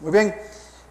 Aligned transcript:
Muy 0.00 0.12
bien, 0.12 0.34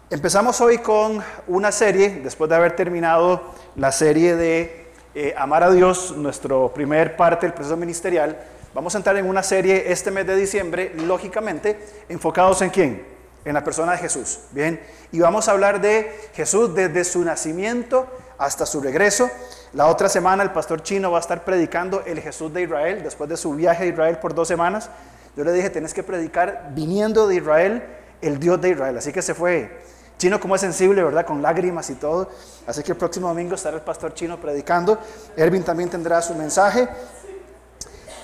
empezamos 0.08 0.60
hoy 0.60 0.78
con 0.78 1.20
una 1.48 1.72
serie, 1.72 2.20
después 2.22 2.48
de 2.48 2.54
haber 2.54 2.76
terminado 2.76 3.42
la 3.74 3.90
serie 3.90 4.36
de 4.36 4.86
eh, 5.16 5.34
Amar 5.36 5.64
a 5.64 5.72
Dios, 5.72 6.12
nuestro 6.16 6.72
primer 6.72 7.16
parte 7.16 7.46
del 7.46 7.52
proceso 7.52 7.76
ministerial. 7.76 8.40
Vamos 8.72 8.94
a 8.94 8.98
entrar 8.98 9.16
en 9.16 9.28
una 9.28 9.42
serie 9.42 9.90
este 9.90 10.12
mes 10.12 10.28
de 10.28 10.36
diciembre, 10.36 10.92
lógicamente, 10.94 11.76
enfocados 12.08 12.62
en 12.62 12.70
quién? 12.70 13.04
En 13.44 13.54
la 13.54 13.64
persona 13.64 13.90
de 13.90 13.98
Jesús. 13.98 14.42
Bien, 14.52 14.80
y 15.10 15.18
vamos 15.18 15.48
a 15.48 15.50
hablar 15.50 15.80
de 15.80 16.16
Jesús 16.34 16.72
desde 16.72 17.02
su 17.02 17.24
nacimiento 17.24 18.06
hasta 18.38 18.64
su 18.64 18.80
regreso. 18.80 19.28
La 19.72 19.88
otra 19.88 20.08
semana 20.08 20.44
el 20.44 20.52
pastor 20.52 20.84
chino 20.84 21.10
va 21.10 21.18
a 21.18 21.20
estar 21.20 21.44
predicando 21.44 22.04
el 22.06 22.20
Jesús 22.20 22.54
de 22.54 22.62
Israel, 22.62 23.02
después 23.02 23.28
de 23.28 23.36
su 23.36 23.54
viaje 23.54 23.82
a 23.82 23.86
Israel 23.86 24.18
por 24.18 24.36
dos 24.36 24.46
semanas. 24.46 24.88
Yo 25.36 25.42
le 25.42 25.50
dije, 25.50 25.68
tenés 25.68 25.94
que 25.94 26.04
predicar 26.04 26.70
viniendo 26.74 27.26
de 27.26 27.34
Israel 27.34 27.82
el 28.22 28.38
Dios 28.38 28.60
de 28.60 28.70
Israel. 28.70 28.96
Así 28.98 29.12
que 29.12 29.22
se 29.22 29.34
fue. 29.34 29.80
Chino 30.18 30.38
como 30.38 30.54
es 30.54 30.60
sensible, 30.60 31.02
¿verdad? 31.02 31.24
Con 31.24 31.40
lágrimas 31.40 31.88
y 31.88 31.94
todo. 31.94 32.28
Así 32.66 32.82
que 32.82 32.92
el 32.92 32.98
próximo 32.98 33.28
domingo 33.28 33.54
estará 33.54 33.76
el 33.76 33.82
pastor 33.82 34.12
chino 34.12 34.38
predicando. 34.38 34.98
Ervin 35.34 35.62
también 35.62 35.88
tendrá 35.88 36.20
su 36.20 36.34
mensaje 36.34 36.88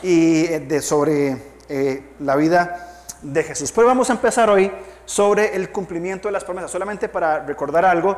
y 0.03 0.45
eh, 0.45 0.61
de, 0.61 0.83
sobre 0.83 1.41
eh, 1.71 2.11
la 2.21 2.37
vida 2.37 3.05
de 3.23 3.43
Jesús. 3.43 3.73
Pues 3.73 3.87
vamos 3.87 4.11
a 4.11 4.13
empezar 4.13 4.51
hoy 4.51 4.71
sobre 5.07 5.57
el 5.57 5.71
cumplimiento 5.73 6.29
de 6.29 6.33
las 6.33 6.45
promesas. 6.45 6.71
Solamente 6.71 7.09
para 7.09 7.41
recordar 7.47 7.87
algo, 7.87 8.15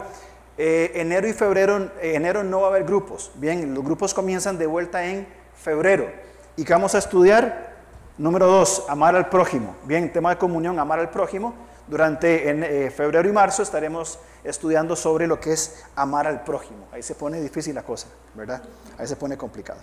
eh, 0.56 0.90
enero 0.96 1.28
y 1.28 1.32
febrero, 1.32 1.92
enero 2.02 2.42
no 2.42 2.62
va 2.62 2.66
a 2.66 2.70
haber 2.70 2.82
grupos. 2.82 3.30
Bien, 3.36 3.74
los 3.74 3.84
grupos 3.84 4.12
comienzan 4.12 4.58
de 4.58 4.66
vuelta 4.66 5.04
en 5.04 5.24
febrero. 5.54 6.10
¿Y 6.56 6.64
qué 6.64 6.72
vamos 6.72 6.96
a 6.96 6.98
estudiar? 6.98 7.76
Número 8.18 8.48
dos, 8.48 8.84
amar 8.88 9.14
al 9.14 9.28
prójimo. 9.28 9.76
Bien, 9.84 10.12
tema 10.12 10.30
de 10.30 10.38
comunión, 10.38 10.80
amar 10.80 10.98
al 10.98 11.10
prójimo. 11.10 11.67
Durante 11.88 12.50
en, 12.50 12.64
eh, 12.64 12.90
febrero 12.90 13.28
y 13.28 13.32
marzo 13.32 13.62
estaremos 13.62 14.18
estudiando 14.44 14.94
sobre 14.94 15.26
lo 15.26 15.40
que 15.40 15.52
es 15.52 15.84
amar 15.96 16.26
al 16.26 16.44
prójimo. 16.44 16.86
Ahí 16.92 17.02
se 17.02 17.14
pone 17.14 17.40
difícil 17.40 17.74
la 17.74 17.82
cosa, 17.82 18.08
¿verdad? 18.34 18.62
Ahí 18.98 19.06
se 19.06 19.16
pone 19.16 19.36
complicado. 19.36 19.80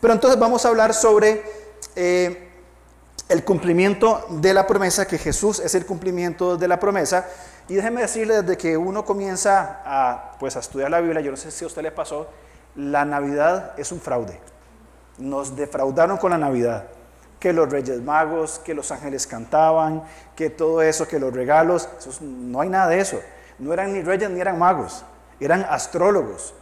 Pero 0.00 0.14
entonces 0.14 0.38
vamos 0.40 0.64
a 0.64 0.68
hablar 0.68 0.94
sobre 0.94 1.42
eh, 1.94 2.48
el 3.28 3.44
cumplimiento 3.44 4.26
de 4.30 4.54
la 4.54 4.66
promesa, 4.66 5.06
que 5.06 5.18
Jesús 5.18 5.60
es 5.60 5.74
el 5.74 5.86
cumplimiento 5.86 6.56
de 6.56 6.68
la 6.68 6.80
promesa. 6.80 7.26
Y 7.68 7.74
déjeme 7.74 8.00
decirle, 8.00 8.42
desde 8.42 8.56
que 8.56 8.76
uno 8.76 9.04
comienza 9.04 9.82
a, 9.84 10.32
pues, 10.38 10.56
a 10.56 10.60
estudiar 10.60 10.90
la 10.90 11.00
Biblia, 11.00 11.20
yo 11.20 11.30
no 11.30 11.36
sé 11.36 11.50
si 11.50 11.64
a 11.64 11.66
usted 11.66 11.82
le 11.82 11.92
pasó, 11.92 12.28
la 12.74 13.04
Navidad 13.04 13.72
es 13.76 13.92
un 13.92 14.00
fraude. 14.00 14.40
Nos 15.18 15.54
defraudaron 15.54 16.16
con 16.16 16.30
la 16.30 16.38
Navidad 16.38 16.86
que 17.42 17.52
los 17.52 17.68
reyes 17.68 18.00
magos, 18.00 18.60
que 18.64 18.72
los 18.72 18.92
ángeles 18.92 19.26
cantaban, 19.26 20.04
que 20.36 20.48
todo 20.48 20.80
eso, 20.80 21.08
que 21.08 21.18
los 21.18 21.34
regalos, 21.34 21.88
no 22.20 22.60
hay 22.60 22.68
nada 22.68 22.86
de 22.86 23.00
eso. 23.00 23.20
No 23.58 23.72
eran 23.72 23.92
ni 23.92 24.00
reyes 24.00 24.30
ni 24.30 24.40
eran 24.40 24.60
magos, 24.60 25.04
eran 25.40 25.66
astrólogos. 25.68 26.54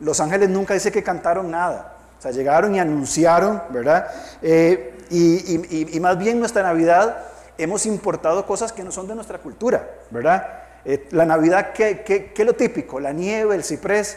Los 0.00 0.20
ángeles 0.20 0.48
nunca 0.48 0.72
dice 0.72 0.90
que 0.90 1.02
cantaron 1.02 1.50
nada. 1.50 1.98
O 2.18 2.22
sea, 2.22 2.30
llegaron 2.30 2.74
y 2.74 2.80
anunciaron, 2.80 3.64
¿verdad? 3.68 4.10
Eh, 4.40 4.96
y, 5.10 6.00
más 6.00 6.16
bien 6.16 6.38
nuestra 6.38 6.62
Navidad 6.62 7.18
hemos 7.58 7.84
importado 7.84 8.46
cosas 8.46 8.72
que 8.72 8.82
no 8.82 8.90
son 8.90 9.06
de 9.06 9.14
nuestra 9.14 9.36
cultura, 9.40 9.86
¿verdad? 10.10 10.62
Eh, 10.86 11.06
la 11.10 11.26
Navidad, 11.26 11.72
¿qué, 11.74 12.00
¿qué, 12.00 12.32
qué, 12.32 12.42
es 12.42 12.46
lo 12.46 12.54
típico? 12.54 12.98
La 12.98 13.12
nieve, 13.12 13.54
el 13.54 13.62
ciprés, 13.62 14.16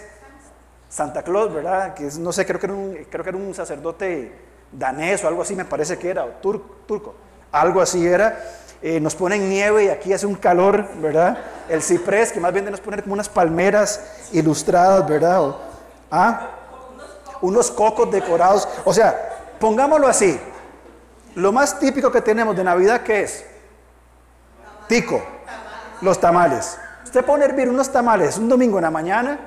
Santa 0.88 1.22
Claus, 1.24 1.54
¿verdad? 1.54 1.94
Que 1.96 2.10
no 2.18 2.32
sé, 2.32 2.46
creo 2.46 2.62
que, 2.62 2.68
era 2.68 2.76
un, 2.76 2.98
creo 3.10 3.24
que 3.26 3.30
era 3.30 3.38
un 3.38 3.54
sacerdote 3.54 4.47
danés 4.72 5.24
o 5.24 5.28
algo 5.28 5.42
así 5.42 5.56
me 5.56 5.66
parece 5.66 5.98
que 5.98 6.10
era, 6.10 6.26
o 6.26 6.30
turco, 6.42 7.16
algo 7.52 7.82
así 7.82 8.06
era. 8.06 8.38
Eh, 8.82 9.00
nos 9.00 9.16
ponen 9.16 9.50
nieve 9.50 9.86
y 9.86 9.90
aquí 9.90 10.14
hace 10.14 10.28
un 10.28 10.36
calor, 10.36 10.88
¿verdad? 11.02 11.38
El 11.68 11.82
ciprés, 11.82 12.32
que 12.32 12.40
más 12.40 12.54
bien 12.54 12.70
nos 12.70 12.80
poner 12.80 13.02
como 13.02 13.14
unas 13.14 13.28
palmeras 13.28 14.02
ilustradas, 14.32 15.08
¿verdad? 15.10 15.56
¿ah? 16.12 16.50
Unos 17.42 17.72
cocos 17.72 18.12
decorados. 18.12 18.68
O 18.86 18.94
sea, 18.94 19.38
pongámoslo 19.60 20.08
así. 20.08 20.40
Lo 21.36 21.52
más 21.52 21.80
típico 21.80 22.12
que 22.12 22.22
tenemos 22.22 22.56
de 22.56 22.64
Navidad, 22.64 23.02
¿qué 23.02 23.24
es? 23.24 23.46
Tico, 24.88 25.24
los 26.02 26.20
tamales. 26.20 26.78
Usted 27.04 27.24
pone 27.26 27.46
hervir 27.46 27.70
unos 27.70 27.92
tamales 27.92 28.38
un 28.38 28.50
domingo 28.50 28.78
en 28.78 28.84
la 28.84 28.92
mañana, 28.92 29.40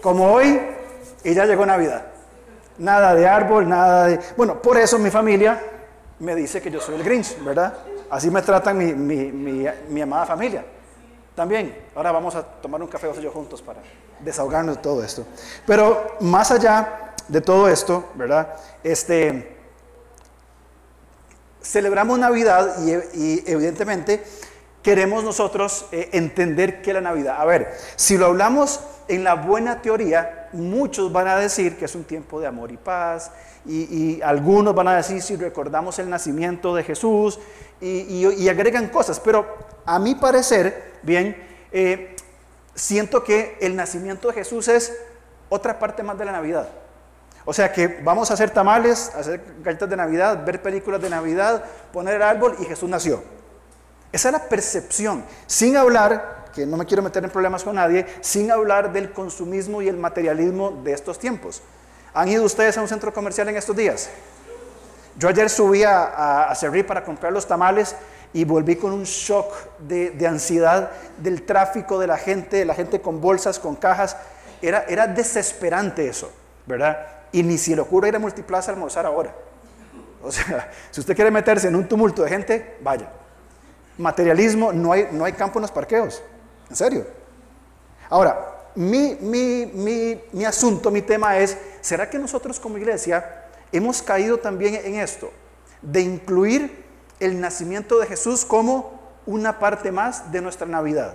como 0.00 0.32
hoy, 0.32 0.60
y 1.24 1.34
ya 1.34 1.44
llegó 1.44 1.64
Navidad. 1.66 2.11
Nada 2.78 3.14
de 3.14 3.26
árbol, 3.26 3.68
nada 3.68 4.06
de... 4.06 4.20
Bueno, 4.36 4.60
por 4.60 4.78
eso 4.78 4.98
mi 4.98 5.10
familia 5.10 5.60
me 6.18 6.34
dice 6.34 6.62
que 6.62 6.70
yo 6.70 6.80
soy 6.80 6.94
el 6.94 7.02
Grinch, 7.02 7.42
¿verdad? 7.42 7.74
Así 8.10 8.30
me 8.30 8.42
tratan 8.42 8.78
mi, 8.78 8.92
mi, 8.92 9.66
mi, 9.88 10.00
amada 10.00 10.26
familia. 10.26 10.64
También, 11.34 11.76
ahora 11.94 12.12
vamos 12.12 12.34
a 12.34 12.42
tomar 12.42 12.80
un 12.80 12.88
café 12.88 13.06
vos 13.06 13.18
juntos 13.32 13.62
para 13.62 13.80
desahogarnos 14.20 14.76
de 14.76 14.82
todo 14.82 15.02
esto. 15.02 15.26
Pero 15.66 16.16
más 16.20 16.50
allá 16.50 17.14
de 17.26 17.40
todo 17.40 17.68
esto, 17.68 18.10
¿verdad? 18.14 18.54
Este, 18.84 19.56
celebramos 21.62 22.18
Navidad 22.18 22.76
y, 22.84 23.50
evidentemente 23.50 24.22
queremos 24.82 25.22
nosotros 25.24 25.86
eh, 25.92 26.10
entender 26.12 26.82
que 26.82 26.92
la 26.92 27.00
Navidad, 27.00 27.36
a 27.40 27.44
ver, 27.44 27.72
si 27.96 28.18
lo 28.18 28.26
hablamos 28.26 28.80
en 29.08 29.24
la 29.24 29.34
buena 29.34 29.80
teoría, 29.80 30.41
muchos 30.52 31.12
van 31.12 31.28
a 31.28 31.36
decir 31.36 31.76
que 31.76 31.84
es 31.84 31.94
un 31.94 32.04
tiempo 32.04 32.40
de 32.40 32.46
amor 32.46 32.70
y 32.72 32.76
paz, 32.76 33.30
y, 33.64 34.20
algunos 34.22 34.74
van 34.74 34.88
a 34.88 34.96
decir 34.96 35.22
si 35.22 35.36
recordamos 35.36 35.98
el 35.98 36.10
nacimiento 36.10 36.74
de 36.74 36.82
Jesús, 36.82 37.38
y, 37.80 38.48
agregan 38.48 38.88
cosas, 38.88 39.20
pero 39.20 39.46
a 39.84 39.98
mi 39.98 40.14
parecer, 40.14 40.94
bien, 41.02 41.36
eh, 41.72 42.16
siento 42.74 43.22
que 43.24 43.56
el 43.60 43.76
nacimiento 43.76 44.28
de 44.28 44.34
Jesús 44.34 44.68
es 44.68 44.92
otra 45.48 45.78
parte 45.78 46.02
más 46.02 46.18
de 46.18 46.24
la 46.24 46.32
Navidad. 46.32 46.68
O 47.44 47.52
sea 47.52 47.72
que 47.72 48.00
vamos 48.02 48.30
a 48.30 48.34
hacer 48.34 48.50
tamales, 48.50 49.12
hacer 49.14 49.42
galletas 49.62 49.90
de 49.90 49.96
Navidad, 49.96 50.44
ver 50.44 50.62
películas 50.62 51.02
de 51.02 51.10
Navidad, 51.10 51.64
poner 51.92 52.14
el 52.14 52.22
árbol 52.22 52.56
y 52.60 52.64
Jesús 52.64 52.88
nació. 52.88 53.22
Esa 54.12 54.28
es 54.28 54.32
la 54.32 54.48
percepción, 54.48 55.24
sin 55.46 55.76
hablar 55.76 56.41
que 56.54 56.66
no 56.66 56.76
me 56.76 56.86
quiero 56.86 57.02
meter 57.02 57.24
en 57.24 57.30
problemas 57.30 57.64
con 57.64 57.76
nadie, 57.76 58.06
sin 58.20 58.50
hablar 58.50 58.92
del 58.92 59.12
consumismo 59.12 59.82
y 59.82 59.88
el 59.88 59.96
materialismo 59.96 60.70
de 60.84 60.92
estos 60.92 61.18
tiempos. 61.18 61.62
¿Han 62.14 62.28
ido 62.28 62.44
ustedes 62.44 62.76
a 62.76 62.82
un 62.82 62.88
centro 62.88 63.12
comercial 63.12 63.48
en 63.48 63.56
estos 63.56 63.74
días? 63.74 64.10
Yo 65.18 65.28
ayer 65.28 65.48
subí 65.50 65.82
a, 65.82 66.50
a, 66.50 66.54
para 66.86 67.04
comprar 67.04 67.32
los 67.32 67.46
tamales 67.46 67.94
y 68.32 68.44
volví 68.44 68.76
con 68.76 68.92
un 68.92 69.04
shock 69.04 69.52
de, 69.78 70.26
ansiedad 70.26 70.90
del 71.18 71.42
tráfico 71.42 71.98
de 71.98 72.06
la 72.06 72.16
gente, 72.16 72.64
la 72.64 72.74
gente 72.74 73.00
con 73.00 73.20
bolsas, 73.20 73.58
con 73.58 73.76
cajas. 73.76 74.16
Era, 74.60 74.84
era 74.88 75.06
desesperante 75.06 76.08
eso, 76.08 76.32
¿verdad? 76.66 77.06
Y 77.32 77.42
ni 77.42 77.58
si 77.58 77.74
le 77.74 77.82
ocurre 77.82 78.08
ir 78.08 78.16
a 78.16 78.18
Multiplaza 78.18 78.70
a 78.70 78.74
almorzar 78.74 79.04
ahora. 79.06 79.34
O 80.22 80.30
sea, 80.30 80.70
si 80.90 81.00
usted 81.00 81.14
quiere 81.14 81.30
meterse 81.30 81.68
en 81.68 81.76
un 81.76 81.88
tumulto 81.88 82.22
de 82.22 82.30
gente, 82.30 82.76
vaya. 82.80 83.10
Materialismo, 83.98 84.72
no 84.72 84.92
hay, 84.92 85.08
no 85.12 85.24
hay 85.24 85.32
campo 85.32 85.58
en 85.58 85.62
los 85.62 85.70
parqueos. 85.70 86.22
En 86.72 86.76
serio. 86.76 87.06
Ahora, 88.08 88.70
mi, 88.76 89.14
mi, 89.20 90.44
asunto, 90.46 90.90
mi 90.90 91.02
tema 91.02 91.36
es, 91.36 91.58
¿será 91.82 92.08
que 92.08 92.18
nosotros 92.18 92.58
como 92.58 92.78
iglesia 92.78 93.44
hemos 93.70 94.00
caído 94.00 94.38
también 94.38 94.76
en 94.76 94.94
esto? 94.94 95.30
De 95.82 96.00
incluir 96.00 96.82
el 97.20 97.38
nacimiento 97.38 97.98
de 97.98 98.06
Jesús 98.06 98.46
como 98.46 99.02
una 99.26 99.58
parte 99.58 99.92
más 99.92 100.32
de 100.32 100.40
nuestra 100.40 100.66
Navidad. 100.66 101.14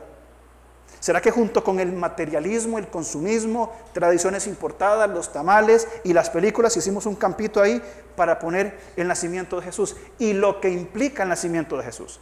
¿Será 1.00 1.22
que 1.22 1.32
junto 1.32 1.64
con 1.64 1.80
el 1.80 1.92
materialismo, 1.92 2.78
el 2.78 2.88
consumismo, 2.88 3.76
tradiciones 3.94 4.46
importadas, 4.46 5.10
los 5.10 5.34
tamales 5.34 5.88
y 6.04 6.14
las 6.14 6.30
películas, 6.30 6.78
hicimos 6.78 7.08
un 7.08 7.16
campito 7.16 7.64
ahí 7.64 7.82
para 8.16 8.38
poner 8.38 8.78
el 8.96 9.08
nacimiento 9.08 9.56
de 9.56 9.64
Jesús 9.64 9.96
y 10.20 10.34
lo 10.34 10.62
que 10.62 10.70
implica 10.70 11.24
el 11.24 11.30
nacimiento 11.30 11.78
de 11.78 11.84
Jesús? 11.84 12.20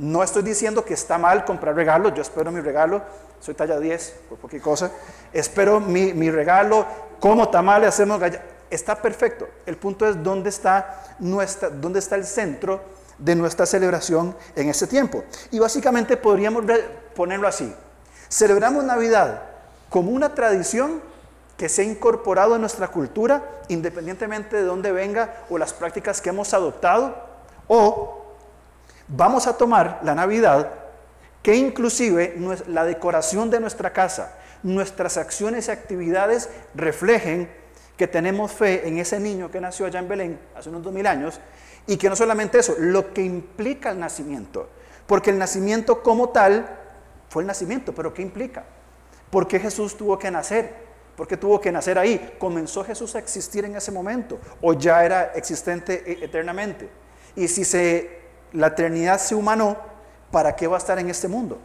No 0.00 0.22
estoy 0.22 0.42
diciendo 0.42 0.82
que 0.82 0.94
está 0.94 1.18
mal 1.18 1.44
comprar 1.44 1.74
regalos, 1.74 2.14
yo 2.14 2.22
espero 2.22 2.50
mi 2.50 2.62
regalo, 2.62 3.02
soy 3.38 3.52
talla 3.52 3.78
10, 3.78 4.14
por 4.30 4.38
cualquier 4.38 4.62
cosa, 4.62 4.90
espero 5.30 5.78
mi, 5.78 6.30
regalo, 6.30 6.86
como 7.20 7.50
tamales, 7.50 7.90
hacemos 7.90 8.18
galletas, 8.18 8.46
está 8.70 8.96
perfecto. 8.96 9.46
El 9.66 9.76
punto 9.76 10.08
es 10.08 10.22
dónde 10.22 10.48
está, 10.48 11.16
nuestra, 11.18 11.68
dónde 11.68 11.98
está 11.98 12.16
el 12.16 12.24
centro 12.24 12.80
de 13.18 13.34
nuestra 13.34 13.66
celebración 13.66 14.34
en 14.56 14.70
ese 14.70 14.86
tiempo. 14.86 15.22
Y 15.50 15.58
básicamente 15.58 16.16
podríamos 16.16 16.64
ponerlo 17.14 17.46
así. 17.46 17.70
Celebramos 18.30 18.82
Navidad 18.84 19.42
como 19.90 20.12
una 20.12 20.34
tradición 20.34 21.02
que 21.58 21.68
se 21.68 21.82
ha 21.82 21.84
incorporado 21.84 22.54
en 22.54 22.62
nuestra 22.62 22.88
cultura, 22.88 23.44
independientemente 23.68 24.56
de 24.56 24.62
dónde 24.62 24.92
venga 24.92 25.44
o 25.50 25.58
las 25.58 25.74
prácticas 25.74 26.22
que 26.22 26.30
hemos 26.30 26.54
adoptado, 26.54 27.14
o 27.68 28.19
vamos 29.14 29.46
a 29.46 29.56
tomar 29.56 30.00
la 30.02 30.14
Navidad, 30.14 30.72
que 31.42 31.54
inclusive 31.54 32.36
la 32.66 32.84
decoración 32.84 33.50
de 33.50 33.60
nuestra 33.60 33.92
casa, 33.92 34.38
nuestras 34.62 35.16
acciones 35.16 35.68
y 35.68 35.70
actividades 35.70 36.50
reflejen 36.74 37.50
que 37.96 38.06
tenemos 38.06 38.52
fe 38.52 38.86
en 38.88 38.98
ese 38.98 39.20
niño 39.20 39.50
que 39.50 39.60
nació 39.60 39.86
allá 39.86 40.00
en 40.00 40.08
Belén 40.08 40.40
hace 40.56 40.68
unos 40.70 40.82
dos 40.82 40.92
mil 40.92 41.06
años, 41.06 41.40
y 41.86 41.96
que 41.96 42.08
no 42.08 42.16
solamente 42.16 42.58
eso, 42.58 42.74
lo 42.78 43.12
que 43.12 43.22
implica 43.22 43.90
el 43.90 43.98
nacimiento, 43.98 44.68
porque 45.06 45.30
el 45.30 45.38
nacimiento 45.38 46.02
como 46.02 46.28
tal 46.28 46.76
Fue 47.30 47.44
el 47.44 47.46
nacimiento, 47.46 47.94
pero 47.94 48.12
¿qué 48.12 48.22
implica? 48.22 48.64
¿Por 49.30 49.46
qué 49.46 49.60
Jesús 49.60 49.96
tuvo 49.96 50.18
que 50.18 50.32
nacer? 50.32 50.74
¿Por 51.16 51.28
qué 51.28 51.36
tuvo 51.36 51.60
que 51.60 51.70
nacer 51.70 51.96
ahí? 51.96 52.34
¿Comenzó 52.40 52.82
Jesús 52.84 53.14
a 53.14 53.20
existir 53.20 53.64
en 53.64 53.76
ese 53.76 53.92
momento 53.92 54.40
o 54.60 54.72
ya 54.72 55.04
era 55.04 55.32
existente 55.36 56.02
e-, 56.04 56.24
eternamente? 56.24 56.88
Y 57.36 57.46
si 57.46 57.64
se, 57.64 58.19
la 58.52 58.68
eternidad 58.68 59.20
se 59.20 59.34
humanó, 59.34 59.76
¿para 60.30 60.54
qué 60.56 60.66
va 60.66 60.76
a 60.76 60.78
estar 60.78 60.98
en 60.98 61.10
este 61.10 61.28
mundo? 61.28 61.58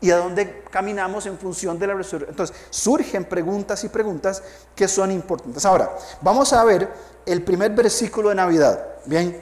¿Y 0.00 0.10
a 0.10 0.18
dónde 0.18 0.62
caminamos 0.70 1.24
en 1.26 1.38
función 1.38 1.78
de 1.78 1.86
la 1.86 1.94
resurrección? 1.94 2.30
Entonces, 2.30 2.56
surgen 2.70 3.24
preguntas 3.24 3.82
y 3.84 3.88
preguntas 3.88 4.42
que 4.74 4.86
son 4.88 5.10
importantes. 5.10 5.64
Ahora, 5.64 5.96
vamos 6.20 6.52
a 6.52 6.62
ver 6.64 6.88
el 7.24 7.42
primer 7.42 7.72
versículo 7.72 8.28
de 8.28 8.34
Navidad. 8.34 8.84
Bien, 9.06 9.40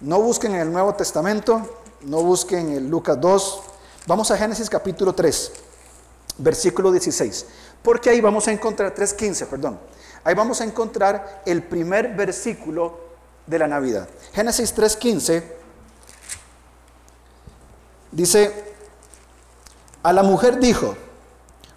no 0.00 0.20
busquen 0.20 0.54
en 0.54 0.60
el 0.60 0.72
Nuevo 0.72 0.94
Testamento, 0.94 1.62
no 2.02 2.22
busquen 2.22 2.72
en 2.72 2.90
Lucas 2.90 3.18
2. 3.20 3.62
Vamos 4.06 4.30
a 4.30 4.36
Génesis 4.36 4.68
capítulo 4.68 5.14
3, 5.14 5.52
versículo 6.38 6.92
16. 6.92 7.46
Porque 7.82 8.10
ahí 8.10 8.20
vamos 8.20 8.46
a 8.48 8.52
encontrar, 8.52 8.94
3.15, 8.94 9.46
perdón. 9.46 9.78
Ahí 10.24 10.34
vamos 10.34 10.60
a 10.60 10.64
encontrar 10.64 11.42
el 11.46 11.62
primer 11.62 12.14
versículo 12.14 13.00
de 13.46 13.58
la 13.58 13.66
Navidad. 13.66 14.08
Génesis 14.34 14.76
3.15 14.76 15.57
dice, 18.18 18.52
a 20.02 20.12
la 20.12 20.24
mujer 20.24 20.58
dijo, 20.58 20.96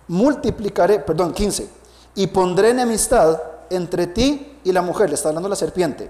multiplicaré, 0.07 0.99
perdón, 0.99 1.33
15, 1.33 1.69
y 2.15 2.27
pondré 2.27 2.71
enemistad 2.71 3.39
entre 3.69 4.07
ti 4.07 4.57
y 4.63 4.71
la 4.71 4.81
mujer, 4.81 5.09
le 5.09 5.15
está 5.15 5.29
hablando 5.29 5.47
la 5.47 5.55
serpiente, 5.55 6.09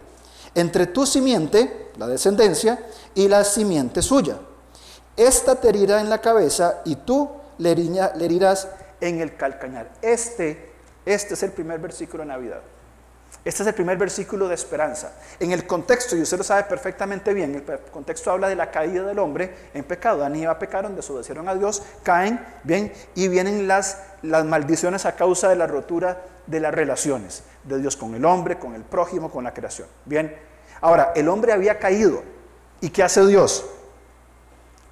entre 0.55 0.87
tu 0.87 1.05
simiente, 1.05 1.91
la 1.97 2.07
descendencia, 2.07 2.79
y 3.13 3.27
la 3.27 3.43
simiente 3.43 4.01
suya. 4.01 4.37
Esta 5.17 5.55
te 5.55 5.67
herirá 5.69 5.99
en 5.99 6.09
la 6.09 6.21
cabeza 6.21 6.81
y 6.85 6.95
tú 6.95 7.29
le, 7.57 7.71
herirás 7.71 8.69
en 9.01 9.19
el 9.19 9.35
calcañar. 9.35 9.91
Este, 10.01 10.71
este 11.05 11.33
es 11.33 11.43
el 11.43 11.51
primer 11.51 11.79
versículo 11.79 12.23
de 12.23 12.29
Navidad. 12.29 12.61
Este 13.43 13.63
es 13.63 13.67
el 13.67 13.73
primer 13.73 13.97
versículo 13.97 14.47
de 14.47 14.53
esperanza. 14.53 15.13
En 15.39 15.51
el 15.51 15.65
contexto, 15.65 16.15
y 16.15 16.21
usted 16.21 16.37
lo 16.37 16.43
sabe 16.43 16.63
perfectamente 16.63 17.33
bien, 17.33 17.55
el 17.55 17.79
contexto 17.91 18.29
habla 18.29 18.47
de 18.47 18.55
la 18.55 18.69
caída 18.69 19.03
del 19.03 19.17
hombre 19.17 19.55
en 19.73 19.83
pecado. 19.83 20.19
Adán 20.19 20.35
y 20.35 20.43
Eva 20.43 20.59
pecaron, 20.59 20.95
desobedecieron 20.95 21.49
a 21.49 21.55
Dios, 21.55 21.81
caen, 22.03 22.39
bien, 22.63 22.93
y 23.15 23.27
vienen 23.29 23.67
las, 23.67 23.97
las 24.21 24.45
maldiciones 24.45 25.05
a 25.05 25.15
causa 25.15 25.49
de 25.49 25.55
la 25.55 25.65
rotura 25.65 26.21
de 26.45 26.59
las 26.59 26.73
relaciones 26.73 27.43
de 27.63 27.79
Dios 27.79 27.97
con 27.97 28.13
el 28.13 28.25
hombre, 28.25 28.59
con 28.59 28.75
el 28.75 28.83
prójimo, 28.83 29.31
con 29.31 29.43
la 29.43 29.53
creación. 29.53 29.87
Bien, 30.05 30.35
ahora, 30.79 31.11
el 31.15 31.27
hombre 31.27 31.51
había 31.51 31.79
caído. 31.79 32.21
¿Y 32.79 32.89
qué 32.89 33.01
hace 33.01 33.25
Dios? 33.25 33.65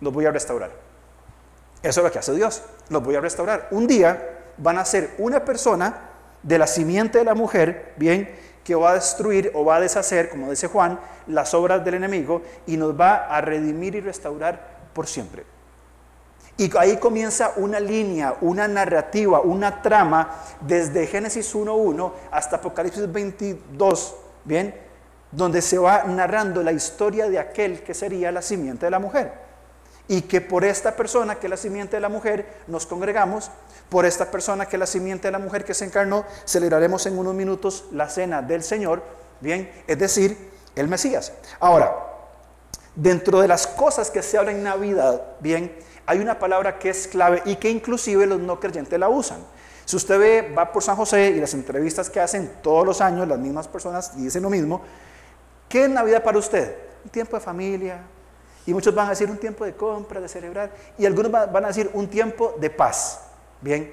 Los 0.01 0.12
voy 0.12 0.25
a 0.25 0.31
restaurar. 0.31 0.71
Eso 1.83 2.00
es 2.01 2.03
lo 2.03 2.12
que 2.12 2.19
hace 2.19 2.33
Dios. 2.33 2.63
Los 2.89 3.03
voy 3.03 3.15
a 3.15 3.21
restaurar. 3.21 3.68
Un 3.71 3.86
día 3.86 4.39
van 4.57 4.77
a 4.77 4.86
ser 4.86 5.15
una 5.18 5.45
persona 5.45 6.08
de 6.44 6.57
la 6.57 6.68
simiente 6.68 7.18
de 7.18 7.24
la 7.24 7.36
mujer, 7.36 7.94
bien, 7.97 8.30
que 8.63 8.75
va 8.75 8.91
a 8.91 8.95
destruir 8.95 9.51
o 9.56 9.65
va 9.65 9.77
a 9.77 9.80
deshacer, 9.80 10.30
como 10.30 10.50
dice 10.50 10.68
Juan, 10.68 11.00
las 11.27 11.53
obras 11.53 11.83
del 11.83 11.95
enemigo 11.95 12.41
y 12.68 12.77
nos 12.77 13.00
va 13.00 13.25
a 13.25 13.41
redimir 13.41 13.95
y 13.95 14.01
restaurar 14.01 14.89
por 14.94 15.07
siempre. 15.07 15.44
Y 16.57 16.75
ahí 16.77 16.97
comienza 16.97 17.53
una 17.56 17.80
línea, 17.80 18.36
una 18.41 18.68
narrativa, 18.68 19.39
una 19.39 19.81
trama 19.81 20.36
desde 20.62 21.07
Génesis 21.07 21.56
1.1 21.56 22.12
hasta 22.31 22.57
Apocalipsis 22.57 23.12
22, 23.12 24.15
¿bien? 24.44 24.75
Donde 25.31 25.62
se 25.62 25.77
va 25.77 26.03
narrando 26.03 26.62
la 26.62 26.71
historia 26.71 27.30
de 27.30 27.39
aquel 27.39 27.81
que 27.81 27.94
sería 27.94 28.31
la 28.31 28.41
simiente 28.41 28.86
de 28.86 28.91
la 28.91 29.00
mujer 29.00 29.49
y 30.09 30.23
que 30.23 30.41
por 30.41 30.65
esta 30.65 30.95
persona 30.95 31.35
que 31.35 31.45
es 31.45 31.51
la 31.51 31.56
simiente 31.56 31.95
de 31.95 32.01
la 32.01 32.09
mujer 32.09 32.63
nos 32.67 32.88
congregamos, 32.88 33.51
por 33.89 34.06
esta 34.06 34.29
persona 34.29 34.65
que 34.65 34.75
es 34.75 34.79
la 34.79 34.88
simiente 34.88 35.27
de 35.27 35.31
la 35.31 35.39
mujer 35.39 35.63
que 35.63 35.75
se 35.75 35.85
encarnó, 35.85 36.25
celebraremos 36.45 37.06
en 37.06 37.17
unos 37.17 37.35
minutos 37.35 37.85
la 37.91 38.09
cena 38.09 38.41
del 38.41 38.63
Señor, 38.63 39.03
bien, 39.39 39.71
es 39.88 40.00
decir, 40.00 40.50
el 40.75 40.88
Mesías. 40.88 41.31
Ahora, 41.59 41.95
dentro 42.95 43.39
de 43.39 43.47
las 43.47 43.67
cosas 43.67 44.09
que 44.09 44.23
se 44.23 44.39
hablan 44.39 44.56
en 44.56 44.63
Navidad, 44.63 45.21
bien, 45.41 45.75
hay 46.07 46.17
una 46.17 46.39
palabra 46.39 46.79
que 46.79 46.89
es 46.89 47.07
clave 47.07 47.44
y 47.45 47.57
que 47.57 47.69
inclusive 47.69 48.25
los 48.25 48.39
no 48.39 48.59
creyentes 48.59 49.00
la 49.00 49.09
usan. 49.09 49.38
Si 49.85 49.95
usted 49.95 50.19
ve, 50.19 50.53
va 50.57 50.71
por 50.71 50.81
San 50.81 50.95
José 50.95 51.29
y 51.29 51.39
las 51.39 51.53
entrevistas 51.53 52.09
que 52.09 52.19
hacen 52.19 52.51
todos 52.63 52.83
los 52.83 53.00
años 53.00 53.27
las 53.27 53.38
mismas 53.38 53.67
personas 53.67 54.17
dicen 54.17 54.41
lo 54.41 54.50
mismo, 54.50 54.81
¿qué 55.67 55.83
es 55.83 55.89
Navidad 55.89 56.23
para 56.23 56.39
usted? 56.39 56.75
Un 57.03 57.12
tiempo 57.12 57.38
de 57.38 57.41
familia, 57.44 58.01
y 58.69 58.74
muchos 58.74 58.94
van 58.94 59.07
a 59.07 59.10
decir 59.10 59.27
un 59.31 59.38
tiempo 59.38 59.66
de 59.66 59.74
compra, 59.74 60.21
de 60.21 60.30
celebrar. 60.30 60.69
Y 61.00 61.07
algunos 61.07 61.31
van 61.31 61.66
a 61.66 61.69
decir 61.69 61.89
un 61.94 62.07
tiempo 62.07 62.54
de 62.60 62.69
paz. 62.69 63.21
Bien. 63.62 63.92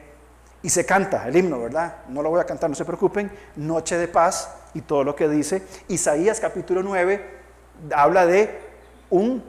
Y 0.62 0.68
se 0.68 0.84
canta 0.84 1.26
el 1.26 1.34
himno, 1.34 1.62
¿verdad? 1.62 1.96
No 2.08 2.20
lo 2.20 2.28
voy 2.28 2.40
a 2.40 2.44
cantar, 2.44 2.68
no 2.68 2.76
se 2.76 2.84
preocupen. 2.84 3.30
Noche 3.56 3.96
de 3.96 4.06
paz 4.06 4.50
y 4.74 4.82
todo 4.82 5.02
lo 5.02 5.16
que 5.16 5.30
dice. 5.30 5.62
Isaías 5.88 6.40
capítulo 6.40 6.82
9 6.82 7.24
habla 7.94 8.26
de 8.26 8.60
un 9.08 9.42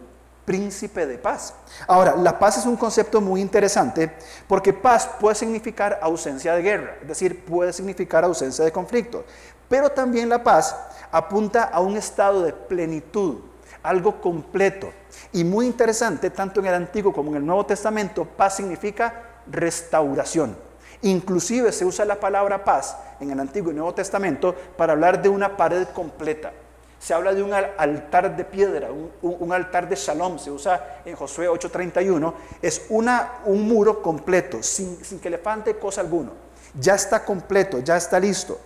príncipe 0.45 1.05
de 1.05 1.17
paz. 1.17 1.53
Ahora, 1.87 2.15
la 2.15 2.39
paz 2.39 2.59
es 2.59 2.65
un 2.65 2.77
concepto 2.77 3.19
muy 3.19 3.41
interesante 3.41 4.13
porque 4.47 4.71
paz 4.71 5.09
puede 5.19 5.35
significar 5.35 5.99
ausencia 6.01 6.55
de 6.55 6.61
guerra, 6.61 6.95
es 7.01 7.07
decir, 7.09 7.43
puede 7.43 7.73
significar 7.73 8.23
ausencia 8.23 8.63
de 8.63 8.71
conflicto. 8.71 9.25
Pero 9.67 9.89
también 9.89 10.29
la 10.29 10.41
paz 10.41 10.73
apunta 11.11 11.63
a 11.63 11.81
un 11.81 11.97
estado 11.97 12.43
de 12.43 12.53
plenitud, 12.53 13.39
algo 13.83 14.21
completo. 14.21 14.93
Y 15.33 15.43
muy 15.43 15.65
interesante, 15.65 16.29
tanto 16.29 16.59
en 16.59 16.67
el 16.67 16.73
Antiguo 16.73 17.13
como 17.13 17.31
en 17.31 17.37
el 17.37 17.45
Nuevo 17.45 17.65
Testamento, 17.65 18.25
paz 18.25 18.57
significa 18.57 19.41
restauración. 19.47 20.55
Inclusive 21.01 21.71
se 21.71 21.85
usa 21.85 22.05
la 22.05 22.19
palabra 22.19 22.63
paz 22.63 22.97
en 23.19 23.31
el 23.31 23.39
Antiguo 23.39 23.71
y 23.71 23.75
Nuevo 23.75 23.93
Testamento 23.93 24.55
para 24.75 24.93
hablar 24.93 25.21
de 25.21 25.29
una 25.29 25.55
pared 25.55 25.87
completa. 25.89 26.51
Se 26.99 27.13
habla 27.13 27.33
de 27.33 27.43
un 27.43 27.53
altar 27.53 28.35
de 28.35 28.43
piedra, 28.43 28.89
un, 29.21 29.53
altar 29.53 29.87
de 29.87 29.95
shalom, 29.95 30.39
se 30.39 30.49
usa 30.49 31.01
en 31.05 31.15
Josué 31.15 31.47
8:31. 31.47 32.33
Es 32.59 32.87
una, 32.89 33.41
un 33.45 33.67
muro 33.67 34.01
completo, 34.01 34.63
sin, 34.63 35.03
sin 35.05 35.19
que 35.19 35.29
le 35.29 35.37
falte 35.37 35.77
cosa 35.77 36.01
alguna. 36.01 36.31
Ya 36.73 36.95
está 36.95 37.23
completo, 37.23 37.79
ya 37.79 37.97
está 37.97 38.19
listo. 38.19 38.59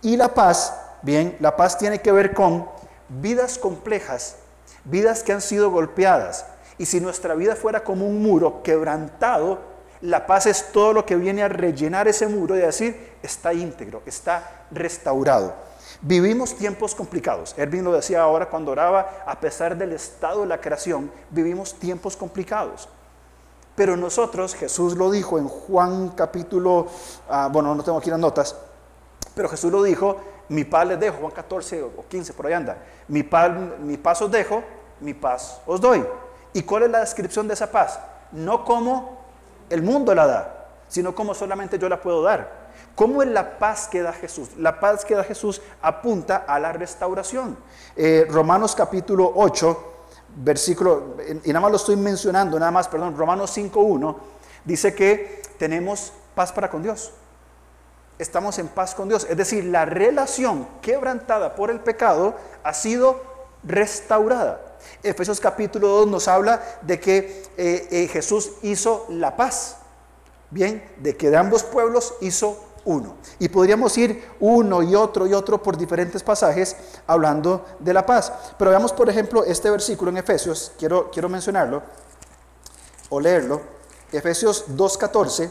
Y 0.00 0.16
la 0.16 0.34
paz, 0.34 0.74
bien, 1.02 1.36
la 1.38 1.54
paz 1.54 1.78
tiene 1.78 2.00
que 2.00 2.10
ver 2.10 2.34
con 2.34 2.68
vidas 3.08 3.58
complejas 3.58 4.36
vidas 4.84 5.22
que 5.22 5.32
han 5.32 5.40
sido 5.40 5.70
golpeadas. 5.70 6.46
Y 6.78 6.86
si 6.86 7.00
nuestra 7.00 7.34
vida 7.34 7.56
fuera 7.56 7.84
como 7.84 8.06
un 8.06 8.22
muro 8.22 8.62
quebrantado, 8.62 9.60
la 10.00 10.26
paz 10.26 10.46
es 10.46 10.72
todo 10.72 10.92
lo 10.92 11.06
que 11.06 11.16
viene 11.16 11.42
a 11.42 11.48
rellenar 11.48 12.08
ese 12.08 12.26
muro 12.26 12.56
y 12.56 12.60
decir, 12.60 13.12
está 13.22 13.54
íntegro, 13.54 14.02
está 14.04 14.66
restaurado. 14.70 15.54
Vivimos 16.00 16.56
tiempos 16.56 16.94
complicados. 16.94 17.54
Erwin 17.56 17.84
lo 17.84 17.92
decía 17.92 18.22
ahora 18.22 18.48
cuando 18.48 18.72
oraba, 18.72 19.22
a 19.24 19.38
pesar 19.38 19.76
del 19.76 19.92
estado 19.92 20.40
de 20.40 20.48
la 20.48 20.60
creación, 20.60 21.10
vivimos 21.30 21.74
tiempos 21.74 22.16
complicados. 22.16 22.88
Pero 23.76 23.96
nosotros, 23.96 24.54
Jesús 24.54 24.96
lo 24.96 25.10
dijo 25.10 25.38
en 25.38 25.46
Juan 25.46 26.10
capítulo, 26.10 26.88
ah, 27.28 27.48
bueno, 27.50 27.74
no 27.74 27.84
tengo 27.84 27.98
aquí 27.98 28.10
las 28.10 28.18
notas, 28.18 28.56
pero 29.34 29.48
Jesús 29.48 29.72
lo 29.72 29.82
dijo 29.82 30.16
mi 30.52 30.64
paz 30.64 30.86
les 30.86 31.00
dejo, 31.00 31.16
Juan 31.18 31.32
14 31.32 31.82
o 31.82 32.04
15, 32.08 32.34
por 32.34 32.46
ahí 32.46 32.52
anda. 32.52 32.76
Mi 33.08 33.22
paz, 33.22 33.50
mi 33.80 33.96
paz 33.96 34.20
os 34.20 34.30
dejo, 34.30 34.62
mi 35.00 35.14
paz 35.14 35.60
os 35.66 35.80
doy. 35.80 36.04
¿Y 36.52 36.62
cuál 36.62 36.84
es 36.84 36.90
la 36.90 37.00
descripción 37.00 37.48
de 37.48 37.54
esa 37.54 37.70
paz? 37.70 37.98
No 38.32 38.64
como 38.64 39.18
el 39.70 39.82
mundo 39.82 40.14
la 40.14 40.26
da, 40.26 40.66
sino 40.88 41.14
como 41.14 41.34
solamente 41.34 41.78
yo 41.78 41.88
la 41.88 42.00
puedo 42.00 42.22
dar. 42.22 42.62
¿Cómo 42.94 43.22
es 43.22 43.28
la 43.28 43.58
paz 43.58 43.88
que 43.88 44.02
da 44.02 44.12
Jesús? 44.12 44.50
La 44.58 44.78
paz 44.78 45.06
que 45.06 45.14
da 45.14 45.24
Jesús 45.24 45.62
apunta 45.80 46.44
a 46.46 46.58
la 46.58 46.72
restauración. 46.72 47.56
Eh, 47.96 48.26
Romanos 48.28 48.74
capítulo 48.74 49.32
8, 49.34 49.92
versículo, 50.36 51.16
y 51.44 51.48
nada 51.48 51.60
más 51.60 51.70
lo 51.70 51.76
estoy 51.78 51.96
mencionando, 51.96 52.58
nada 52.58 52.70
más, 52.70 52.88
perdón, 52.88 53.16
Romanos 53.16 53.56
5.1, 53.56 54.16
dice 54.66 54.94
que 54.94 55.42
tenemos 55.58 56.12
paz 56.34 56.52
para 56.52 56.70
con 56.70 56.82
Dios 56.82 57.12
estamos 58.18 58.58
en 58.58 58.68
paz 58.68 58.94
con 58.94 59.08
Dios. 59.08 59.26
Es 59.28 59.36
decir, 59.36 59.64
la 59.64 59.84
relación 59.84 60.66
quebrantada 60.80 61.54
por 61.54 61.70
el 61.70 61.80
pecado 61.80 62.34
ha 62.62 62.74
sido 62.74 63.20
restaurada. 63.64 64.60
Efesios 65.02 65.40
capítulo 65.40 65.88
2 65.88 66.06
nos 66.08 66.28
habla 66.28 66.62
de 66.82 66.98
que 67.00 67.44
eh, 67.56 67.88
eh, 67.90 68.08
Jesús 68.08 68.52
hizo 68.62 69.06
la 69.08 69.36
paz. 69.36 69.76
Bien, 70.50 70.84
de 70.98 71.16
que 71.16 71.30
de 71.30 71.36
ambos 71.36 71.62
pueblos 71.62 72.14
hizo 72.20 72.62
uno. 72.84 73.16
Y 73.38 73.48
podríamos 73.48 73.96
ir 73.96 74.28
uno 74.40 74.82
y 74.82 74.94
otro 74.94 75.26
y 75.26 75.32
otro 75.32 75.62
por 75.62 75.76
diferentes 75.76 76.22
pasajes 76.22 76.76
hablando 77.06 77.64
de 77.78 77.94
la 77.94 78.04
paz. 78.04 78.32
Pero 78.58 78.70
veamos, 78.70 78.92
por 78.92 79.08
ejemplo, 79.08 79.44
este 79.44 79.70
versículo 79.70 80.10
en 80.10 80.18
Efesios, 80.18 80.72
quiero, 80.78 81.10
quiero 81.10 81.28
mencionarlo 81.28 81.82
o 83.08 83.20
leerlo. 83.20 83.62
Efesios 84.12 84.66
2.14 84.68 85.50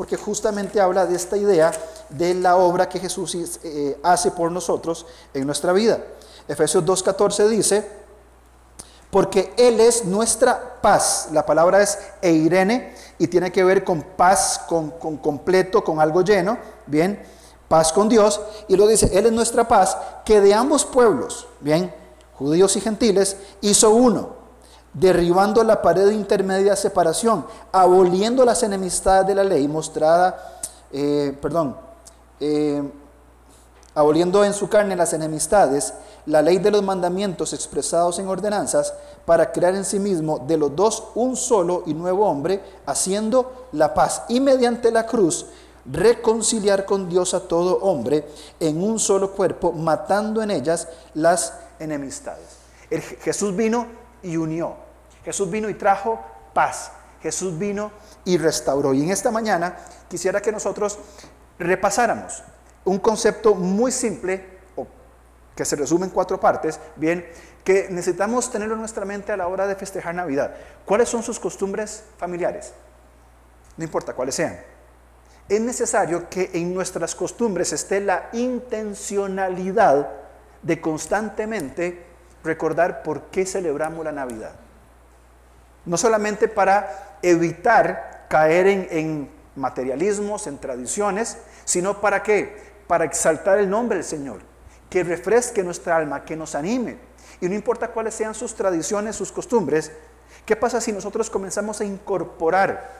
porque 0.00 0.16
justamente 0.16 0.80
habla 0.80 1.04
de 1.04 1.14
esta 1.14 1.36
idea 1.36 1.70
de 2.08 2.32
la 2.32 2.56
obra 2.56 2.88
que 2.88 2.98
Jesús 2.98 3.36
eh, 3.62 4.00
hace 4.02 4.30
por 4.30 4.50
nosotros 4.50 5.04
en 5.34 5.44
nuestra 5.44 5.74
vida. 5.74 6.02
Efesios 6.48 6.82
2.14 6.86 7.48
dice, 7.48 7.86
porque 9.10 9.52
Él 9.58 9.78
es 9.78 10.06
nuestra 10.06 10.80
paz. 10.80 11.28
La 11.32 11.44
palabra 11.44 11.82
es 11.82 11.98
eirene 12.22 12.94
y 13.18 13.26
tiene 13.26 13.52
que 13.52 13.62
ver 13.62 13.84
con 13.84 14.00
paz, 14.00 14.62
con, 14.66 14.88
con 14.92 15.18
completo, 15.18 15.84
con 15.84 16.00
algo 16.00 16.22
lleno, 16.22 16.56
bien, 16.86 17.22
paz 17.68 17.92
con 17.92 18.08
Dios. 18.08 18.40
Y 18.68 18.76
lo 18.76 18.86
dice, 18.86 19.10
Él 19.12 19.26
es 19.26 19.32
nuestra 19.32 19.68
paz, 19.68 19.98
que 20.24 20.40
de 20.40 20.54
ambos 20.54 20.86
pueblos, 20.86 21.46
bien, 21.60 21.94
judíos 22.36 22.74
y 22.74 22.80
gentiles, 22.80 23.36
hizo 23.60 23.90
uno, 23.90 24.30
derribando 24.92 25.62
la 25.62 25.80
pared 25.82 26.10
intermedia 26.10 26.72
de 26.72 26.76
separación, 26.76 27.46
aboliendo 27.72 28.44
las 28.44 28.62
enemistades 28.62 29.26
de 29.26 29.34
la 29.34 29.44
ley 29.44 29.68
mostrada, 29.68 30.60
eh, 30.92 31.36
perdón, 31.40 31.76
eh, 32.40 32.82
aboliendo 33.94 34.44
en 34.44 34.52
su 34.52 34.68
carne 34.68 34.96
las 34.96 35.12
enemistades, 35.12 35.94
la 36.26 36.42
ley 36.42 36.58
de 36.58 36.70
los 36.70 36.82
mandamientos 36.82 37.52
expresados 37.52 38.18
en 38.18 38.28
ordenanzas, 38.28 38.92
para 39.24 39.52
crear 39.52 39.74
en 39.74 39.84
sí 39.84 39.98
mismo 39.98 40.38
de 40.38 40.56
los 40.56 40.74
dos 40.74 41.04
un 41.14 41.36
solo 41.36 41.84
y 41.86 41.94
nuevo 41.94 42.26
hombre, 42.26 42.60
haciendo 42.86 43.68
la 43.72 43.94
paz 43.94 44.24
y 44.28 44.40
mediante 44.40 44.90
la 44.90 45.06
cruz 45.06 45.46
reconciliar 45.90 46.84
con 46.84 47.08
Dios 47.08 47.32
a 47.34 47.40
todo 47.40 47.78
hombre 47.78 48.26
en 48.58 48.82
un 48.82 48.98
solo 48.98 49.32
cuerpo, 49.32 49.72
matando 49.72 50.42
en 50.42 50.50
ellas 50.50 50.88
las 51.14 51.54
enemistades. 51.78 52.58
Jesús 53.22 53.54
vino 53.56 53.86
y 54.22 54.36
unió. 54.36 54.76
Jesús 55.24 55.50
vino 55.50 55.68
y 55.68 55.74
trajo 55.74 56.20
paz. 56.54 56.92
Jesús 57.22 57.58
vino 57.58 57.92
y 58.24 58.38
restauró. 58.38 58.94
Y 58.94 59.02
en 59.02 59.10
esta 59.10 59.30
mañana 59.30 59.76
quisiera 60.08 60.40
que 60.40 60.52
nosotros 60.52 60.98
repasáramos 61.58 62.42
un 62.84 62.98
concepto 62.98 63.54
muy 63.54 63.92
simple, 63.92 64.60
que 65.54 65.64
se 65.64 65.76
resume 65.76 66.06
en 66.06 66.12
cuatro 66.12 66.40
partes, 66.40 66.80
bien, 66.96 67.26
que 67.62 67.88
necesitamos 67.90 68.50
tenerlo 68.50 68.74
en 68.74 68.80
nuestra 68.80 69.04
mente 69.04 69.32
a 69.32 69.36
la 69.36 69.48
hora 69.48 69.66
de 69.66 69.74
festejar 69.74 70.14
Navidad. 70.14 70.54
¿Cuáles 70.86 71.08
son 71.08 71.22
sus 71.22 71.38
costumbres 71.38 72.04
familiares? 72.16 72.72
No 73.76 73.84
importa 73.84 74.14
cuáles 74.14 74.34
sean. 74.34 74.58
Es 75.48 75.60
necesario 75.60 76.30
que 76.30 76.50
en 76.54 76.72
nuestras 76.72 77.14
costumbres 77.14 77.72
esté 77.72 78.00
la 78.00 78.30
intencionalidad 78.32 80.08
de 80.62 80.80
constantemente 80.80 82.06
recordar 82.44 83.02
por 83.02 83.22
qué 83.30 83.46
celebramos 83.46 84.04
la 84.04 84.12
Navidad. 84.12 84.52
No 85.84 85.96
solamente 85.96 86.48
para 86.48 87.18
evitar 87.22 88.26
caer 88.28 88.66
en, 88.66 89.30
materialismos, 89.56 90.46
en 90.46 90.58
tradiciones, 90.58 91.38
sino 91.64 92.00
para 92.00 92.22
qué? 92.22 92.70
para 92.90 93.04
exaltar 93.04 93.60
el 93.60 93.70
nombre 93.70 93.98
del 93.98 94.04
Señor, 94.04 94.40
que 94.90 95.04
refresque 95.04 95.62
nuestra 95.62 95.96
alma, 95.96 96.24
que 96.24 96.34
nos 96.34 96.56
anime. 96.56 96.98
Y 97.40 97.48
no 97.48 97.54
importa 97.54 97.92
cuáles 97.92 98.14
sean 98.14 98.34
sus 98.34 98.56
tradiciones, 98.56 99.14
sus 99.14 99.30
costumbres, 99.30 99.92
¿qué 100.44 100.56
pasa 100.56 100.80
si 100.80 100.90
nosotros 100.90 101.30
comenzamos 101.30 101.80
a 101.80 101.84
incorporar 101.84 102.90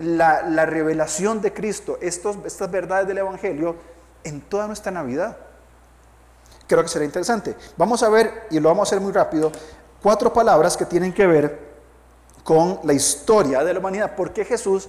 la, 0.00 0.66
revelación 0.66 1.40
de 1.40 1.52
Cristo, 1.52 2.00
estas 2.02 2.68
verdades 2.68 3.06
del 3.06 3.18
Evangelio, 3.18 3.76
en 4.24 4.40
toda 4.40 4.66
nuestra 4.66 4.90
Navidad? 4.90 5.36
Creo 6.68 6.82
que 6.82 6.88
será 6.88 7.04
interesante. 7.04 7.56
Vamos 7.78 8.02
a 8.02 8.10
ver, 8.10 8.46
y 8.50 8.60
lo 8.60 8.68
vamos 8.68 8.86
a 8.86 8.88
hacer 8.90 9.00
muy 9.00 9.10
rápido, 9.10 9.50
cuatro 10.02 10.32
palabras 10.32 10.76
que 10.76 10.84
tienen 10.84 11.14
que 11.14 11.26
ver 11.26 11.66
con 12.44 12.80
la 12.84 12.92
historia 12.92 13.64
de 13.64 13.72
la 13.72 13.80
humanidad. 13.80 14.14
¿Por 14.14 14.32
qué 14.34 14.44
Jesús 14.44 14.88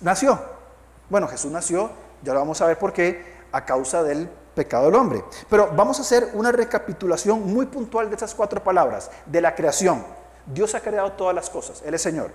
nació? 0.00 0.40
Bueno, 1.10 1.26
Jesús 1.26 1.50
nació, 1.50 1.90
ya 2.22 2.32
lo 2.32 2.38
vamos 2.38 2.60
a 2.60 2.66
ver 2.66 2.78
por 2.78 2.92
qué, 2.92 3.36
a 3.50 3.64
causa 3.64 4.04
del 4.04 4.28
pecado 4.54 4.86
del 4.86 4.94
hombre. 4.94 5.24
Pero 5.50 5.70
vamos 5.74 5.98
a 5.98 6.02
hacer 6.02 6.30
una 6.34 6.52
recapitulación 6.52 7.52
muy 7.52 7.66
puntual 7.66 8.08
de 8.08 8.14
esas 8.14 8.34
cuatro 8.34 8.62
palabras. 8.62 9.10
De 9.26 9.40
la 9.40 9.56
creación. 9.56 10.04
Dios 10.46 10.76
ha 10.76 10.80
creado 10.80 11.12
todas 11.12 11.34
las 11.34 11.50
cosas. 11.50 11.82
Él 11.84 11.94
es 11.94 12.02
Señor. 12.02 12.30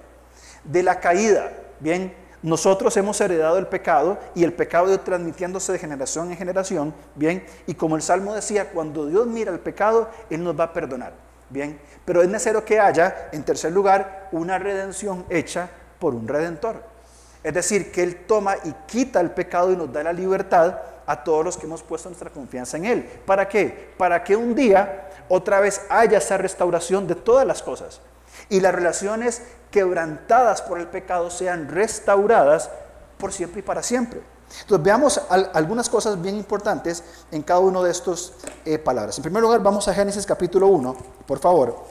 De 0.66 0.84
la 0.84 1.00
caída. 1.00 1.54
Bien, 1.80 2.14
nosotros 2.44 2.98
hemos 2.98 3.22
heredado 3.22 3.58
el 3.58 3.68
pecado 3.68 4.18
y 4.34 4.44
el 4.44 4.54
pecado 4.54 4.88
ido 4.88 5.00
transmitiéndose 5.00 5.72
de 5.72 5.80
generación 5.80 6.32
en 6.32 6.38
generación. 6.38 6.94
Bien, 7.16 7.46
y 7.68 7.76
como 7.76 7.96
el 7.96 8.02
Salmo 8.02 8.34
decía, 8.34 8.72
cuando 8.72 9.06
Dios 9.06 9.28
mira 9.28 9.52
el 9.52 9.60
pecado, 9.60 10.10
Él 10.30 10.44
nos 10.44 10.60
va 10.60 10.66
a 10.66 10.74
perdonar. 10.74 11.14
Bien, 11.50 11.80
pero 12.04 12.22
es 12.22 12.30
necesario 12.30 12.66
que 12.66 12.80
haya, 12.80 13.30
en 13.32 13.44
tercer 13.44 13.72
lugar, 13.72 14.30
una 14.32 14.58
redención 14.58 15.26
hecha 15.30 15.70
por 16.00 16.16
un 16.16 16.28
redentor. 16.28 16.82
Es 17.44 17.54
decir, 17.54 17.92
que 17.92 18.02
Él 18.02 18.26
toma 18.26 18.56
y 18.64 18.74
quita 18.88 19.20
el 19.20 19.32
pecado 19.32 19.72
y 19.72 19.76
nos 19.76 19.92
da 19.92 20.02
la 20.02 20.14
libertad 20.14 20.78
a 21.06 21.24
todos 21.24 21.44
los 21.44 21.58
que 21.58 21.66
hemos 21.66 21.84
puesto 21.84 22.10
nuestra 22.10 22.30
confianza 22.30 22.78
en 22.78 22.86
Él. 22.86 23.04
¿Para 23.26 23.48
qué? 23.48 23.94
Para 23.98 24.24
que 24.24 24.36
un 24.36 24.56
día 24.56 25.10
otra 25.28 25.60
vez 25.60 25.82
haya 25.90 26.18
esa 26.18 26.38
restauración 26.38 27.06
de 27.06 27.16
todas 27.16 27.46
las 27.46 27.62
cosas 27.62 28.02
y 28.50 28.60
las 28.60 28.74
relaciones 28.74 29.42
quebrantadas 29.72 30.62
por 30.62 30.80
el 30.80 30.88
pecado 30.88 31.30
sean 31.30 31.70
restauradas 31.70 32.70
por 33.18 33.32
siempre 33.32 33.60
y 33.60 33.64
para 33.64 33.84
siempre. 33.84 34.22
Entonces 34.62 34.84
veamos 34.84 35.22
algunas 35.54 35.88
cosas 35.90 36.22
bien 36.22 36.36
importantes 36.36 37.04
en 37.32 37.42
cada 37.42 37.62
uno 37.62 37.84
de 37.84 37.92
estos 37.92 38.34
eh, 38.66 38.78
palabras. 38.78 39.18
En 39.18 39.24
primer 39.24 39.42
lugar, 39.42 39.62
vamos 39.62 39.88
a 39.88 39.94
Génesis 39.94 40.26
capítulo 40.26 40.68
1, 40.68 40.96
por 41.26 41.40
favor, 41.40 41.86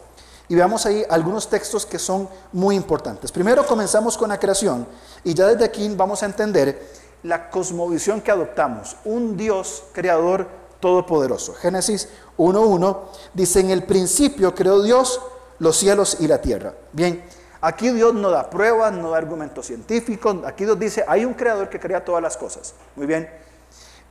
y 0.48 0.54
veamos 0.54 0.84
ahí 0.84 1.04
algunos 1.08 1.48
textos 1.48 1.86
que 1.86 1.98
son 1.98 2.28
muy 2.52 2.76
importantes. 2.76 3.32
Primero 3.32 3.66
comenzamos 3.66 4.18
con 4.18 4.28
la 4.28 4.38
creación 4.38 4.86
y 5.24 5.32
ya 5.32 5.46
desde 5.46 5.64
aquí 5.64 5.88
vamos 5.96 6.22
a 6.22 6.26
entender 6.26 6.86
la 7.22 7.50
cosmovisión 7.50 8.20
que 8.20 8.30
adoptamos, 8.30 8.96
un 9.04 9.36
Dios 9.36 9.84
creador 9.92 10.48
todopoderoso. 10.80 11.54
Génesis 11.54 12.08
1.1 12.36 12.98
dice, 13.34 13.60
en 13.60 13.70
el 13.70 13.84
principio 13.84 14.54
creó 14.54 14.82
Dios 14.82 15.20
los 15.60 15.76
cielos 15.76 16.16
y 16.18 16.26
la 16.26 16.40
tierra. 16.40 16.74
Bien, 16.92 17.22
aquí 17.60 17.90
Dios 17.90 18.12
no 18.12 18.30
da 18.30 18.50
pruebas, 18.50 18.92
no 18.92 19.10
da 19.10 19.18
argumentos 19.18 19.66
científicos, 19.66 20.38
aquí 20.44 20.64
Dios 20.64 20.78
dice, 20.78 21.04
hay 21.06 21.24
un 21.24 21.34
creador 21.34 21.68
que 21.70 21.78
crea 21.78 22.04
todas 22.04 22.22
las 22.22 22.36
cosas. 22.36 22.74
Muy 22.96 23.06
bien, 23.06 23.30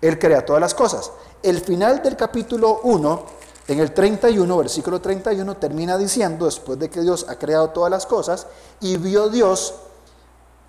Él 0.01 0.17
crea 0.17 0.45
todas 0.45 0.61
las 0.61 0.73
cosas. 0.73 1.11
El 1.43 1.59
final 1.59 2.01
del 2.01 2.15
capítulo 2.15 2.79
1, 2.83 3.25
en 3.67 3.79
el 3.79 3.93
31, 3.93 4.57
versículo 4.57 5.01
31, 5.01 5.57
termina 5.57 5.97
diciendo, 5.97 6.45
después 6.45 6.79
de 6.79 6.89
que 6.89 7.01
Dios 7.01 7.25
ha 7.27 7.35
creado 7.35 7.71
todas 7.71 7.91
las 7.91 8.05
cosas, 8.05 8.47
y 8.79 8.97
vio 8.97 9.29
Dios 9.29 9.75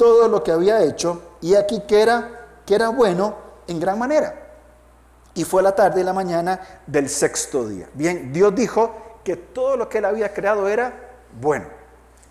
todo 0.00 0.28
lo 0.28 0.42
que 0.42 0.50
había 0.50 0.82
hecho 0.82 1.20
y 1.42 1.54
aquí 1.54 1.82
que 1.86 2.00
era, 2.00 2.62
que 2.64 2.74
era 2.74 2.88
bueno 2.88 3.34
en 3.66 3.78
gran 3.78 3.98
manera. 3.98 4.34
Y 5.34 5.44
fue 5.44 5.62
la 5.62 5.74
tarde 5.74 6.00
y 6.00 6.04
la 6.04 6.14
mañana 6.14 6.58
del 6.86 7.10
sexto 7.10 7.68
día. 7.68 7.86
Bien, 7.92 8.32
Dios 8.32 8.54
dijo 8.54 9.09
que 9.24 9.36
todo 9.36 9.76
lo 9.76 9.88
que 9.88 9.98
él 9.98 10.04
había 10.04 10.32
creado 10.32 10.68
era 10.68 11.10
bueno. 11.40 11.66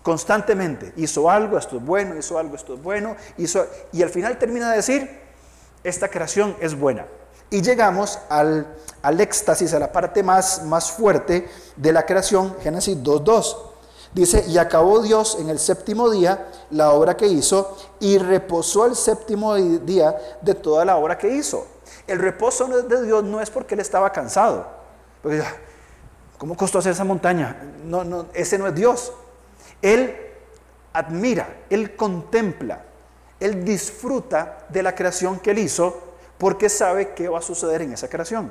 Constantemente 0.02 0.92
hizo 0.96 1.30
algo, 1.30 1.58
esto 1.58 1.76
es 1.76 1.84
bueno, 1.84 2.16
hizo 2.16 2.38
algo, 2.38 2.56
esto 2.56 2.74
es 2.74 2.82
bueno, 2.82 3.16
hizo, 3.36 3.66
y 3.92 4.02
al 4.02 4.10
final 4.10 4.38
termina 4.38 4.70
de 4.70 4.76
decir, 4.76 5.20
esta 5.84 6.08
creación 6.08 6.56
es 6.60 6.78
buena. 6.78 7.06
Y 7.50 7.62
llegamos 7.62 8.18
al, 8.28 8.76
al 9.02 9.20
éxtasis, 9.20 9.74
a 9.74 9.78
la 9.78 9.92
parte 9.92 10.22
más, 10.22 10.64
más 10.64 10.92
fuerte 10.92 11.48
de 11.76 11.92
la 11.92 12.06
creación, 12.06 12.56
Génesis 12.62 12.96
2.2. 12.96 13.56
Dice, 14.12 14.44
y 14.48 14.58
acabó 14.58 15.00
Dios 15.02 15.36
en 15.38 15.50
el 15.50 15.58
séptimo 15.58 16.10
día 16.10 16.48
la 16.70 16.92
obra 16.92 17.16
que 17.16 17.26
hizo 17.26 17.76
y 18.00 18.18
reposó 18.18 18.86
el 18.86 18.96
séptimo 18.96 19.54
día 19.54 20.16
de 20.40 20.54
toda 20.54 20.84
la 20.84 20.96
obra 20.96 21.16
que 21.16 21.28
hizo. 21.28 21.66
El 22.06 22.18
reposo 22.18 22.66
de 22.66 23.04
Dios 23.04 23.22
no 23.22 23.40
es 23.40 23.50
porque 23.50 23.74
Él 23.74 23.80
estaba 23.80 24.10
cansado. 24.10 24.66
Porque, 25.22 25.42
¿Cómo 26.40 26.56
costó 26.56 26.78
hacer 26.78 26.92
esa 26.92 27.04
montaña? 27.04 27.54
No, 27.84 28.02
no, 28.02 28.24
ese 28.32 28.56
no 28.56 28.66
es 28.66 28.74
Dios. 28.74 29.12
Él 29.82 30.16
admira, 30.90 31.54
Él 31.68 31.94
contempla, 31.96 32.82
Él 33.38 33.62
disfruta 33.62 34.64
de 34.70 34.82
la 34.82 34.94
creación 34.94 35.38
que 35.38 35.50
Él 35.50 35.58
hizo 35.58 36.14
porque 36.38 36.70
sabe 36.70 37.12
qué 37.12 37.28
va 37.28 37.40
a 37.40 37.42
suceder 37.42 37.82
en 37.82 37.92
esa 37.92 38.08
creación. 38.08 38.50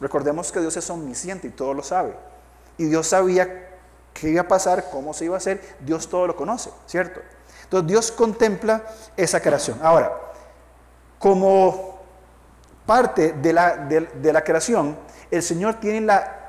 Recordemos 0.00 0.52
que 0.52 0.60
Dios 0.60 0.76
es 0.76 0.88
omnisciente 0.90 1.48
y 1.48 1.50
todo 1.50 1.74
lo 1.74 1.82
sabe. 1.82 2.14
Y 2.78 2.84
Dios 2.84 3.08
sabía 3.08 3.68
qué 4.12 4.28
iba 4.28 4.42
a 4.42 4.46
pasar, 4.48 4.88
cómo 4.92 5.12
se 5.12 5.24
iba 5.24 5.34
a 5.34 5.38
hacer, 5.38 5.60
Dios 5.80 6.08
todo 6.08 6.28
lo 6.28 6.36
conoce, 6.36 6.70
¿cierto? 6.86 7.20
Entonces 7.64 7.88
Dios 7.88 8.12
contempla 8.12 8.84
esa 9.16 9.40
creación. 9.40 9.80
Ahora, 9.82 10.12
como 11.18 11.98
parte 12.86 13.32
de 13.32 13.52
la, 13.52 13.76
de, 13.76 14.32
la 14.32 14.44
creación, 14.44 14.96
el 15.32 15.42
Señor 15.42 15.80
tiene 15.80 16.00
la 16.00 16.43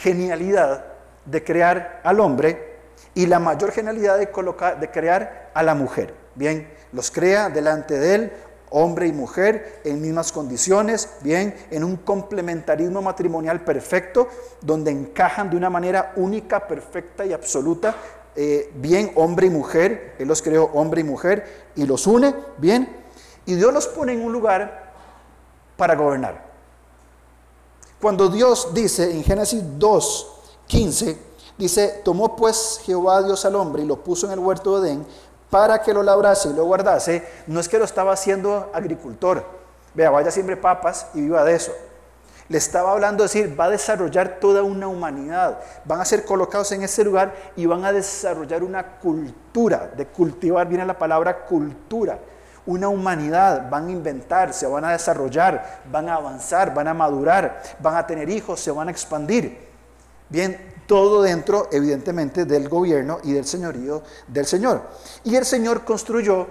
genialidad 0.00 0.84
de 1.24 1.44
crear 1.44 2.00
al 2.04 2.20
hombre 2.20 2.78
y 3.14 3.26
la 3.26 3.38
mayor 3.38 3.72
genialidad 3.72 4.18
de, 4.18 4.30
colocar, 4.30 4.78
de 4.80 4.90
crear 4.90 5.50
a 5.54 5.62
la 5.62 5.74
mujer. 5.74 6.14
Bien, 6.34 6.68
los 6.92 7.10
crea 7.10 7.50
delante 7.50 7.98
de 7.98 8.14
él, 8.14 8.32
hombre 8.70 9.06
y 9.06 9.12
mujer 9.12 9.80
en 9.84 10.00
mismas 10.00 10.30
condiciones, 10.30 11.10
bien, 11.22 11.54
en 11.70 11.84
un 11.84 11.96
complementarismo 11.96 13.02
matrimonial 13.02 13.60
perfecto, 13.60 14.28
donde 14.60 14.90
encajan 14.90 15.50
de 15.50 15.56
una 15.56 15.70
manera 15.70 16.12
única, 16.16 16.66
perfecta 16.66 17.24
y 17.24 17.32
absoluta, 17.32 17.94
eh, 18.36 18.70
bien 18.76 19.10
hombre 19.16 19.48
y 19.48 19.50
mujer, 19.50 20.14
Él 20.18 20.28
los 20.28 20.42
creó 20.42 20.70
hombre 20.74 21.00
y 21.00 21.04
mujer 21.04 21.70
y 21.74 21.86
los 21.86 22.06
une, 22.06 22.34
bien, 22.58 22.88
y 23.46 23.54
Dios 23.54 23.72
los 23.72 23.88
pone 23.88 24.12
en 24.12 24.22
un 24.22 24.32
lugar 24.32 24.92
para 25.76 25.96
gobernar. 25.96 26.47
Cuando 28.00 28.28
Dios 28.28 28.68
dice 28.72 29.10
en 29.10 29.24
Génesis 29.24 29.62
2, 29.78 30.26
15, 30.66 31.28
Dice, 31.58 32.02
tomó 32.04 32.36
pues 32.36 32.80
Jehová 32.84 33.20
Dios 33.24 33.44
al 33.44 33.56
hombre 33.56 33.82
y 33.82 33.86
lo 33.86 33.96
puso 33.96 34.26
en 34.26 34.32
el 34.32 34.38
huerto 34.38 34.80
de 34.80 34.90
Edén 34.90 35.06
para 35.50 35.82
que 35.82 35.92
lo 35.92 36.04
labrase 36.04 36.50
y 36.50 36.52
lo 36.52 36.64
guardase. 36.64 37.26
No 37.48 37.58
es 37.58 37.68
que 37.68 37.80
lo 37.80 37.84
estaba 37.84 38.12
haciendo 38.12 38.70
agricultor. 38.72 39.44
Vea, 39.92 40.10
vaya 40.10 40.30
siempre 40.30 40.56
papas 40.56 41.08
y 41.14 41.22
viva 41.22 41.42
de 41.42 41.56
eso. 41.56 41.72
Le 42.48 42.58
estaba 42.58 42.92
hablando 42.92 43.24
de 43.24 43.28
decir, 43.28 43.58
va 43.58 43.64
a 43.64 43.70
desarrollar 43.70 44.38
toda 44.40 44.62
una 44.62 44.86
humanidad. 44.86 45.58
Van 45.84 46.00
a 46.00 46.04
ser 46.04 46.24
colocados 46.24 46.70
en 46.70 46.82
ese 46.82 47.02
lugar 47.02 47.34
y 47.56 47.66
van 47.66 47.84
a 47.84 47.92
desarrollar 47.92 48.62
una 48.62 48.98
cultura. 49.00 49.90
De 49.96 50.06
cultivar 50.06 50.68
viene 50.68 50.86
la 50.86 50.96
palabra 50.96 51.44
cultura. 51.44 52.20
Una 52.68 52.88
humanidad. 52.88 53.70
Van 53.70 53.88
a 53.88 53.90
inventar, 53.90 54.52
se 54.52 54.66
van 54.66 54.84
a 54.84 54.92
desarrollar, 54.92 55.80
van 55.90 56.08
a 56.08 56.16
avanzar, 56.16 56.74
van 56.74 56.88
a 56.88 56.94
madurar, 56.94 57.62
van 57.80 57.96
a 57.96 58.06
tener 58.06 58.28
hijos, 58.28 58.60
se 58.60 58.70
van 58.70 58.88
a 58.88 58.90
expandir. 58.90 59.58
Bien, 60.28 60.74
todo 60.86 61.22
dentro, 61.22 61.68
evidentemente, 61.72 62.44
del 62.44 62.68
gobierno 62.68 63.20
y 63.24 63.32
del 63.32 63.46
señorío 63.46 64.02
del 64.26 64.44
Señor. 64.44 64.82
Y 65.24 65.36
el 65.36 65.46
Señor 65.46 65.84
construyó 65.84 66.46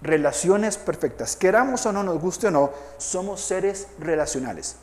relaciones 0.00 0.76
perfectas. 0.76 1.34
Queramos 1.34 1.84
o 1.86 1.92
no, 1.92 2.04
nos 2.04 2.20
guste 2.20 2.46
o 2.46 2.50
no, 2.52 2.70
somos 2.98 3.40
seres 3.40 3.88
relacionales 3.98 4.76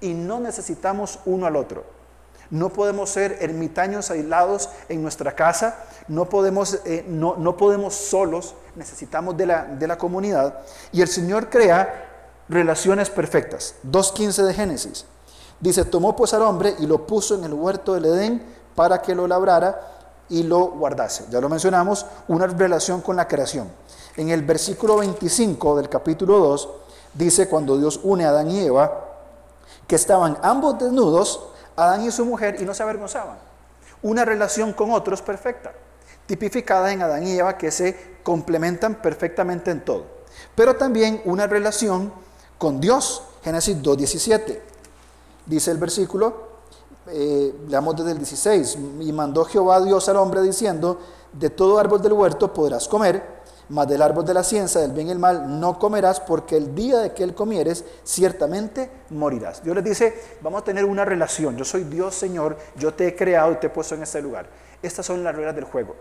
y 0.00 0.14
no 0.14 0.40
necesitamos 0.40 1.20
uno 1.24 1.46
al 1.46 1.56
otro. 1.56 1.99
No 2.50 2.70
podemos 2.70 3.10
ser 3.10 3.38
ermitaños 3.40 4.10
aislados 4.10 4.68
en 4.88 5.02
nuestra 5.02 5.36
casa, 5.36 5.84
no 6.08 6.28
podemos, 6.28 6.80
eh, 6.84 7.04
no, 7.08 7.36
no, 7.36 7.56
podemos 7.56 7.94
solos, 7.94 8.54
necesitamos 8.74 9.36
de 9.36 9.46
la, 9.46 9.64
de 9.64 9.86
la 9.86 9.96
comunidad. 9.96 10.58
Y 10.92 11.00
el 11.02 11.08
Señor 11.08 11.48
crea 11.48 12.08
relaciones 12.48 13.08
perfectas. 13.08 13.76
2.15 13.88 14.44
de 14.44 14.54
Génesis. 14.54 15.06
Dice, 15.60 15.84
tomó 15.84 16.16
pues 16.16 16.34
al 16.34 16.42
hombre 16.42 16.74
y 16.78 16.86
lo 16.86 17.06
puso 17.06 17.34
en 17.34 17.44
el 17.44 17.54
huerto 17.54 17.94
del 17.94 18.06
Edén 18.06 18.42
para 18.74 19.00
que 19.00 19.14
lo 19.14 19.28
labrara 19.28 19.80
y 20.28 20.42
lo 20.42 20.70
guardase. 20.70 21.26
Ya 21.30 21.40
lo 21.40 21.48
mencionamos, 21.48 22.06
una 22.28 22.46
relación 22.46 23.00
con 23.02 23.16
la 23.16 23.28
creación. 23.28 23.68
En 24.16 24.30
el 24.30 24.42
versículo 24.42 24.96
25 24.96 25.76
del 25.76 25.88
capítulo 25.88 26.38
2 26.38 26.68
dice, 27.14 27.48
cuando 27.48 27.76
Dios 27.76 28.00
une 28.02 28.24
a 28.24 28.30
Adán 28.30 28.50
y 28.50 28.60
Eva, 28.60 29.06
que 29.86 29.96
estaban 29.96 30.38
ambos 30.42 30.78
desnudos, 30.78 31.40
Adán 31.80 32.04
y 32.04 32.10
su 32.10 32.24
mujer, 32.24 32.56
y 32.60 32.64
no 32.64 32.74
se 32.74 32.82
avergonzaban. 32.82 33.38
Una 34.02 34.24
relación 34.24 34.72
con 34.72 34.90
otros 34.90 35.22
perfecta, 35.22 35.72
tipificada 36.26 36.92
en 36.92 37.02
Adán 37.02 37.26
y 37.26 37.38
Eva 37.38 37.56
que 37.56 37.70
se 37.70 38.18
complementan 38.22 38.96
perfectamente 38.96 39.70
en 39.70 39.84
todo. 39.84 40.06
Pero 40.54 40.76
también 40.76 41.22
una 41.24 41.46
relación 41.46 42.12
con 42.58 42.80
Dios, 42.80 43.22
Génesis 43.42 43.76
2.17. 43.78 44.60
Dice 45.46 45.70
el 45.70 45.78
versículo, 45.78 46.50
eh, 47.08 47.54
leamos 47.68 47.96
desde 47.96 48.12
el 48.12 48.18
16, 48.18 48.78
y 49.00 49.12
mandó 49.12 49.44
Jehová 49.44 49.80
Dios 49.80 50.08
al 50.08 50.16
hombre 50.16 50.42
diciendo, 50.42 51.00
de 51.32 51.50
todo 51.50 51.78
árbol 51.78 52.02
del 52.02 52.12
huerto 52.12 52.52
podrás 52.52 52.88
comer, 52.88 53.39
mas 53.70 53.88
del 53.88 54.02
árbol 54.02 54.24
de 54.24 54.34
la 54.34 54.42
ciencia 54.42 54.80
del 54.80 54.92
bien 54.92 55.06
y 55.06 55.10
el 55.12 55.18
mal 55.18 55.60
no 55.60 55.78
comerás, 55.78 56.20
porque 56.20 56.56
el 56.56 56.74
día 56.74 56.98
de 56.98 57.14
que 57.14 57.22
él 57.22 57.34
comieres, 57.34 57.84
ciertamente 58.04 58.90
morirás. 59.10 59.62
Dios 59.62 59.76
les 59.76 59.84
dice, 59.84 60.20
vamos 60.42 60.62
a 60.62 60.64
tener 60.64 60.84
una 60.84 61.04
relación. 61.04 61.56
Yo 61.56 61.64
soy 61.64 61.84
Dios, 61.84 62.14
Señor, 62.14 62.58
yo 62.76 62.92
te 62.92 63.06
he 63.06 63.16
creado 63.16 63.52
y 63.52 63.56
te 63.56 63.68
he 63.68 63.70
puesto 63.70 63.94
en 63.94 64.02
este 64.02 64.20
lugar. 64.20 64.48
Estas 64.82 65.06
son 65.06 65.22
las 65.22 65.34
reglas 65.34 65.54
del 65.54 65.64
juego. 65.64 65.94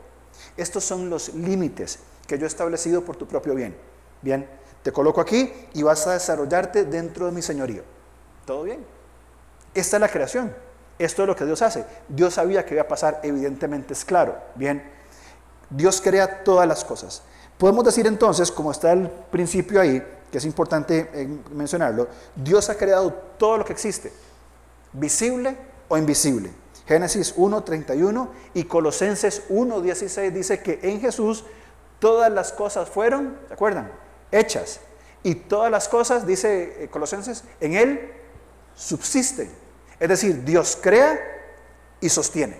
Estos 0.57 0.83
son 0.83 1.09
los 1.11 1.33
límites 1.35 1.99
que 2.27 2.39
yo 2.39 2.45
he 2.45 2.47
establecido 2.47 3.05
por 3.05 3.15
tu 3.15 3.27
propio 3.27 3.53
bien. 3.53 3.75
Bien, 4.21 4.49
te 4.81 4.91
coloco 4.91 5.21
aquí 5.21 5.53
y 5.73 5.83
vas 5.83 6.07
a 6.07 6.13
desarrollarte 6.13 6.85
dentro 6.85 7.27
de 7.27 7.31
mi 7.31 7.43
señorío. 7.43 7.83
¿Todo 8.45 8.63
bien? 8.63 8.83
Esta 9.75 9.97
es 9.97 10.01
la 10.01 10.09
creación. 10.09 10.55
Esto 10.97 11.21
es 11.21 11.27
lo 11.27 11.35
que 11.35 11.45
Dios 11.45 11.61
hace. 11.61 11.85
Dios 12.07 12.33
sabía 12.33 12.65
que 12.65 12.73
iba 12.73 12.83
a 12.83 12.87
pasar, 12.87 13.19
evidentemente 13.23 13.93
es 13.93 14.03
claro. 14.03 14.37
Bien, 14.55 14.83
Dios 15.69 16.01
crea 16.01 16.43
todas 16.43 16.67
las 16.67 16.83
cosas. 16.83 17.21
Podemos 17.59 17.83
decir 17.83 18.07
entonces, 18.07 18.53
como 18.53 18.71
está 18.71 18.93
el 18.93 19.09
principio 19.09 19.81
ahí, 19.81 20.01
que 20.31 20.37
es 20.37 20.45
importante 20.45 21.09
eh, 21.13 21.27
mencionarlo, 21.51 22.07
Dios 22.33 22.69
ha 22.69 22.77
creado 22.77 23.11
todo 23.37 23.57
lo 23.57 23.65
que 23.65 23.73
existe, 23.73 24.13
visible 24.93 25.57
o 25.89 25.97
invisible. 25.97 26.51
Génesis 26.87 27.35
1.31 27.35 28.29
y 28.53 28.63
Colosenses 28.63 29.43
1.16 29.49 30.31
dice 30.31 30.61
que 30.63 30.79
en 30.83 31.01
Jesús 31.01 31.43
todas 31.99 32.31
las 32.31 32.53
cosas 32.53 32.87
fueron, 32.87 33.37
¿se 33.49 33.53
acuerdan? 33.55 33.91
Hechas. 34.31 34.79
Y 35.21 35.35
todas 35.35 35.69
las 35.69 35.89
cosas, 35.89 36.25
dice 36.25 36.85
eh, 36.85 36.87
Colosenses, 36.87 37.43
en 37.59 37.73
Él 37.73 38.13
subsisten. 38.73 39.51
Es 39.99 40.07
decir, 40.07 40.45
Dios 40.45 40.77
crea 40.81 41.19
y 41.99 42.07
sostiene. 42.07 42.57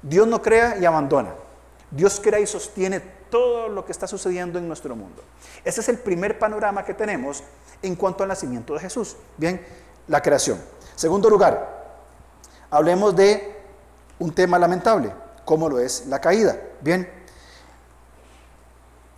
Dios 0.00 0.26
no 0.26 0.40
crea 0.40 0.78
y 0.80 0.86
abandona. 0.86 1.34
Dios 1.90 2.18
crea 2.24 2.40
y 2.40 2.46
sostiene 2.46 3.17
todo 3.30 3.68
lo 3.68 3.84
que 3.84 3.92
está 3.92 4.06
sucediendo 4.06 4.58
en 4.58 4.66
nuestro 4.66 4.94
mundo. 4.96 5.22
Ese 5.64 5.80
es 5.80 5.88
el 5.88 5.98
primer 5.98 6.38
panorama 6.38 6.84
que 6.84 6.94
tenemos 6.94 7.42
en 7.82 7.94
cuanto 7.96 8.22
al 8.22 8.28
nacimiento 8.28 8.74
de 8.74 8.80
Jesús. 8.80 9.16
Bien, 9.36 9.64
la 10.06 10.20
creación. 10.20 10.60
Segundo 10.96 11.30
lugar, 11.30 11.96
hablemos 12.70 13.14
de 13.14 13.56
un 14.18 14.34
tema 14.34 14.58
lamentable, 14.58 15.12
como 15.44 15.68
lo 15.68 15.78
es 15.78 16.06
la 16.06 16.20
caída. 16.20 16.56
Bien, 16.80 17.08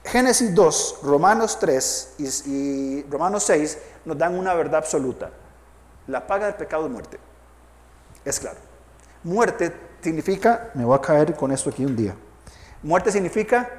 Génesis 0.04 0.54
2, 0.54 1.00
Romanos 1.02 1.58
3 1.60 2.14
y, 2.18 3.02
Romanos 3.08 3.44
6 3.44 3.78
nos 4.04 4.18
dan 4.18 4.36
una 4.38 4.54
verdad 4.54 4.76
absoluta. 4.76 5.30
La 6.06 6.26
paga 6.26 6.46
del 6.46 6.54
pecado 6.56 6.86
es 6.86 6.90
muerte. 6.90 7.18
Es 8.24 8.40
claro. 8.40 8.58
Muerte 9.22 9.72
significa, 10.00 10.70
me 10.74 10.84
voy 10.84 10.96
a 10.96 11.00
caer 11.00 11.34
con 11.36 11.52
esto 11.52 11.70
aquí 11.70 11.84
un 11.84 11.94
día. 11.94 12.16
Muerte 12.82 13.12
significa 13.12 13.70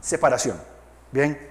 separación. 0.00 0.56
Bien, 1.12 1.50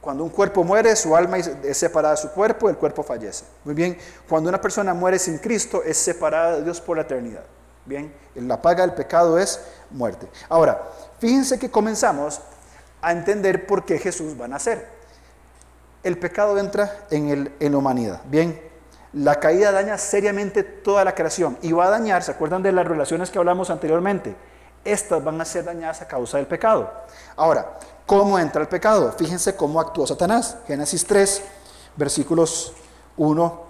cuando 0.00 0.24
un 0.24 0.30
cuerpo 0.30 0.64
muere, 0.64 0.96
su 0.96 1.14
alma 1.14 1.38
es 1.38 1.76
separada 1.76 2.14
de 2.14 2.20
su 2.22 2.30
cuerpo, 2.30 2.70
el 2.70 2.76
cuerpo 2.76 3.02
fallece. 3.02 3.44
Muy 3.64 3.74
bien, 3.74 3.98
cuando 4.28 4.48
una 4.48 4.60
persona 4.60 4.94
muere 4.94 5.18
sin 5.18 5.38
Cristo, 5.38 5.82
es 5.84 5.98
separada 5.98 6.56
de 6.56 6.64
Dios 6.64 6.80
por 6.80 6.96
la 6.96 7.02
eternidad. 7.02 7.42
Bien, 7.84 8.12
la 8.34 8.60
paga 8.60 8.82
del 8.82 8.94
pecado 8.94 9.38
es 9.38 9.60
muerte. 9.90 10.28
Ahora, 10.48 10.80
fíjense 11.18 11.58
que 11.58 11.70
comenzamos 11.70 12.40
a 13.02 13.12
entender 13.12 13.66
por 13.66 13.84
qué 13.84 13.98
Jesús 13.98 14.40
va 14.40 14.46
a 14.46 14.48
nacer. 14.48 14.86
El 16.02 16.18
pecado 16.18 16.58
entra 16.58 17.04
en, 17.10 17.28
el, 17.28 17.52
en 17.60 17.72
la 17.72 17.78
humanidad. 17.78 18.22
Bien, 18.24 18.58
la 19.12 19.36
caída 19.36 19.72
daña 19.72 19.98
seriamente 19.98 20.62
toda 20.62 21.04
la 21.04 21.14
creación 21.14 21.58
y 21.62 21.72
va 21.72 21.86
a 21.86 21.90
dañar, 21.90 22.22
¿se 22.22 22.30
acuerdan 22.30 22.62
de 22.62 22.72
las 22.72 22.86
relaciones 22.86 23.30
que 23.30 23.38
hablamos 23.38 23.68
anteriormente? 23.68 24.34
Estas 24.84 25.22
van 25.22 25.40
a 25.40 25.44
ser 25.44 25.64
dañadas 25.64 26.00
a 26.00 26.08
causa 26.08 26.38
del 26.38 26.46
pecado. 26.46 26.90
Ahora, 27.36 27.76
¿Cómo 28.10 28.40
entra 28.40 28.60
el 28.60 28.66
pecado? 28.66 29.14
Fíjense 29.16 29.54
cómo 29.54 29.80
actuó 29.80 30.04
Satanás. 30.04 30.56
Génesis 30.66 31.06
3, 31.06 31.42
versículos 31.94 32.72
1, 33.16 33.62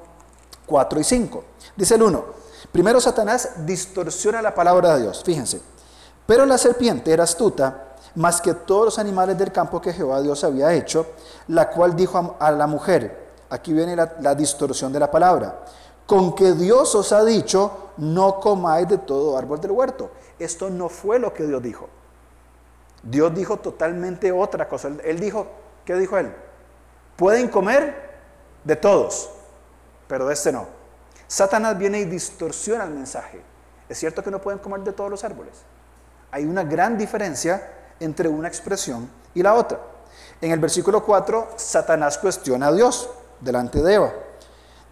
4 0.64 0.98
y 0.98 1.04
5. 1.04 1.44
Dice 1.76 1.96
el 1.96 2.02
1. 2.04 2.24
Primero 2.72 3.02
Satanás 3.02 3.66
distorsiona 3.66 4.40
la 4.40 4.54
palabra 4.54 4.94
de 4.94 5.02
Dios. 5.02 5.22
Fíjense. 5.22 5.60
Pero 6.24 6.46
la 6.46 6.56
serpiente 6.56 7.12
era 7.12 7.24
astuta 7.24 7.96
más 8.14 8.40
que 8.40 8.54
todos 8.54 8.86
los 8.86 8.98
animales 8.98 9.36
del 9.36 9.52
campo 9.52 9.78
que 9.78 9.92
Jehová 9.92 10.22
Dios 10.22 10.42
había 10.42 10.72
hecho, 10.72 11.08
la 11.48 11.68
cual 11.68 11.94
dijo 11.94 12.36
a 12.40 12.50
la 12.50 12.66
mujer, 12.66 13.32
aquí 13.50 13.74
viene 13.74 13.94
la, 13.94 14.14
la 14.22 14.34
distorsión 14.34 14.90
de 14.90 15.00
la 15.00 15.10
palabra, 15.10 15.66
con 16.06 16.34
que 16.34 16.54
Dios 16.54 16.94
os 16.94 17.12
ha 17.12 17.22
dicho, 17.26 17.90
no 17.98 18.40
comáis 18.40 18.88
de 18.88 18.96
todo 18.96 19.36
árbol 19.36 19.60
del 19.60 19.72
huerto. 19.72 20.10
Esto 20.38 20.70
no 20.70 20.88
fue 20.88 21.18
lo 21.18 21.34
que 21.34 21.46
Dios 21.46 21.62
dijo. 21.62 21.99
Dios 23.02 23.34
dijo 23.34 23.58
totalmente 23.58 24.32
otra 24.32 24.68
cosa. 24.68 24.90
Él 25.04 25.20
dijo, 25.20 25.46
¿qué 25.84 25.94
dijo 25.94 26.18
él? 26.18 26.32
Pueden 27.16 27.48
comer 27.48 28.10
de 28.64 28.76
todos, 28.76 29.30
pero 30.06 30.26
de 30.26 30.34
este 30.34 30.52
no. 30.52 30.66
Satanás 31.26 31.78
viene 31.78 32.00
y 32.00 32.04
distorsiona 32.04 32.84
el 32.84 32.90
mensaje. 32.90 33.40
Es 33.88 33.98
cierto 33.98 34.22
que 34.22 34.30
no 34.30 34.40
pueden 34.40 34.60
comer 34.60 34.80
de 34.80 34.92
todos 34.92 35.10
los 35.10 35.24
árboles. 35.24 35.54
Hay 36.30 36.44
una 36.44 36.64
gran 36.64 36.96
diferencia 36.98 37.72
entre 37.98 38.28
una 38.28 38.48
expresión 38.48 39.10
y 39.34 39.42
la 39.42 39.54
otra. 39.54 39.78
En 40.40 40.52
el 40.52 40.58
versículo 40.58 41.04
4, 41.04 41.50
Satanás 41.56 42.18
cuestiona 42.18 42.68
a 42.68 42.72
Dios 42.72 43.10
delante 43.40 43.82
de 43.82 43.94
Eva. 43.94 44.12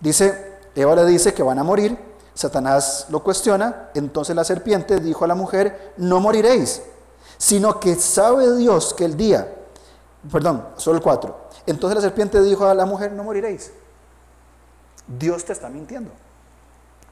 Dice, 0.00 0.58
Eva 0.74 0.94
le 0.94 1.04
dice 1.06 1.34
que 1.34 1.42
van 1.42 1.58
a 1.58 1.64
morir, 1.64 1.98
Satanás 2.34 3.06
lo 3.10 3.22
cuestiona, 3.22 3.90
entonces 3.94 4.36
la 4.36 4.44
serpiente 4.44 5.00
dijo 5.00 5.24
a 5.24 5.28
la 5.28 5.34
mujer, 5.34 5.94
no 5.96 6.20
moriréis 6.20 6.82
sino 7.38 7.80
que 7.80 7.94
sabe 7.94 8.56
Dios 8.56 8.92
que 8.92 9.04
el 9.04 9.16
día, 9.16 9.54
perdón, 10.30 10.66
solo 10.76 10.96
el 10.98 11.02
4. 11.02 11.48
Entonces 11.66 11.94
la 11.94 12.02
serpiente 12.02 12.42
dijo 12.42 12.66
a 12.66 12.74
la 12.74 12.84
mujer, 12.84 13.12
no 13.12 13.24
moriréis. 13.24 13.72
Dios 15.06 15.44
te 15.44 15.52
está 15.52 15.68
mintiendo. 15.68 16.10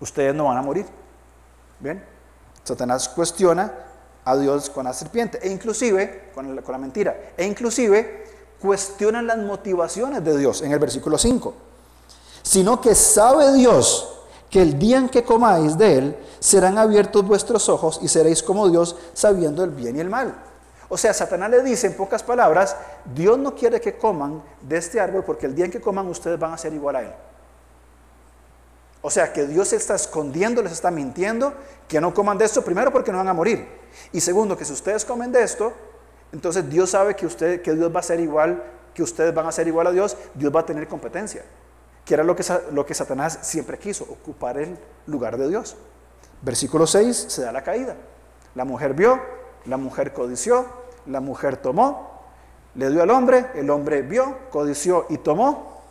Ustedes 0.00 0.34
no 0.34 0.44
van 0.44 0.58
a 0.58 0.62
morir. 0.62 0.86
Bien, 1.80 2.04
Satanás 2.64 3.08
cuestiona 3.08 3.72
a 4.24 4.36
Dios 4.36 4.70
con 4.70 4.84
la 4.84 4.92
serpiente, 4.92 5.38
e 5.40 5.50
inclusive, 5.50 6.30
con 6.34 6.54
la, 6.54 6.78
mentira, 6.78 7.32
e 7.36 7.46
inclusive 7.46 8.24
cuestiona 8.60 9.22
las 9.22 9.38
motivaciones 9.38 10.24
de 10.24 10.36
Dios 10.36 10.62
en 10.62 10.72
el 10.72 10.78
versículo 10.78 11.16
5. 11.16 11.54
Sino 12.42 12.80
que 12.80 12.94
sabe 12.94 13.52
Dios 13.52 14.20
que 14.50 14.62
el 14.62 14.78
día 14.78 14.98
en 14.98 15.08
que 15.08 15.22
comáis 15.22 15.78
de 15.78 15.98
él, 15.98 16.16
serán 16.38 16.78
abiertos 16.78 17.26
vuestros 17.26 17.68
ojos 17.68 18.00
y 18.02 18.08
seréis 18.08 18.42
como 18.42 18.68
Dios 18.68 18.96
sabiendo 19.12 19.64
el 19.64 19.70
bien 19.70 19.96
y 19.96 20.00
el 20.00 20.10
mal. 20.10 20.34
O 20.88 20.96
sea, 20.96 21.12
Satanás 21.12 21.50
le 21.50 21.62
dice 21.62 21.88
en 21.88 21.94
pocas 21.94 22.22
palabras, 22.22 22.76
Dios 23.14 23.38
no 23.38 23.54
quiere 23.54 23.80
que 23.80 23.96
coman 23.96 24.42
de 24.60 24.76
este 24.76 25.00
árbol 25.00 25.24
porque 25.24 25.46
el 25.46 25.54
día 25.54 25.64
en 25.64 25.70
que 25.70 25.80
coman 25.80 26.06
ustedes 26.06 26.38
van 26.38 26.52
a 26.52 26.58
ser 26.58 26.72
igual 26.72 26.96
a 26.96 27.02
Él. 27.02 27.12
O 29.02 29.10
sea, 29.10 29.32
que 29.32 29.46
Dios 29.46 29.68
se 29.68 29.76
está 29.76 29.94
escondiendo, 29.94 30.62
les 30.62 30.72
está 30.72 30.90
mintiendo, 30.90 31.54
que 31.88 32.00
no 32.00 32.14
coman 32.14 32.38
de 32.38 32.44
esto, 32.44 32.62
primero 32.62 32.92
porque 32.92 33.12
no 33.12 33.18
van 33.18 33.28
a 33.28 33.32
morir. 33.32 33.66
Y 34.12 34.20
segundo, 34.20 34.56
que 34.56 34.64
si 34.64 34.72
ustedes 34.72 35.04
comen 35.04 35.32
de 35.32 35.42
esto, 35.42 35.72
entonces 36.32 36.68
Dios 36.68 36.90
sabe 36.90 37.14
que, 37.14 37.26
usted, 37.26 37.62
que 37.62 37.74
Dios 37.74 37.94
va 37.94 38.00
a 38.00 38.02
ser 38.02 38.20
igual, 38.20 38.62
que 38.94 39.02
ustedes 39.02 39.32
van 39.34 39.46
a 39.46 39.52
ser 39.52 39.68
igual 39.68 39.86
a 39.88 39.92
Dios, 39.92 40.16
Dios 40.34 40.54
va 40.54 40.60
a 40.60 40.66
tener 40.66 40.88
competencia. 40.88 41.44
Que 42.04 42.14
era 42.14 42.24
lo 42.24 42.34
que, 42.34 42.44
lo 42.72 42.86
que 42.86 42.94
Satanás 42.94 43.38
siempre 43.42 43.78
quiso, 43.78 44.04
ocupar 44.04 44.58
el 44.58 44.76
lugar 45.06 45.36
de 45.36 45.48
Dios. 45.48 45.76
Versículo 46.42 46.86
6, 46.86 47.26
se 47.28 47.42
da 47.42 47.52
la 47.52 47.62
caída. 47.62 47.96
La 48.54 48.64
mujer 48.64 48.94
vio, 48.94 49.20
la 49.64 49.76
mujer 49.76 50.12
codició, 50.12 50.66
la 51.06 51.20
mujer 51.20 51.56
tomó, 51.56 52.22
le 52.74 52.90
dio 52.90 53.02
al 53.02 53.10
hombre, 53.10 53.46
el 53.54 53.70
hombre 53.70 54.02
vio, 54.02 54.36
codició 54.50 55.06
y 55.08 55.18
tomó, 55.18 55.82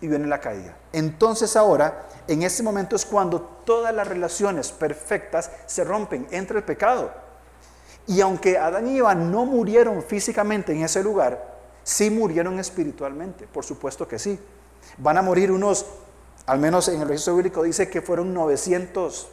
y 0.00 0.08
viene 0.08 0.26
la 0.26 0.40
caída. 0.40 0.76
Entonces 0.92 1.56
ahora, 1.56 2.06
en 2.26 2.42
ese 2.42 2.62
momento 2.62 2.96
es 2.96 3.04
cuando 3.04 3.40
todas 3.40 3.94
las 3.94 4.06
relaciones 4.06 4.70
perfectas 4.72 5.50
se 5.66 5.84
rompen 5.84 6.26
entre 6.30 6.58
el 6.58 6.64
pecado. 6.64 7.10
Y 8.06 8.20
aunque 8.20 8.58
Adán 8.58 8.88
y 8.88 8.98
Eva 8.98 9.14
no 9.14 9.44
murieron 9.44 10.02
físicamente 10.02 10.72
en 10.72 10.82
ese 10.82 11.02
lugar, 11.02 11.56
sí 11.82 12.10
murieron 12.10 12.58
espiritualmente, 12.58 13.46
por 13.46 13.64
supuesto 13.64 14.06
que 14.08 14.18
sí. 14.18 14.38
Van 14.96 15.18
a 15.18 15.22
morir 15.22 15.52
unos, 15.52 15.86
al 16.46 16.58
menos 16.58 16.88
en 16.88 17.00
el 17.00 17.08
registro 17.08 17.34
bíblico 17.34 17.62
dice 17.62 17.90
que 17.90 18.00
fueron 18.00 18.32
900 18.32 19.28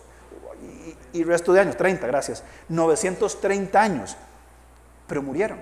y, 1.15 1.23
resto 1.23 1.53
de 1.53 1.61
años, 1.61 1.77
30, 1.77 2.05
gracias, 2.07 2.43
930 2.69 3.81
años, 3.81 4.15
pero 5.07 5.21
murieron. 5.23 5.59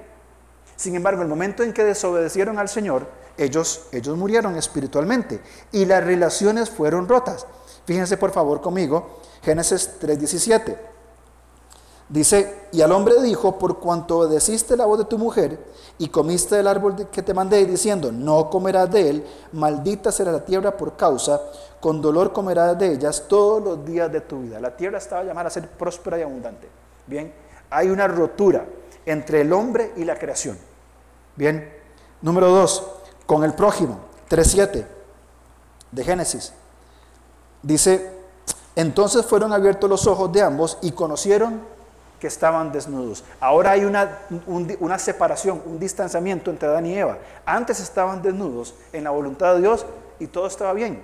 Sin 0.76 0.96
embargo, 0.96 1.22
el 1.22 1.28
momento 1.28 1.64
en 1.64 1.74
que 1.74 1.84
desobedecieron 1.84 2.58
al 2.58 2.70
Señor, 2.70 3.08
ellos, 3.38 3.88
ellos 3.92 4.18
murieron 4.18 4.56
espiritualmente 4.56 5.40
y 5.72 5.86
las 5.86 6.04
relaciones 6.04 6.70
fueron 6.70 7.08
rotas. 7.08 7.46
Fíjense 7.86 8.18
por 8.18 8.32
favor 8.32 8.62
conmigo, 8.62 9.22
Génesis 9.44 9.92
3:17. 10.00 10.93
Dice, 12.14 12.68
y 12.72 12.84
al 12.84 12.92
hombre 12.92 13.20
dijo, 13.24 13.58
por 13.58 13.80
cuanto 13.80 14.20
obedeciste 14.20 14.78
la 14.78 14.86
voz 14.86 15.00
de 15.00 15.06
tu 15.06 15.18
mujer 15.18 15.58
y 15.98 16.10
comiste 16.10 16.56
del 16.56 16.68
árbol 16.68 17.08
que 17.12 17.24
te 17.24 17.34
mandé, 17.34 17.66
diciendo, 17.66 18.12
no 18.12 18.52
comerás 18.52 18.92
de 18.92 19.10
él, 19.10 19.26
maldita 19.54 20.12
será 20.12 20.32
la 20.32 20.46
tierra 20.46 20.78
por 20.78 20.96
causa, 20.96 21.42
con 21.80 22.04
dolor 22.04 22.32
comerás 22.32 22.78
de 22.78 22.94
ellas 22.94 23.26
todos 23.28 23.64
los 23.64 23.84
días 23.84 24.12
de 24.12 24.22
tu 24.22 24.42
vida. 24.42 24.60
La 24.60 24.78
tierra 24.78 25.00
estaba 25.00 25.24
llamada 25.24 25.48
a 25.48 25.50
ser 25.50 25.68
próspera 25.68 26.20
y 26.20 26.22
abundante. 26.22 26.70
Bien, 27.08 27.34
hay 27.72 27.90
una 27.90 28.08
rotura 28.08 28.64
entre 29.08 29.42
el 29.42 29.52
hombre 29.52 29.94
y 29.96 30.04
la 30.04 30.16
creación. 30.20 30.60
Bien, 31.36 31.68
número 32.22 32.52
dos, 32.52 32.84
con 33.26 33.44
el 33.44 33.56
prójimo, 33.56 33.98
3.7 34.30 34.86
de 35.92 36.04
Génesis. 36.04 36.54
Dice, 37.64 38.12
entonces 38.76 39.26
fueron 39.26 39.52
abiertos 39.52 39.90
los 39.90 40.06
ojos 40.06 40.32
de 40.32 40.44
ambos 40.44 40.78
y 40.84 40.92
conocieron 40.92 41.73
que 42.24 42.28
estaban 42.28 42.72
desnudos. 42.72 43.22
Ahora 43.42 43.72
hay 43.72 43.84
una, 43.84 44.20
una 44.80 44.98
separación, 44.98 45.62
un 45.66 45.78
distanciamiento 45.78 46.52
entre 46.52 46.70
Adán 46.70 46.86
y 46.86 46.98
Eva. 46.98 47.18
Antes 47.46 47.82
estaban 47.82 48.22
desnudos 48.22 48.76
en 48.94 49.04
la 49.04 49.10
voluntad 49.10 49.56
de 49.56 49.60
Dios 49.60 49.86
y 50.20 50.28
todo 50.28 50.48
estaba 50.48 50.72
bien. 50.72 51.04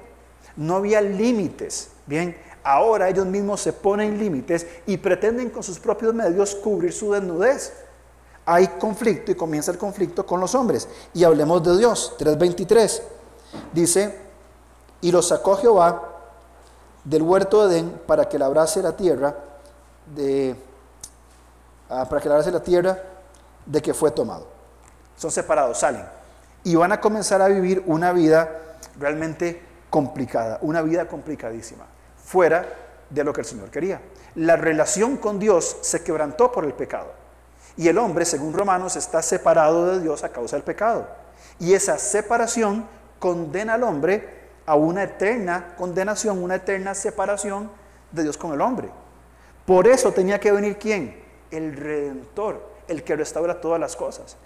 No 0.55 0.77
había 0.77 1.01
límites. 1.01 1.89
Bien, 2.05 2.37
ahora 2.63 3.09
ellos 3.09 3.25
mismos 3.25 3.59
se 3.59 3.73
ponen 3.73 4.17
límites 4.17 4.65
y 4.87 4.95
pretenden 4.95 5.49
con 5.49 5.61
sus 5.61 5.77
propios 5.77 6.13
medios 6.13 6.55
cubrir 6.55 6.93
su 6.93 7.11
desnudez. 7.11 7.73
Hay 8.45 8.67
conflicto 8.79 9.33
y 9.33 9.35
comienza 9.35 9.71
el 9.71 9.77
conflicto 9.77 10.25
con 10.25 10.39
los 10.39 10.55
hombres. 10.55 10.87
Y 11.13 11.25
hablemos 11.25 11.61
de 11.65 11.79
Dios. 11.79 12.15
3.23 12.17 13.01
dice, 13.73 14.17
y 15.01 15.11
lo 15.11 15.21
sacó 15.21 15.57
Jehová 15.57 16.01
del 17.03 17.23
huerto 17.23 17.67
de 17.67 17.79
Edén 17.79 18.01
para 18.07 18.29
que 18.29 18.39
labrase 18.39 18.81
la 18.81 18.95
tierra 18.95 19.35
de 20.15 20.68
Para 21.89 22.21
que 22.21 22.29
la 22.29 22.63
tierra 22.63 22.97
de 23.65 23.81
que 23.81 23.93
fue 23.93 24.11
tomado. 24.11 24.47
Son 25.17 25.31
separados, 25.31 25.79
salen. 25.79 26.05
Y 26.63 26.75
van 26.75 26.91
a 26.91 27.01
comenzar 27.01 27.41
a 27.41 27.47
vivir 27.47 27.83
una 27.87 28.13
vida 28.13 28.49
realmente 28.97 29.61
complicada, 29.89 30.59
una 30.61 30.81
vida 30.81 31.07
complicadísima, 31.07 31.85
fuera 32.23 32.65
de 33.09 33.23
lo 33.23 33.33
que 33.33 33.41
el 33.41 33.47
Señor 33.47 33.69
quería. 33.69 34.01
La 34.35 34.55
relación 34.55 35.17
con 35.17 35.39
Dios 35.39 35.77
se 35.81 36.03
quebrantó 36.03 36.51
por 36.51 36.63
el 36.65 36.73
pecado. 36.73 37.11
Y 37.75 37.87
el 37.87 37.97
hombre, 37.97 38.25
según 38.25 38.53
Romanos, 38.53 38.95
está 38.95 39.21
separado 39.21 39.87
de 39.87 40.01
Dios 40.01 40.23
a 40.23 40.29
causa 40.29 40.55
del 40.55 40.63
pecado. 40.63 41.07
Y 41.59 41.73
esa 41.73 41.97
separación 41.97 42.85
condena 43.19 43.73
al 43.73 43.83
hombre 43.83 44.37
a 44.65 44.75
una 44.75 45.03
eterna 45.03 45.75
condenación, 45.77 46.43
una 46.43 46.55
eterna 46.55 46.93
separación 46.93 47.71
de 48.11 48.23
Dios 48.23 48.37
con 48.37 48.53
el 48.53 48.61
hombre. 48.61 48.89
Por 49.65 49.87
eso 49.87 50.11
tenía 50.11 50.39
que 50.39 50.51
venir 50.51 50.77
quién? 50.77 51.28
El 51.51 51.75
redentor, 51.75 52.61
el 52.87 53.03
que 53.03 53.15
restaura 53.15 53.61
todas 53.61 53.79
las 53.79 53.95
cosas. 53.95 54.37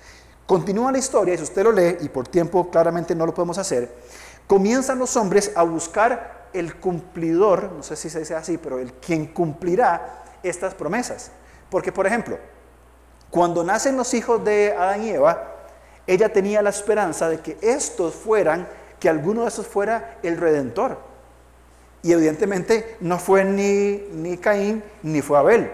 Continúa 0.46 0.92
la 0.92 0.98
historia, 0.98 1.34
y 1.34 1.38
si 1.38 1.44
usted 1.44 1.64
lo 1.64 1.72
lee, 1.72 1.98
y 2.02 2.10
por 2.10 2.28
tiempo 2.28 2.70
claramente 2.70 3.16
no 3.16 3.26
lo 3.26 3.34
podemos 3.34 3.58
hacer, 3.58 3.90
comienzan 4.48 5.00
los 5.00 5.16
hombres 5.16 5.52
a 5.56 5.64
buscar 5.64 6.50
el 6.54 6.76
cumplidor, 6.76 7.72
no 7.72 7.84
sé 7.84 7.96
si 7.96 8.10
se 8.10 8.20
dice 8.20 8.36
así, 8.36 8.58
pero 8.58 8.80
el 8.80 8.94
quien 8.94 9.28
cumplirá 9.28 10.24
estas 10.44 10.74
promesas. 10.74 11.32
Porque, 11.70 11.92
por 11.92 12.06
ejemplo, 12.06 12.38
cuando 13.30 13.64
nacen 13.64 13.98
los 13.98 14.14
hijos 14.14 14.44
de 14.44 14.76
Adán 14.78 15.04
y 15.04 15.10
Eva, 15.12 15.52
ella 16.06 16.32
tenía 16.32 16.62
la 16.62 16.70
esperanza 16.70 17.30
de 17.30 17.40
que 17.40 17.58
estos 17.62 18.14
fueran, 18.14 18.68
que 19.00 19.10
alguno 19.10 19.42
de 19.42 19.48
estos 19.48 19.66
fuera 19.66 20.20
el 20.22 20.38
redentor. 20.38 21.00
Y 22.04 22.12
evidentemente 22.12 22.98
no 23.00 23.18
fue 23.18 23.46
ni, 23.46 24.04
ni 24.12 24.38
Caín 24.38 24.84
ni 25.02 25.22
fue 25.22 25.40
Abel. 25.40 25.72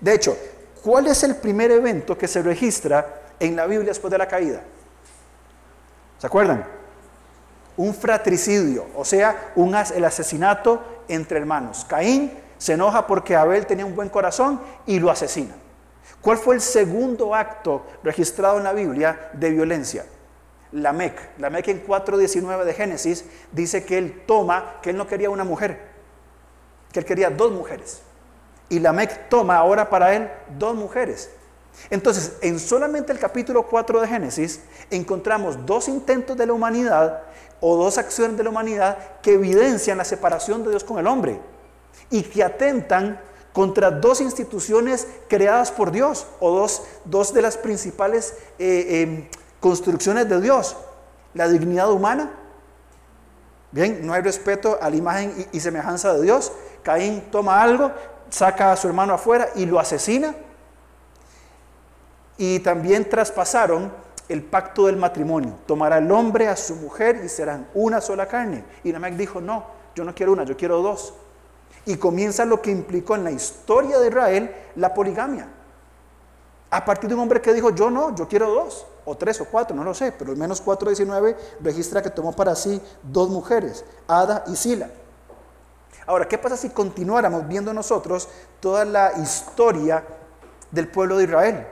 De 0.00 0.12
hecho, 0.12 0.36
¿cuál 0.82 1.06
es 1.06 1.22
el 1.22 1.36
primer 1.36 1.70
evento 1.70 2.16
que 2.16 2.28
se 2.28 2.42
registra 2.42 3.22
en 3.38 3.56
la 3.56 3.66
Biblia 3.66 3.88
después 3.88 4.10
de 4.10 4.18
la 4.18 4.28
caída? 4.28 4.62
¿Se 6.18 6.26
acuerdan? 6.26 6.64
Un 7.76 7.94
fratricidio, 7.94 8.86
o 8.94 9.04
sea, 9.04 9.52
un, 9.56 9.74
el 9.74 10.04
asesinato 10.04 10.82
entre 11.08 11.38
hermanos. 11.38 11.84
Caín 11.88 12.32
se 12.58 12.74
enoja 12.74 13.06
porque 13.06 13.34
Abel 13.34 13.66
tenía 13.66 13.84
un 13.84 13.96
buen 13.96 14.08
corazón 14.08 14.60
y 14.86 15.00
lo 15.00 15.10
asesina. 15.10 15.54
¿Cuál 16.20 16.38
fue 16.38 16.54
el 16.54 16.60
segundo 16.60 17.34
acto 17.34 17.84
registrado 18.04 18.58
en 18.58 18.64
la 18.64 18.72
Biblia 18.72 19.30
de 19.32 19.50
violencia? 19.50 20.04
Lamec. 20.72 21.38
Lamec 21.38 21.68
en 21.68 21.86
4.19 21.86 22.64
de 22.64 22.74
Génesis 22.74 23.24
dice 23.50 23.84
que 23.84 23.98
él 23.98 24.22
toma, 24.26 24.78
que 24.82 24.90
él 24.90 24.96
no 24.96 25.06
quería 25.06 25.30
una 25.30 25.44
mujer, 25.44 25.80
que 26.92 27.00
él 27.00 27.04
quería 27.04 27.30
dos 27.30 27.52
mujeres. 27.52 28.02
Y 28.72 28.78
Lamec 28.78 29.28
toma 29.28 29.58
ahora 29.58 29.90
para 29.90 30.16
él 30.16 30.30
dos 30.58 30.74
mujeres. 30.74 31.28
Entonces, 31.90 32.38
en 32.40 32.58
solamente 32.58 33.12
el 33.12 33.18
capítulo 33.18 33.66
4 33.66 34.00
de 34.00 34.08
Génesis 34.08 34.60
encontramos 34.90 35.66
dos 35.66 35.88
intentos 35.88 36.38
de 36.38 36.46
la 36.46 36.54
humanidad 36.54 37.20
o 37.60 37.76
dos 37.76 37.98
acciones 37.98 38.34
de 38.38 38.44
la 38.44 38.48
humanidad 38.48 38.96
que 39.20 39.34
evidencian 39.34 39.98
la 39.98 40.06
separación 40.06 40.64
de 40.64 40.70
Dios 40.70 40.84
con 40.84 40.98
el 40.98 41.06
hombre 41.06 41.38
y 42.08 42.22
que 42.22 42.42
atentan 42.42 43.20
contra 43.52 43.90
dos 43.90 44.22
instituciones 44.22 45.06
creadas 45.28 45.70
por 45.70 45.90
Dios 45.90 46.26
o 46.40 46.50
dos, 46.50 46.82
dos 47.04 47.34
de 47.34 47.42
las 47.42 47.58
principales 47.58 48.38
eh, 48.58 49.02
em, 49.02 49.28
construcciones 49.60 50.30
de 50.30 50.40
Dios. 50.40 50.78
La 51.34 51.46
dignidad 51.46 51.92
humana. 51.92 52.38
Bien, 53.70 54.06
no 54.06 54.14
hay 54.14 54.22
respeto 54.22 54.78
a 54.80 54.88
la 54.88 54.96
imagen 54.96 55.46
y 55.52 55.60
semejanza 55.60 56.14
de 56.14 56.22
Dios. 56.22 56.52
Caín 56.82 57.22
toma 57.30 57.62
algo, 57.62 57.92
saca 58.32 58.72
a 58.72 58.76
su 58.76 58.88
hermano 58.88 59.14
afuera 59.14 59.50
y 59.54 59.66
lo 59.66 59.78
asesina. 59.78 60.34
Y 62.38 62.58
también 62.60 63.08
traspasaron 63.08 63.92
el 64.28 64.42
pacto 64.42 64.86
del 64.86 64.96
matrimonio. 64.96 65.58
Tomará 65.66 65.98
el 65.98 66.10
hombre 66.10 66.48
a 66.48 66.56
su 66.56 66.74
mujer 66.76 67.20
y 67.24 67.28
serán 67.28 67.68
una 67.74 68.00
sola 68.00 68.26
carne. 68.26 68.64
Y 68.82 68.92
Namek 68.92 69.14
dijo, 69.14 69.40
no, 69.40 69.64
yo 69.94 70.02
no 70.02 70.14
quiero 70.14 70.32
una, 70.32 70.44
yo 70.44 70.56
quiero 70.56 70.80
dos. 70.80 71.12
Y 71.84 71.96
comienza 71.96 72.44
lo 72.44 72.62
que 72.62 72.70
implicó 72.70 73.16
en 73.16 73.24
la 73.24 73.30
historia 73.30 73.98
de 73.98 74.08
Israel 74.08 74.54
la 74.76 74.94
poligamia. 74.94 75.48
A 76.70 76.84
partir 76.84 77.08
de 77.08 77.14
un 77.14 77.20
hombre 77.20 77.42
que 77.42 77.52
dijo, 77.52 77.70
yo 77.70 77.90
no, 77.90 78.14
yo 78.14 78.26
quiero 78.26 78.50
dos, 78.50 78.86
o 79.04 79.14
tres 79.14 79.38
o 79.42 79.44
cuatro, 79.44 79.76
no 79.76 79.84
lo 79.84 79.92
sé, 79.92 80.10
pero 80.12 80.30
al 80.30 80.38
menos 80.38 80.64
4.19 80.64 81.36
registra 81.60 82.00
que 82.00 82.08
tomó 82.08 82.32
para 82.32 82.54
sí 82.54 82.80
dos 83.02 83.28
mujeres, 83.28 83.84
Ada 84.08 84.44
y 84.46 84.56
Sila. 84.56 84.88
Ahora, 86.06 86.26
¿qué 86.26 86.36
pasa 86.36 86.56
si 86.56 86.70
continuáramos 86.70 87.46
viendo 87.46 87.72
nosotros 87.72 88.28
toda 88.60 88.84
la 88.84 89.12
historia 89.22 90.04
del 90.70 90.88
pueblo 90.88 91.16
de 91.16 91.24
Israel? 91.24 91.66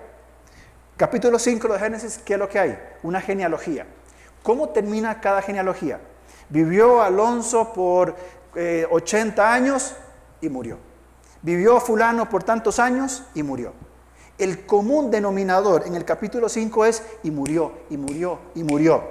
Capítulo 0.96 1.38
5 1.38 1.66
de 1.68 1.78
Génesis, 1.78 2.18
¿qué 2.24 2.34
es 2.34 2.38
lo 2.38 2.48
que 2.48 2.58
hay? 2.58 2.78
Una 3.02 3.20
genealogía. 3.20 3.86
¿Cómo 4.42 4.68
termina 4.68 5.20
cada 5.20 5.42
genealogía? 5.42 6.00
Vivió 6.48 7.02
Alonso 7.02 7.72
por 7.72 8.14
80 8.54 9.42
eh, 9.42 9.46
años 9.46 9.96
y 10.40 10.48
murió. 10.48 10.78
Vivió 11.42 11.80
fulano 11.80 12.28
por 12.28 12.44
tantos 12.44 12.78
años 12.78 13.24
y 13.34 13.42
murió. 13.42 13.72
El 14.38 14.64
común 14.64 15.10
denominador 15.10 15.86
en 15.86 15.94
el 15.94 16.04
capítulo 16.04 16.48
5 16.48 16.84
es 16.84 17.02
y 17.22 17.30
murió, 17.30 17.72
y 17.90 17.96
murió, 17.96 18.38
y 18.54 18.62
murió. 18.62 19.02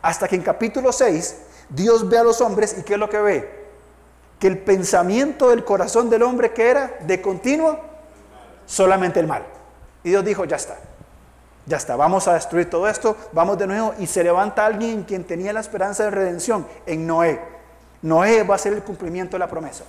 Hasta 0.00 0.26
que 0.26 0.36
en 0.36 0.42
capítulo 0.42 0.90
6 0.90 1.36
Dios 1.68 2.08
ve 2.08 2.18
a 2.18 2.24
los 2.24 2.40
hombres 2.40 2.76
y 2.78 2.82
¿qué 2.82 2.94
es 2.94 2.98
lo 2.98 3.08
que 3.08 3.18
ve? 3.18 3.63
Que 4.38 4.46
el 4.46 4.58
pensamiento 4.58 5.50
del 5.50 5.64
corazón 5.64 6.10
del 6.10 6.22
hombre 6.22 6.52
que 6.52 6.68
era 6.68 6.96
de 7.00 7.20
continuo, 7.22 7.78
solamente 8.66 9.20
el 9.20 9.26
mal. 9.26 9.44
Y 10.02 10.10
Dios 10.10 10.24
dijo, 10.24 10.44
ya 10.44 10.56
está, 10.56 10.76
ya 11.66 11.76
está, 11.76 11.96
vamos 11.96 12.28
a 12.28 12.34
destruir 12.34 12.68
todo 12.68 12.88
esto, 12.88 13.16
vamos 13.32 13.58
de 13.58 13.66
nuevo. 13.66 13.94
Y 13.98 14.06
se 14.06 14.22
levanta 14.22 14.66
alguien 14.66 15.04
quien 15.04 15.24
tenía 15.24 15.52
la 15.52 15.60
esperanza 15.60 16.04
de 16.04 16.10
redención, 16.10 16.66
en 16.86 17.06
Noé. 17.06 17.40
Noé 18.02 18.42
va 18.42 18.56
a 18.56 18.58
ser 18.58 18.74
el 18.74 18.82
cumplimiento 18.82 19.36
de 19.36 19.38
la 19.38 19.48
promesa. 19.48 19.84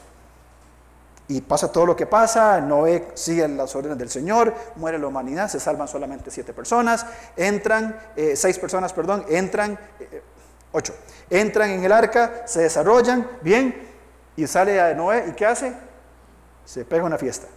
Y 1.27 1.41
pasa 1.41 1.71
todo 1.71 1.88
lo 1.88 1.95
que 1.95 2.05
pasa, 2.05 2.62
Noé 2.62 3.08
sigue 3.15 3.47
las 3.47 3.75
órdenes 3.75 3.97
del 3.97 4.10
Señor, 4.10 4.53
muere 4.75 4.99
la 4.99 5.08
humanidad, 5.08 5.49
se 5.49 5.60
salvan 5.60 5.88
solamente 5.88 6.29
siete 6.29 6.53
personas, 6.53 7.05
entran, 7.36 7.99
eh, 8.15 8.36
seis 8.36 8.60
personas, 8.60 8.93
perdón, 8.93 9.25
entran, 9.27 9.77
eh, 9.99 10.21
ocho, 10.71 10.93
entran 11.29 11.71
en 11.71 11.84
el 11.84 11.91
arca, 11.91 12.43
se 12.45 12.62
desarrollan, 12.62 13.27
bien, 13.41 13.94
y 14.36 14.48
sale 14.48 14.80
a 14.82 14.93
Noé, 14.93 15.26
¿y 15.30 15.32
qué 15.34 15.45
hace? 15.45 15.74
Se 16.65 16.86
pega 16.86 17.04
una 17.04 17.17
fiesta. 17.17 17.48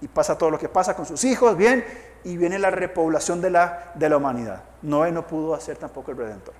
Y 0.00 0.08
pasa 0.08 0.36
todo 0.36 0.50
lo 0.50 0.58
que 0.58 0.68
pasa 0.68 0.94
con 0.94 1.06
sus 1.06 1.22
hijos, 1.24 1.56
bien, 1.56 1.84
y 2.24 2.36
viene 2.36 2.58
la 2.58 2.70
repoblación 2.70 3.40
de 3.40 3.50
la, 3.50 3.92
de 3.94 4.08
la 4.08 4.16
humanidad. 4.16 4.62
Noé 4.82 5.12
no 5.12 5.26
pudo 5.26 5.54
hacer 5.54 5.76
tampoco 5.76 6.10
el 6.10 6.16
Redentor. 6.16 6.54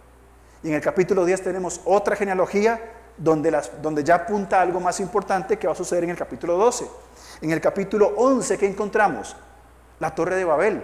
Y 0.63 0.69
en 0.69 0.75
el 0.75 0.81
capítulo 0.81 1.25
10 1.25 1.43
tenemos 1.43 1.81
otra 1.85 2.17
genealogía 2.17 2.81
donde, 3.17 3.51
las, 3.51 3.71
donde 3.83 4.03
ya 4.03 4.17
apunta 4.17 4.61
algo 4.61 4.81
más 4.81 5.01
importante 5.01 5.59
que 5.59 5.67
va 5.67 5.73
a 5.73 5.77
suceder 5.77 6.05
en 6.05 6.11
el 6.11 6.17
capítulo 6.17 6.57
12. 6.57 6.87
En 7.43 7.51
el 7.51 7.61
capítulo 7.61 8.15
11, 8.17 8.59
¿qué 8.59 8.67
encontramos? 8.67 9.37
La 10.01 10.15
torre 10.15 10.37
de 10.37 10.45
Babel. 10.45 10.83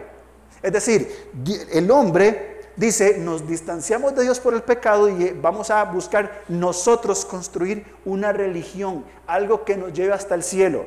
Es 0.62 0.72
decir, 0.72 1.30
el 1.72 1.90
hombre 1.90 2.59
dice, 2.80 3.18
nos 3.18 3.46
distanciamos 3.46 4.14
de 4.14 4.22
Dios 4.22 4.40
por 4.40 4.54
el 4.54 4.62
pecado 4.62 5.08
y 5.10 5.32
vamos 5.32 5.70
a 5.70 5.84
buscar 5.84 6.44
nosotros 6.48 7.26
construir 7.26 7.84
una 8.06 8.32
religión, 8.32 9.04
algo 9.26 9.66
que 9.66 9.76
nos 9.76 9.92
lleve 9.92 10.14
hasta 10.14 10.34
el 10.34 10.42
cielo 10.42 10.86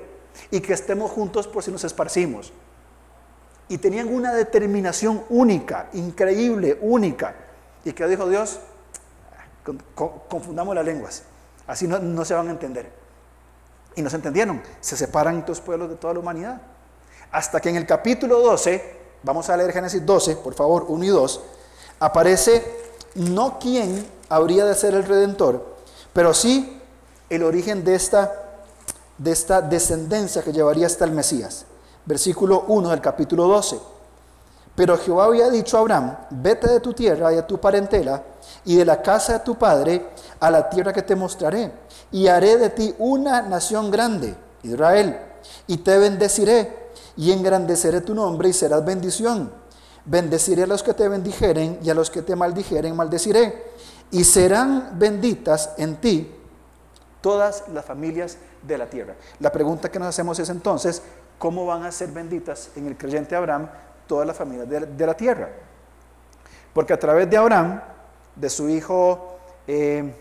y 0.50 0.60
que 0.60 0.74
estemos 0.74 1.12
juntos 1.12 1.48
por 1.48 1.64
si 1.64 1.72
nos 1.72 1.84
esparcimos. 1.84 2.52
Y 3.70 3.78
tenían 3.78 4.12
una 4.12 4.34
determinación 4.34 5.24
única, 5.30 5.90
increíble, 5.94 6.80
única. 6.82 7.36
¿Y 7.86 7.94
qué 7.94 8.08
dijo 8.08 8.28
Dios? 8.28 8.60
Confundamos 10.28 10.74
las 10.74 10.86
lenguas. 10.86 11.24
Así 11.68 11.88
no, 11.88 12.26
se 12.26 12.34
van 12.34 12.48
a 12.48 12.52
entender. 12.52 12.92
Y 13.96 14.02
no 14.02 14.10
se 14.10 14.16
entendieron. 14.16 14.64
Se 14.82 14.98
separan 14.98 15.46
dos 15.46 15.62
pueblos 15.62 15.90
de 15.90 15.96
toda 15.96 16.16
la 16.16 16.20
humanidad. 16.22 16.60
Hasta 17.32 17.62
que 17.62 17.70
en 17.70 17.76
el 17.76 17.86
capítulo 17.86 18.40
12, 18.40 18.98
vamos 19.22 19.48
a 19.50 19.56
leer 19.56 19.72
Génesis 19.72 20.04
12, 20.04 20.38
por 20.38 20.56
favor, 20.56 20.86
1 20.88 21.04
y 21.04 21.08
2, 21.08 21.44
aparece 22.00 22.84
no 23.16 23.60
quién 23.60 24.06
habría 24.30 24.66
de 24.66 24.76
ser 24.76 24.94
el 24.96 25.06
redentor, 25.06 25.66
pero 26.14 26.34
sí 26.34 26.82
el 27.30 27.44
origen 27.44 27.84
de 27.84 27.96
esta, 27.96 28.32
de 29.18 29.32
esta 29.32 29.62
descendencia 29.62 30.42
que 30.42 30.54
llevaría 30.54 30.88
hasta 30.88 31.06
el 31.06 31.12
Mesías. 31.12 31.66
Versículo 32.06 32.66
1 32.68 32.90
del 32.90 33.02
capítulo 33.02 33.48
12. 33.48 33.80
Pero 34.76 34.98
Jehová 34.98 35.26
había 35.26 35.50
dicho 35.50 35.78
a 35.78 35.82
Abraham, 35.82 36.18
vete 36.32 36.68
de 36.68 36.80
tu 36.80 36.94
tierra 36.94 37.32
y 37.32 37.36
de 37.36 37.44
tu 37.44 37.60
parentela 37.60 38.24
y 38.66 38.76
de 38.76 38.86
la 38.86 39.02
casa 39.02 39.34
de 39.34 39.40
tu 39.40 39.56
padre 39.56 40.10
a 40.40 40.50
la 40.50 40.70
tierra 40.70 40.92
que 40.92 41.04
te 41.04 41.16
mostraré, 41.16 41.72
y 42.12 42.28
haré 42.28 42.58
de 42.58 42.70
ti 42.70 42.96
una 42.98 43.42
nación 43.42 43.92
grande, 43.92 44.36
Israel, 44.64 45.20
y 45.68 45.78
te 45.78 45.98
bendeciré, 45.98 46.92
y 47.16 47.32
engrandeceré 47.32 48.02
tu 48.02 48.16
nombre 48.16 48.50
y 48.50 48.54
serás 48.54 48.84
bendición. 48.84 49.52
Bendeciré 50.06 50.64
a 50.64 50.68
los 50.68 50.84
que 50.84 50.94
te 50.94 51.08
bendijeren 51.08 51.80
y 51.82 51.90
a 51.90 51.94
los 51.94 52.10
que 52.10 52.22
te 52.22 52.36
maldijeren 52.36 52.96
maldeciré, 52.96 53.72
y 54.12 54.24
serán 54.24 55.00
benditas 55.00 55.72
en 55.78 55.96
ti 55.98 56.32
todas 57.22 57.64
las 57.70 57.86
familias 57.86 58.38
de 58.62 58.78
la 58.78 58.88
tierra. 58.88 59.16
La 59.40 59.52
pregunta 59.52 59.90
que 59.90 60.00
nos 60.00 60.10
hacemos 60.10 60.38
es 60.40 60.50
entonces, 60.50 61.02
¿cómo 61.40 61.66
van 61.66 61.84
a 61.84 61.92
ser 61.92 62.10
benditas 62.12 62.70
en 62.76 62.88
el 62.88 62.98
creyente 62.98 63.36
Abraham 63.36 63.70
todas 64.08 64.28
las 64.28 64.36
familias 64.36 64.70
de, 64.70 65.06
la 65.08 65.14
tierra? 65.16 65.50
Porque 66.74 66.94
a 66.94 67.00
través 67.00 67.30
de 67.30 67.38
Abraham, 67.38 67.82
de 68.36 68.50
su 68.50 68.68
hijo 68.70 69.38
eh, 69.68 70.14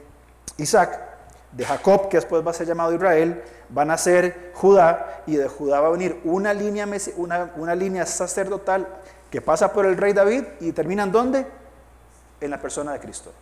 Isaac, 0.58 1.12
de 1.52 1.64
Jacob, 1.64 2.08
que 2.08 2.16
después 2.16 2.44
va 2.46 2.50
a 2.50 2.54
ser 2.54 2.66
llamado 2.66 2.94
Israel, 2.94 3.42
van 3.68 3.90
a 3.90 3.98
ser 3.98 4.52
Judá, 4.54 5.22
y 5.26 5.36
de 5.36 5.48
Judá 5.48 5.80
va 5.80 5.88
a 5.88 5.90
venir 5.90 6.20
una 6.24 6.54
línea, 6.54 6.86
una, 7.16 7.74
línea 7.74 8.06
sacerdotal 8.06 8.86
que 9.32 9.40
pasa 9.40 9.72
por 9.72 9.86
el 9.86 9.96
rey 9.96 10.12
David 10.12 10.44
y 10.60 10.72
termina 10.72 11.04
en 11.04 11.10
dónde? 11.10 11.46
En 12.38 12.50
la 12.50 12.60
persona 12.60 12.92
de 12.92 13.00
Cristo. 13.00 13.32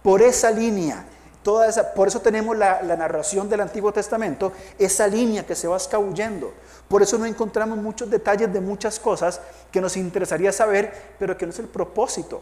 Por 0.00 0.22
esa 0.22 0.48
línea, 0.52 1.04
toda 1.42 1.68
esa, 1.68 1.92
por 1.92 2.06
eso 2.06 2.20
tenemos 2.20 2.56
la, 2.56 2.82
la 2.82 2.96
narración 2.96 3.48
del 3.48 3.60
Antiguo 3.60 3.92
Testamento, 3.92 4.52
esa 4.78 5.08
línea 5.08 5.44
que 5.44 5.56
se 5.56 5.66
va 5.66 5.76
escabullendo. 5.76 6.54
Por 6.86 7.02
eso 7.02 7.18
no 7.18 7.26
encontramos 7.26 7.78
muchos 7.78 8.08
detalles 8.08 8.52
de 8.52 8.60
muchas 8.60 9.00
cosas 9.00 9.40
que 9.72 9.80
nos 9.80 9.96
interesaría 9.96 10.52
saber, 10.52 11.14
pero 11.18 11.36
que 11.36 11.46
no 11.46 11.50
es 11.50 11.58
el 11.58 11.66
propósito. 11.66 12.40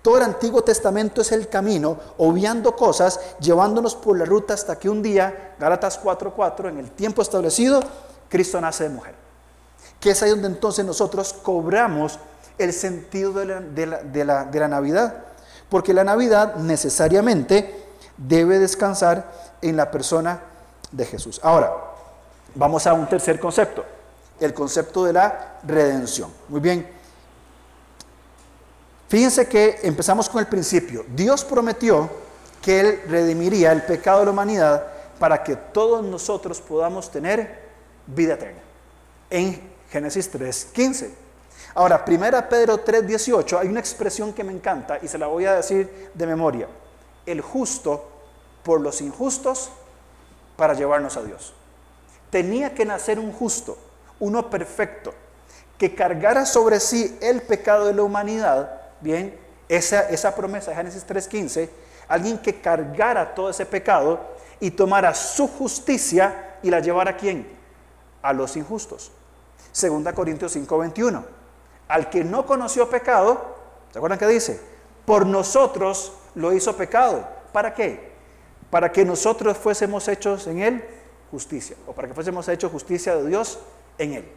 Todo 0.00 0.16
el 0.16 0.22
Antiguo 0.22 0.64
Testamento 0.64 1.20
es 1.20 1.32
el 1.32 1.50
camino, 1.50 1.98
obviando 2.16 2.74
cosas, 2.74 3.20
llevándonos 3.40 3.94
por 3.94 4.18
la 4.18 4.24
ruta 4.24 4.54
hasta 4.54 4.78
que 4.78 4.88
un 4.88 5.02
día, 5.02 5.54
Gálatas 5.58 6.00
4:4, 6.02 6.70
en 6.70 6.78
el 6.78 6.90
tiempo 6.92 7.20
establecido, 7.20 7.82
Cristo 8.30 8.58
nace 8.58 8.84
de 8.84 8.90
mujer. 8.90 9.14
Que 10.00 10.10
es 10.10 10.22
ahí 10.22 10.30
donde 10.30 10.46
entonces 10.46 10.86
nosotros 10.86 11.34
cobramos 11.34 12.18
el 12.58 12.72
sentido 12.72 13.32
de 13.32 13.86
la, 13.86 14.00
de 14.44 14.60
la 14.60 14.68
Navidad. 14.68 15.24
Porque 15.68 15.92
la 15.92 16.04
Navidad 16.04 16.56
necesariamente 16.56 17.74
debe 18.16 18.58
descansar 18.58 19.30
en 19.62 19.76
la 19.76 19.90
persona 19.90 20.40
de 20.90 21.04
Jesús. 21.04 21.40
Ahora, 21.42 21.72
vamos 22.54 22.86
a 22.86 22.92
un 22.94 23.08
tercer 23.08 23.38
concepto, 23.38 23.84
el 24.40 24.54
concepto 24.54 25.04
de 25.04 25.12
la 25.12 25.58
redención. 25.62 26.32
Muy 26.48 26.60
bien. 26.60 26.88
Fíjense 29.08 29.48
que 29.48 29.80
empezamos 29.82 30.28
con 30.28 30.40
el 30.40 30.46
principio. 30.46 31.04
Dios 31.08 31.44
prometió 31.44 32.10
que 32.60 32.80
Él 32.80 33.02
redimiría 33.08 33.72
el 33.72 33.82
pecado 33.82 34.20
de 34.20 34.24
la 34.26 34.32
humanidad 34.32 34.86
para 35.18 35.42
que 35.42 35.56
todos 35.56 36.04
nosotros 36.04 36.60
podamos 36.60 37.10
tener 37.10 37.68
vida 38.06 38.34
eterna. 38.34 38.60
En 39.30 39.70
Génesis 39.90 40.30
3.15. 40.32 41.08
Ahora, 41.78 42.04
1 42.04 42.48
Pedro 42.48 42.84
3.18, 42.84 43.60
hay 43.60 43.68
una 43.68 43.78
expresión 43.78 44.32
que 44.32 44.42
me 44.42 44.50
encanta 44.50 44.98
y 45.00 45.06
se 45.06 45.16
la 45.16 45.28
voy 45.28 45.44
a 45.44 45.54
decir 45.54 46.10
de 46.12 46.26
memoria. 46.26 46.66
El 47.24 47.40
justo 47.40 48.04
por 48.64 48.80
los 48.80 49.00
injustos 49.00 49.70
para 50.56 50.74
llevarnos 50.74 51.16
a 51.16 51.22
Dios. 51.22 51.54
Tenía 52.30 52.74
que 52.74 52.84
nacer 52.84 53.20
un 53.20 53.32
justo, 53.32 53.78
uno 54.18 54.50
perfecto, 54.50 55.14
que 55.78 55.94
cargara 55.94 56.46
sobre 56.46 56.80
sí 56.80 57.16
el 57.22 57.42
pecado 57.42 57.86
de 57.86 57.94
la 57.94 58.02
humanidad 58.02 58.80
bien, 59.00 59.38
esa, 59.68 60.00
esa 60.08 60.34
promesa 60.34 60.72
de 60.72 60.78
Génesis 60.78 61.06
3.15, 61.06 61.68
alguien 62.08 62.38
que 62.38 62.60
cargara 62.60 63.36
todo 63.36 63.50
ese 63.50 63.64
pecado 63.64 64.18
y 64.58 64.72
tomara 64.72 65.14
su 65.14 65.46
justicia 65.46 66.56
y 66.60 66.70
la 66.70 66.80
llevara 66.80 67.12
a 67.12 67.16
quién? 67.16 67.48
A 68.20 68.32
los 68.32 68.56
injustos. 68.56 69.12
Segunda 69.70 70.12
Corintios 70.12 70.56
5.21. 70.56 71.37
Al 71.88 72.10
que 72.10 72.22
no 72.22 72.46
conoció 72.46 72.88
pecado, 72.88 73.56
¿se 73.90 73.98
acuerdan 73.98 74.18
qué 74.18 74.26
dice? 74.26 74.60
Por 75.04 75.26
nosotros 75.26 76.12
lo 76.34 76.52
hizo 76.52 76.76
pecado. 76.76 77.26
¿Para 77.52 77.74
qué? 77.74 78.12
Para 78.70 78.92
que 78.92 79.04
nosotros 79.04 79.56
fuésemos 79.56 80.06
hechos 80.08 80.46
en 80.46 80.60
él 80.60 80.84
justicia, 81.30 81.76
o 81.86 81.92
para 81.92 82.08
que 82.08 82.14
fuésemos 82.14 82.48
hechos 82.48 82.70
justicia 82.70 83.16
de 83.16 83.26
Dios 83.26 83.58
en 83.98 84.12
él. 84.14 84.28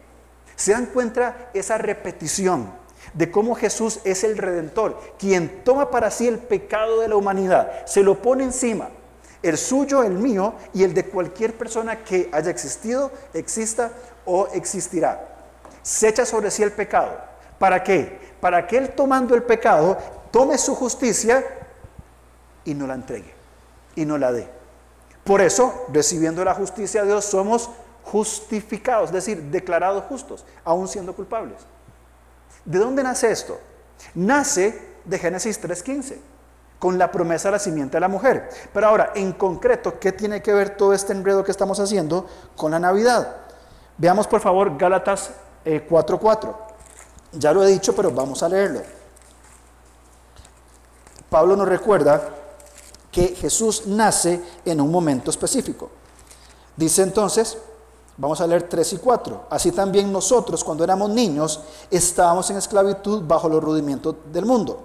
¿Se 0.56 0.72
dan 0.72 0.86
cuenta 0.86 1.50
esa 1.54 1.78
repetición? 1.78 2.82
de 3.14 3.30
cómo 3.30 3.54
Jesús 3.54 4.00
es 4.04 4.24
el 4.24 4.38
redentor, 4.38 4.98
quien 5.18 5.64
toma 5.64 5.90
para 5.90 6.10
sí 6.10 6.28
el 6.28 6.38
pecado 6.38 7.00
de 7.00 7.08
la 7.08 7.16
humanidad, 7.16 7.84
se 7.84 8.02
lo 8.02 8.22
pone 8.22 8.44
encima, 8.44 8.90
el 9.42 9.58
suyo, 9.58 10.02
el 10.02 10.12
mío 10.12 10.54
y 10.72 10.84
el 10.84 10.94
de 10.94 11.06
cualquier 11.06 11.54
persona 11.54 12.04
que 12.04 12.28
haya 12.32 12.50
existido, 12.50 13.10
exista 13.34 13.90
o 14.24 14.46
existirá. 14.54 15.28
Se 15.82 16.08
echa 16.08 16.24
sobre 16.24 16.50
sí 16.50 16.62
el 16.62 16.72
pecado. 16.72 17.31
¿Para 17.62 17.84
qué? 17.84 18.18
Para 18.40 18.66
que 18.66 18.76
Él 18.76 18.90
tomando 18.90 19.36
el 19.36 19.44
pecado, 19.44 19.96
tome 20.32 20.58
su 20.58 20.74
justicia 20.74 21.44
y 22.64 22.74
no 22.74 22.88
la 22.88 22.94
entregue 22.94 23.32
y 23.94 24.04
no 24.04 24.18
la 24.18 24.32
dé. 24.32 24.48
Por 25.22 25.40
eso, 25.40 25.86
recibiendo 25.92 26.44
la 26.44 26.54
justicia 26.54 27.02
de 27.02 27.06
Dios, 27.06 27.24
somos 27.24 27.70
justificados, 28.02 29.10
es 29.10 29.14
decir, 29.14 29.42
declarados 29.42 30.02
justos, 30.08 30.44
aún 30.64 30.88
siendo 30.88 31.14
culpables. 31.14 31.58
¿De 32.64 32.80
dónde 32.80 33.04
nace 33.04 33.30
esto? 33.30 33.60
Nace 34.16 34.96
de 35.04 35.18
Génesis 35.20 35.62
3.15, 35.62 36.16
con 36.80 36.98
la 36.98 37.12
promesa 37.12 37.46
de 37.46 37.52
la 37.52 37.58
simiente 37.60 37.94
de 37.94 38.00
la 38.00 38.08
mujer. 38.08 38.50
Pero 38.74 38.88
ahora, 38.88 39.12
en 39.14 39.30
concreto, 39.34 40.00
¿qué 40.00 40.10
tiene 40.10 40.42
que 40.42 40.52
ver 40.52 40.70
todo 40.70 40.94
este 40.94 41.12
enredo 41.12 41.44
que 41.44 41.52
estamos 41.52 41.78
haciendo 41.78 42.26
con 42.56 42.72
la 42.72 42.80
Navidad? 42.80 43.36
Veamos 43.98 44.26
por 44.26 44.40
favor 44.40 44.76
Gálatas 44.76 45.30
4:4. 45.64 46.71
Ya 47.32 47.52
lo 47.52 47.64
he 47.64 47.68
dicho, 47.68 47.94
pero 47.94 48.10
vamos 48.10 48.42
a 48.42 48.48
leerlo. 48.48 48.82
Pablo 51.30 51.56
nos 51.56 51.66
recuerda 51.66 52.28
que 53.10 53.28
Jesús 53.28 53.86
nace 53.86 54.42
en 54.64 54.80
un 54.80 54.90
momento 54.90 55.30
específico. 55.30 55.90
Dice 56.76 57.02
entonces, 57.02 57.56
vamos 58.16 58.40
a 58.40 58.46
leer 58.46 58.68
3 58.68 58.92
y 58.94 58.96
4, 58.98 59.46
así 59.50 59.72
también 59.72 60.12
nosotros 60.12 60.62
cuando 60.62 60.84
éramos 60.84 61.10
niños 61.10 61.60
estábamos 61.90 62.50
en 62.50 62.58
esclavitud 62.58 63.22
bajo 63.26 63.48
los 63.48 63.62
rudimientos 63.62 64.16
del 64.30 64.44
mundo. 64.44 64.82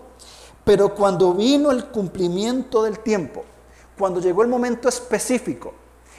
Pero 0.63 0.93
cuando 0.95 1.33
vino 1.33 1.71
el 1.71 1.85
cumplimiento 1.85 2.83
del 2.83 2.99
tiempo, 2.99 3.43
cuando 3.97 4.19
llegó 4.19 4.41
el 4.41 4.49
momento 4.49 4.89
específico 4.89 5.73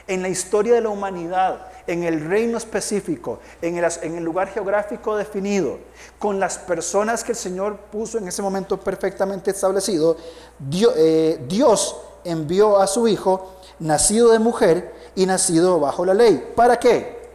en 0.08 0.22
la 0.22 0.28
historia 0.28 0.74
de 0.74 0.80
la 0.80 0.88
humanidad, 0.88 1.68
en 1.86 2.02
el 2.02 2.28
reino 2.28 2.58
específico, 2.58 3.38
en 3.62 3.76
el, 3.78 4.24
lugar 4.24 4.48
geográfico 4.48 5.16
definido, 5.16 5.78
con 6.18 6.40
las 6.40 6.58
personas 6.58 7.22
que 7.22 7.32
el 7.32 7.38
Señor 7.38 7.76
puso 7.76 8.18
en 8.18 8.26
ese 8.26 8.42
momento 8.42 8.80
perfectamente 8.80 9.50
establecido, 9.50 10.16
Dios, 10.58 10.94
eh, 10.96 11.44
Dios 11.46 11.96
envió 12.24 12.78
a 12.78 12.86
su 12.86 13.06
Hijo, 13.06 13.60
nacido 13.78 14.32
de 14.32 14.38
mujer 14.38 14.94
y 15.14 15.26
nacido 15.26 15.78
bajo 15.78 16.04
la 16.04 16.14
ley. 16.14 16.52
¿Para 16.56 16.78
qué? 16.78 17.30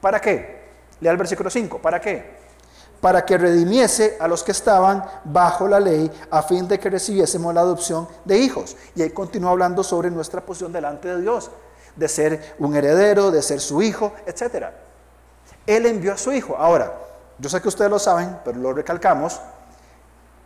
¿Para 0.00 0.20
qué? 0.20 0.62
Lea 1.00 1.12
el 1.12 1.18
versículo 1.18 1.50
5. 1.50 1.78
¿Para 1.78 2.00
qué? 2.00 2.44
para 3.04 3.22
que 3.26 3.36
redimiese 3.36 4.16
a 4.18 4.26
los 4.26 4.42
que 4.42 4.52
estaban 4.52 5.04
bajo 5.24 5.68
la 5.68 5.78
ley, 5.78 6.10
a 6.30 6.42
fin 6.42 6.66
de 6.66 6.80
que 6.80 6.88
recibiésemos 6.88 7.52
la 7.52 7.60
adopción 7.60 8.08
de 8.24 8.38
hijos. 8.38 8.78
Y 8.96 9.02
ahí 9.02 9.10
continúa 9.10 9.50
hablando 9.50 9.84
sobre 9.84 10.10
nuestra 10.10 10.40
posición 10.40 10.72
delante 10.72 11.08
de 11.08 11.20
Dios, 11.20 11.50
de 11.96 12.08
ser 12.08 12.54
un 12.58 12.74
heredero, 12.74 13.30
de 13.30 13.42
ser 13.42 13.60
su 13.60 13.82
hijo, 13.82 14.12
etc. 14.26 14.66
Él 15.66 15.86
envió 15.86 16.12
a 16.12 16.18
su 16.18 16.32
hijo. 16.32 16.56
Ahora, 16.56 16.92
yo 17.38 17.48
sé 17.48 17.60
que 17.60 17.68
ustedes 17.68 17.90
lo 17.90 17.98
saben, 17.98 18.38
pero 18.44 18.58
lo 18.58 18.72
recalcamos. 18.72 19.40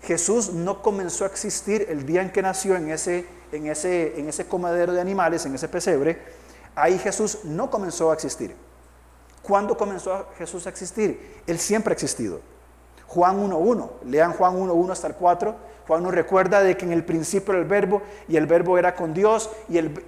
Jesús 0.03 0.53
no 0.53 0.83
comenzó 0.83 1.25
a 1.25 1.29
existir 1.29 1.87
el 1.89 2.07
día 2.07 2.23
en 2.23 2.31
que 2.31 2.41
nació 2.41 2.77
en 2.77 2.91
ese, 2.91 3.27
en 3.53 3.67
ese, 3.67 4.19
en 4.19 4.29
ese 4.29 4.47
comedero 4.47 4.93
de 4.93 5.01
animales, 5.01 5.45
en 5.45 5.55
ese 5.55 5.69
pesebre. 5.69 6.23
Ahí 6.75 6.99
Jesús 6.99 7.41
no 7.45 7.71
comenzó 7.71 8.11
a 8.11 8.15
existir. 8.15 8.55
¿Cuándo 9.43 9.77
comenzó 9.77 10.27
Jesús 10.37 10.67
a 10.67 10.71
existir? 10.71 11.43
Él 11.47 11.59
siempre 11.59 11.93
ha 11.93 11.95
existido. 11.95 12.41
Juan 13.07 13.51
1.1, 13.51 13.89
lean 14.05 14.35
Juan 14.35 14.55
1.1 14.55 14.93
hasta 14.93 15.07
el 15.07 15.15
4. 15.15 15.57
Juan 15.87 16.03
nos 16.03 16.13
recuerda 16.13 16.63
de 16.63 16.77
que 16.77 16.85
en 16.85 16.93
el 16.93 17.05
principio 17.05 17.55
era 17.55 17.63
el 17.63 17.69
verbo 17.69 18.03
y 18.29 18.37
el 18.37 18.47
verbo 18.47 18.77
era 18.77 18.95
con 18.95 19.15
Dios 19.15 19.51
y 19.69 19.79
él 19.79 20.05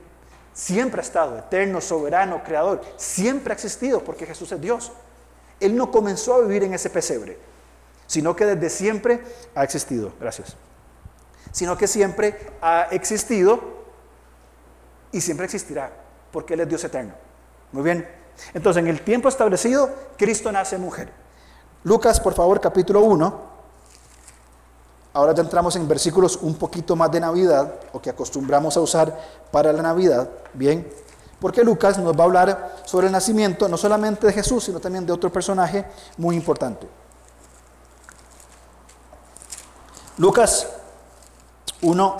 siempre 0.52 1.00
ha 1.00 1.04
estado, 1.04 1.38
eterno, 1.38 1.80
soberano, 1.80 2.42
creador. 2.42 2.82
Siempre 2.96 3.52
ha 3.52 3.54
existido 3.54 4.02
porque 4.02 4.26
Jesús 4.26 4.52
es 4.52 4.60
Dios. 4.60 4.92
Él 5.58 5.76
no 5.76 5.90
comenzó 5.90 6.34
a 6.34 6.40
vivir 6.40 6.64
en 6.64 6.74
ese 6.74 6.90
pesebre, 6.90 7.38
sino 8.06 8.34
que 8.34 8.46
desde 8.46 8.70
siempre 8.70 9.22
ha 9.54 9.64
existido. 9.64 10.12
Gracias. 10.20 10.56
Sino 11.52 11.76
que 11.76 11.86
siempre 11.86 12.38
ha 12.62 12.88
existido 12.90 13.60
y 15.12 15.20
siempre 15.20 15.44
existirá 15.44 15.90
porque 16.32 16.54
Él 16.54 16.60
es 16.60 16.68
Dios 16.68 16.84
eterno. 16.84 17.14
Muy 17.72 17.82
bien. 17.82 18.08
Entonces, 18.54 18.82
en 18.82 18.88
el 18.88 19.02
tiempo 19.02 19.28
establecido, 19.28 19.90
Cristo 20.16 20.50
nace 20.50 20.78
mujer. 20.78 21.12
Lucas, 21.84 22.20
por 22.20 22.34
favor, 22.34 22.60
capítulo 22.60 23.00
1. 23.00 23.49
Ahora 25.12 25.34
ya 25.34 25.42
entramos 25.42 25.74
en 25.74 25.88
versículos 25.88 26.38
un 26.40 26.54
poquito 26.54 26.94
más 26.94 27.10
de 27.10 27.20
Navidad, 27.20 27.74
o 27.92 28.00
que 28.00 28.10
acostumbramos 28.10 28.76
a 28.76 28.80
usar 28.80 29.18
para 29.50 29.72
la 29.72 29.82
Navidad, 29.82 30.28
¿bien? 30.54 30.88
Porque 31.40 31.64
Lucas 31.64 31.98
nos 31.98 32.14
va 32.14 32.20
a 32.20 32.26
hablar 32.26 32.76
sobre 32.84 33.06
el 33.06 33.12
nacimiento 33.12 33.68
no 33.68 33.76
solamente 33.76 34.26
de 34.26 34.32
Jesús, 34.32 34.64
sino 34.64 34.78
también 34.78 35.06
de 35.06 35.12
otro 35.12 35.32
personaje 35.32 35.84
muy 36.16 36.36
importante. 36.36 36.86
Lucas 40.18 40.68
1, 41.82 42.16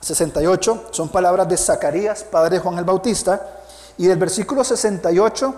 68 0.00 0.84
son 0.90 1.08
palabras 1.08 1.48
de 1.48 1.56
Zacarías, 1.56 2.22
padre 2.22 2.56
de 2.56 2.58
Juan 2.60 2.78
el 2.78 2.84
Bautista, 2.84 3.62
y 3.98 4.06
del 4.06 4.18
versículo 4.18 4.62
68 4.62 5.54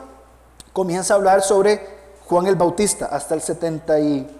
comienza 0.72 1.12
a 1.12 1.16
hablar 1.16 1.42
sobre 1.42 1.98
Juan 2.28 2.46
el 2.46 2.54
Bautista 2.54 3.06
hasta 3.06 3.34
el 3.34 3.42
70 3.42 4.00
y... 4.00 4.38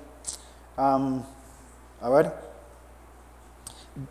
a 2.00 2.08
ver. 2.08 2.32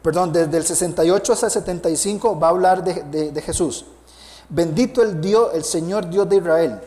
Perdón, 0.02 0.34
desde 0.34 0.58
el 0.58 0.66
68 0.66 1.34
hasta 1.34 1.46
el 1.48 1.52
75 1.52 2.40
va 2.40 2.48
a 2.48 2.50
hablar 2.50 2.84
de, 2.84 3.32
de 3.32 3.42
Jesús. 3.42 3.86
Bendito 4.50 5.02
el 5.02 5.22
Dios, 5.22 5.52
el 5.54 5.64
Señor 5.64 6.10
Dios 6.10 6.28
de 6.28 6.38
Israel, 6.38 6.82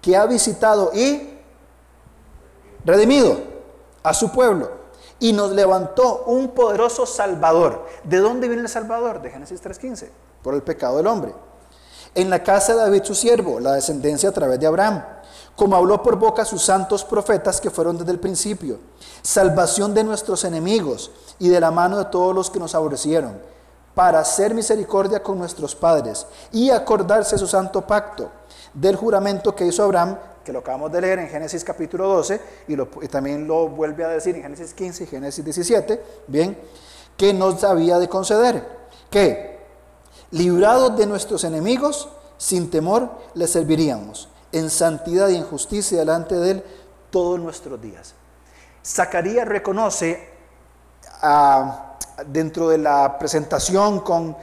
que 0.00 0.16
ha 0.16 0.26
visitado 0.26 0.90
y 0.94 1.38
redimido 2.84 3.38
a 4.02 4.12
su 4.12 4.30
pueblo 4.30 4.70
y 5.18 5.32
nos 5.32 5.52
levantó 5.52 6.24
un 6.26 6.48
poderoso 6.48 7.06
Salvador. 7.06 7.86
¿De 8.04 8.18
dónde 8.18 8.48
viene 8.48 8.62
el 8.62 8.68
Salvador? 8.68 9.22
De 9.22 9.30
Génesis 9.30 9.62
3.15, 9.62 10.08
por 10.42 10.54
el 10.54 10.62
pecado 10.62 10.98
del 10.98 11.06
hombre 11.06 11.34
en 12.14 12.30
la 12.30 12.42
casa 12.42 12.74
de 12.74 12.80
David 12.80 13.02
su 13.04 13.14
siervo, 13.14 13.60
la 13.60 13.72
descendencia 13.72 14.28
a 14.28 14.32
través 14.32 14.60
de 14.60 14.66
Abraham, 14.66 15.04
como 15.56 15.76
habló 15.76 16.02
por 16.02 16.16
boca 16.16 16.44
sus 16.44 16.62
santos 16.62 17.04
profetas 17.04 17.60
que 17.60 17.70
fueron 17.70 17.96
desde 17.96 18.12
el 18.12 18.20
principio, 18.20 18.78
salvación 19.22 19.94
de 19.94 20.04
nuestros 20.04 20.44
enemigos 20.44 21.10
y 21.38 21.48
de 21.48 21.60
la 21.60 21.70
mano 21.70 21.98
de 21.98 22.06
todos 22.06 22.34
los 22.34 22.50
que 22.50 22.58
nos 22.58 22.74
aborrecieron, 22.74 23.38
para 23.94 24.18
hacer 24.18 24.54
misericordia 24.54 25.22
con 25.22 25.38
nuestros 25.38 25.74
padres 25.74 26.26
y 26.52 26.70
acordarse 26.70 27.38
su 27.38 27.46
santo 27.46 27.82
pacto 27.82 28.30
del 28.72 28.96
juramento 28.96 29.54
que 29.54 29.66
hizo 29.66 29.84
Abraham, 29.84 30.18
que 30.44 30.52
lo 30.52 30.58
acabamos 30.58 30.92
de 30.92 31.00
leer 31.00 31.20
en 31.20 31.28
Génesis 31.28 31.64
capítulo 31.64 32.08
12 32.08 32.40
y, 32.68 33.06
también 33.06 33.46
lo 33.46 33.68
vuelve 33.68 34.04
a 34.04 34.08
decir 34.08 34.34
en 34.34 34.42
Génesis 34.42 34.74
15 34.74 35.04
y 35.04 35.06
Génesis 35.06 35.44
17, 35.44 36.02
bien, 36.26 36.58
que 37.16 37.32
nos 37.32 37.62
había 37.62 37.98
de 37.98 38.08
conceder, 38.08 38.66
que 39.10 39.60
librados 40.32 40.96
de 40.96 41.06
nuestros 41.06 41.44
enemigos, 41.44 42.08
sin 42.36 42.68
temor 42.70 43.08
le 43.34 43.46
serviríamos, 43.46 44.28
en 44.54 44.70
santidad 44.70 45.28
y 45.28 45.36
en 45.36 45.42
justicia 45.42 45.98
delante 45.98 46.36
de 46.36 46.50
Él 46.52 46.64
todos 47.10 47.40
nuestros 47.40 47.80
días. 47.82 48.14
Zacarías 48.84 49.46
reconoce 49.46 50.28
ah, 51.22 51.96
dentro 52.26 52.68
de 52.68 52.78
la 52.78 53.18
presentación 53.18 54.00
con, 54.00 54.36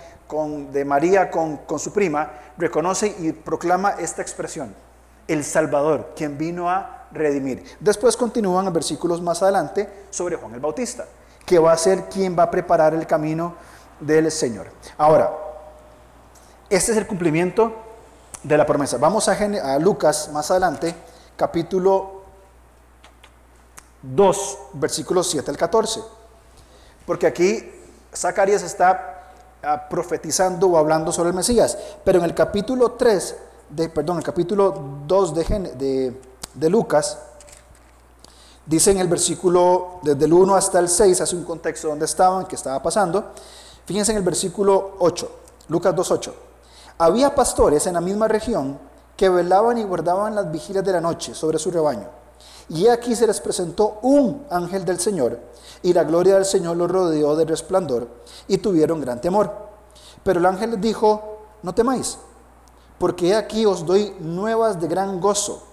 de 0.71 0.83
María 0.83 1.31
con, 1.31 1.57
con 1.57 1.79
su 1.79 1.93
prima, 1.93 2.29
reconoce 2.57 3.15
y 3.19 3.31
proclama 3.31 3.91
esta 3.91 4.21
expresión, 4.21 4.75
el 5.27 5.45
Salvador, 5.45 6.11
quien 6.15 6.37
vino 6.37 6.69
a 6.69 7.07
redimir. 7.13 7.63
Después 7.79 8.17
continúan 8.17 8.65
los 8.65 8.73
versículos 8.73 9.21
más 9.21 9.41
adelante 9.41 9.89
sobre 10.09 10.35
Juan 10.35 10.53
el 10.53 10.59
Bautista, 10.59 11.05
que 11.45 11.57
va 11.57 11.71
a 11.71 11.77
ser 11.77 12.09
quien 12.09 12.37
va 12.37 12.43
a 12.43 12.51
preparar 12.51 12.93
el 12.93 13.07
camino 13.07 13.55
del 14.01 14.29
Señor. 14.29 14.67
Ahora, 14.97 15.31
este 16.69 16.91
es 16.91 16.97
el 16.97 17.07
cumplimiento 17.07 17.90
de 18.43 18.57
la 18.57 18.65
promesa. 18.65 18.97
Vamos 18.97 19.27
a, 19.27 19.79
Lucas 19.79 20.29
más 20.31 20.49
adelante, 20.51 20.95
capítulo 21.35 22.21
2, 24.01 24.57
versículos 24.73 25.29
7 25.29 25.51
al 25.51 25.57
14. 25.57 26.01
Porque 27.05 27.27
aquí 27.27 27.71
Zacarías 28.15 28.63
está 28.63 29.33
ah, 29.63 29.87
profetizando 29.89 30.67
o 30.67 30.77
hablando 30.77 31.11
sobre 31.11 31.29
el 31.29 31.35
Mesías. 31.35 31.77
Pero 32.03 32.19
en 32.19 32.25
el 32.25 32.33
capítulo 32.33 32.93
3, 32.93 33.35
de, 33.69 33.89
perdón, 33.89 34.17
el 34.17 34.23
capítulo 34.23 35.01
2 35.05 35.35
de, 35.35 36.19
de 36.53 36.69
Lucas, 36.69 37.17
dice 38.65 38.91
en 38.91 38.99
el 38.99 39.07
versículo 39.07 39.99
desde 40.01 40.25
el 40.25 40.33
1 40.33 40.55
hasta 40.55 40.79
el 40.79 40.89
6, 40.89 41.21
hace 41.21 41.35
un 41.35 41.43
contexto 41.43 41.87
donde 41.87 42.05
estaban, 42.05 42.45
qué 42.45 42.55
estaba 42.55 42.81
pasando. 42.81 43.31
Fíjense 43.85 44.11
en 44.11 44.17
el 44.17 44.23
versículo 44.23 44.95
8, 44.99 45.31
Lucas 45.67 45.95
2, 45.95 46.11
8. 46.11 46.35
Había 47.01 47.33
pastores 47.33 47.87
en 47.87 47.95
la 47.95 47.99
misma 47.99 48.27
región 48.27 48.77
que 49.17 49.27
velaban 49.27 49.75
y 49.79 49.83
guardaban 49.83 50.35
las 50.35 50.51
vigilias 50.51 50.85
de 50.85 50.91
la 50.91 51.01
noche 51.01 51.33
sobre 51.33 51.57
su 51.57 51.71
rebaño. 51.71 52.07
Y 52.69 52.89
aquí 52.89 53.15
se 53.15 53.25
les 53.25 53.41
presentó 53.41 53.97
un 54.03 54.45
ángel 54.51 54.85
del 54.85 54.99
Señor, 54.99 55.39
y 55.81 55.93
la 55.93 56.03
gloria 56.03 56.35
del 56.35 56.45
Señor 56.45 56.77
los 56.77 56.91
rodeó 56.91 57.35
de 57.35 57.45
resplandor, 57.45 58.07
y 58.47 58.59
tuvieron 58.59 59.01
gran 59.01 59.19
temor. 59.19 59.51
Pero 60.23 60.39
el 60.39 60.45
ángel 60.45 60.69
les 60.69 60.81
dijo, 60.81 61.39
no 61.63 61.73
temáis, 61.73 62.19
porque 62.99 63.33
aquí 63.33 63.65
os 63.65 63.83
doy 63.83 64.15
nuevas 64.19 64.79
de 64.79 64.87
gran 64.87 65.19
gozo, 65.19 65.63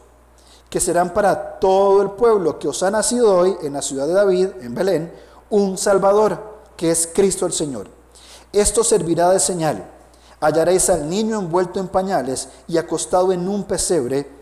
que 0.70 0.80
serán 0.80 1.12
para 1.12 1.58
todo 1.58 2.00
el 2.00 2.12
pueblo 2.12 2.58
que 2.58 2.68
os 2.68 2.82
ha 2.82 2.90
nacido 2.90 3.36
hoy 3.36 3.54
en 3.60 3.74
la 3.74 3.82
ciudad 3.82 4.06
de 4.06 4.14
David, 4.14 4.48
en 4.62 4.74
Belén, 4.74 5.12
un 5.50 5.76
Salvador, 5.76 6.38
que 6.74 6.90
es 6.90 7.06
Cristo 7.06 7.44
el 7.44 7.52
Señor. 7.52 7.86
Esto 8.50 8.82
servirá 8.82 9.28
de 9.28 9.40
señal 9.40 9.97
hallaréis 10.40 10.90
al 10.90 11.08
niño 11.08 11.38
envuelto 11.38 11.80
en 11.80 11.88
pañales 11.88 12.48
y 12.66 12.78
acostado 12.78 13.32
en 13.32 13.48
un 13.48 13.64
pesebre, 13.64 14.38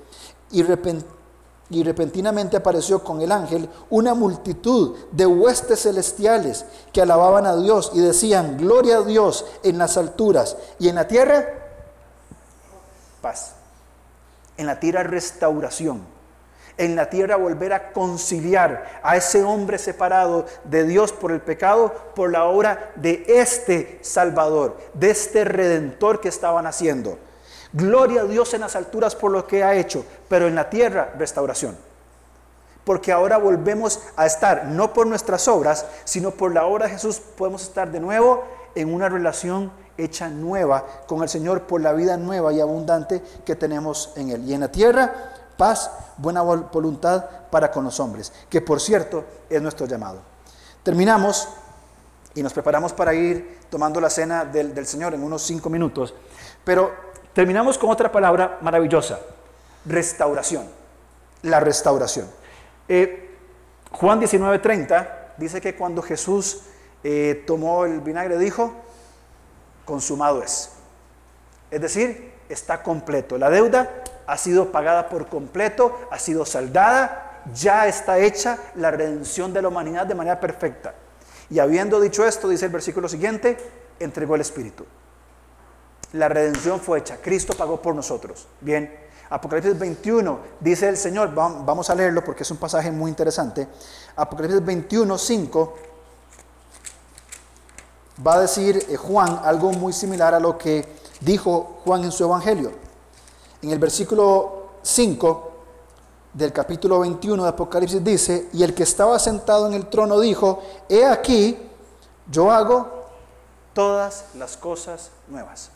y, 0.50 1.82
repentinamente 1.82 2.56
apareció 2.56 3.02
con 3.02 3.20
el 3.20 3.32
ángel 3.32 3.68
una 3.90 4.14
multitud 4.14 4.96
de 5.10 5.26
huestes 5.26 5.82
celestiales 5.82 6.64
que 6.92 7.02
alababan 7.02 7.44
a 7.46 7.56
Dios 7.56 7.90
y 7.92 8.00
decían, 8.00 8.56
gloria 8.56 8.98
a 8.98 9.02
Dios 9.02 9.44
en 9.64 9.78
las 9.78 9.96
alturas 9.96 10.56
y 10.78 10.88
en 10.88 10.94
la 10.94 11.08
tierra, 11.08 11.44
paz. 13.20 13.54
En 14.56 14.66
la 14.66 14.78
tierra 14.78 15.02
restauración. 15.02 16.15
En 16.78 16.94
la 16.94 17.08
tierra 17.08 17.36
volver 17.36 17.72
a 17.72 17.92
conciliar 17.92 19.00
a 19.02 19.16
ese 19.16 19.42
hombre 19.42 19.78
separado 19.78 20.44
de 20.64 20.84
Dios 20.84 21.12
por 21.12 21.32
el 21.32 21.40
pecado, 21.40 21.94
por 22.14 22.30
la 22.30 22.44
obra 22.44 22.92
de 22.96 23.24
este 23.26 23.98
Salvador, 24.02 24.76
de 24.92 25.10
este 25.10 25.44
Redentor 25.44 26.20
que 26.20 26.28
estaban 26.28 26.66
haciendo. 26.66 27.18
Gloria 27.72 28.22
a 28.22 28.24
Dios 28.24 28.54
en 28.54 28.60
las 28.60 28.76
alturas 28.76 29.14
por 29.14 29.30
lo 29.32 29.46
que 29.46 29.64
ha 29.64 29.74
hecho, 29.74 30.04
pero 30.28 30.46
en 30.46 30.54
la 30.54 30.70
tierra 30.70 31.12
restauración. 31.18 31.76
Porque 32.84 33.10
ahora 33.10 33.38
volvemos 33.38 34.00
a 34.16 34.26
estar, 34.26 34.66
no 34.66 34.92
por 34.92 35.06
nuestras 35.06 35.48
obras, 35.48 35.86
sino 36.04 36.30
por 36.30 36.54
la 36.54 36.66
obra 36.66 36.86
de 36.86 36.92
Jesús, 36.92 37.20
podemos 37.20 37.62
estar 37.62 37.90
de 37.90 38.00
nuevo 38.00 38.44
en 38.74 38.94
una 38.94 39.08
relación 39.08 39.72
hecha 39.98 40.28
nueva 40.28 40.84
con 41.06 41.22
el 41.22 41.28
Señor 41.28 41.62
por 41.62 41.80
la 41.80 41.92
vida 41.92 42.16
nueva 42.16 42.52
y 42.52 42.60
abundante 42.60 43.22
que 43.44 43.56
tenemos 43.56 44.12
en 44.16 44.30
Él. 44.30 44.44
Y 44.48 44.54
en 44.54 44.60
la 44.60 44.68
tierra, 44.70 45.32
paz, 45.56 45.90
buena 46.18 46.42
voluntad 46.42 47.24
para 47.50 47.70
con 47.70 47.84
los 47.84 47.98
hombres, 48.00 48.32
que 48.48 48.60
por 48.60 48.80
cierto 48.80 49.24
es 49.48 49.60
nuestro 49.60 49.86
llamado. 49.86 50.20
Terminamos 50.82 51.48
y 52.34 52.42
nos 52.42 52.52
preparamos 52.52 52.92
para 52.92 53.14
ir 53.14 53.60
tomando 53.70 54.00
la 54.00 54.10
cena 54.10 54.44
del, 54.44 54.86
Señor 54.86 55.14
en 55.14 55.22
unos 55.22 55.42
cinco 55.42 55.70
minutos, 55.70 56.14
pero 56.64 56.92
terminamos 57.32 57.78
con 57.78 57.90
otra 57.90 58.12
palabra 58.12 58.58
maravillosa, 58.60 59.18
restauración, 59.84 60.66
la 61.42 61.60
restauración. 61.60 62.28
Eh, 62.88 63.34
Juan 63.92 64.20
19:30 64.20 65.08
dice 65.38 65.60
que 65.60 65.74
cuando 65.74 66.02
Jesús 66.02 66.62
eh, 67.02 67.44
tomó 67.46 67.84
el 67.84 68.00
vinagre 68.00 68.38
dijo, 68.38 68.72
consumado 69.84 70.42
es. 70.42 70.72
Es 71.70 71.80
decir, 71.80 72.34
está 72.48 72.82
completo. 72.82 73.38
La 73.38 73.50
deuda 73.50 74.02
ha 74.26 74.36
sido 74.38 74.72
pagada 74.72 75.08
por 75.08 75.28
completo, 75.28 75.96
ha 76.10 76.18
sido 76.18 76.44
saldada, 76.44 77.42
ya 77.54 77.86
está 77.86 78.18
hecha 78.18 78.58
la 78.74 78.90
redención 78.90 79.52
de 79.52 79.62
la 79.62 79.68
humanidad 79.68 80.06
de 80.06 80.14
manera 80.14 80.40
perfecta. 80.40 80.94
Y 81.48 81.58
habiendo 81.58 82.00
dicho 82.00 82.26
esto, 82.26 82.48
dice 82.48 82.66
el 82.66 82.72
versículo 82.72 83.08
siguiente, 83.08 83.56
entregó 84.00 84.34
el 84.34 84.40
Espíritu. 84.40 84.84
La 86.12 86.28
redención 86.28 86.80
fue 86.80 86.98
hecha, 86.98 87.18
Cristo 87.22 87.54
pagó 87.56 87.80
por 87.80 87.94
nosotros. 87.94 88.48
Bien, 88.60 88.92
Apocalipsis 89.30 89.78
21 89.78 90.38
dice 90.60 90.88
el 90.88 90.96
Señor, 90.96 91.34
vamos 91.34 91.90
a 91.90 91.94
leerlo 91.94 92.24
porque 92.24 92.42
es 92.42 92.50
un 92.50 92.56
pasaje 92.56 92.90
muy 92.90 93.10
interesante. 93.10 93.66
Apocalipsis 94.16 94.64
21, 94.64 95.18
5 95.18 95.74
va 98.26 98.34
a 98.34 98.40
decir 98.40 98.86
eh, 98.88 98.96
Juan 98.96 99.40
algo 99.42 99.72
muy 99.72 99.92
similar 99.92 100.34
a 100.34 100.40
lo 100.40 100.56
que 100.56 100.86
dijo 101.20 101.80
Juan 101.84 102.04
en 102.04 102.12
su 102.12 102.24
Evangelio. 102.24 102.85
En 103.66 103.72
el 103.72 103.80
versículo 103.80 104.68
5 104.82 105.50
del 106.34 106.52
capítulo 106.52 107.00
21 107.00 107.42
de 107.42 107.48
Apocalipsis 107.48 108.04
dice, 108.04 108.48
y 108.52 108.62
el 108.62 108.72
que 108.72 108.84
estaba 108.84 109.18
sentado 109.18 109.66
en 109.66 109.74
el 109.74 109.88
trono 109.88 110.20
dijo, 110.20 110.62
he 110.88 111.04
aquí, 111.04 111.58
yo 112.30 112.52
hago 112.52 112.88
todas 113.74 114.26
las 114.36 114.56
cosas 114.56 115.10
nuevas. 115.26 115.70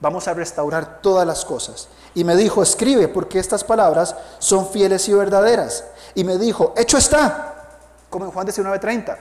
Vamos 0.00 0.26
a 0.26 0.34
restaurar 0.34 1.00
todas 1.00 1.24
las 1.24 1.44
cosas. 1.44 1.86
Y 2.16 2.24
me 2.24 2.34
dijo, 2.34 2.64
escribe, 2.64 3.06
porque 3.06 3.38
estas 3.38 3.62
palabras 3.62 4.16
son 4.40 4.68
fieles 4.68 5.08
y 5.08 5.14
verdaderas. 5.14 5.84
Y 6.16 6.24
me 6.24 6.36
dijo, 6.36 6.74
hecho 6.76 6.98
está, 6.98 7.78
como 8.10 8.24
en 8.24 8.32
Juan 8.32 8.44
19:30, 8.44 9.16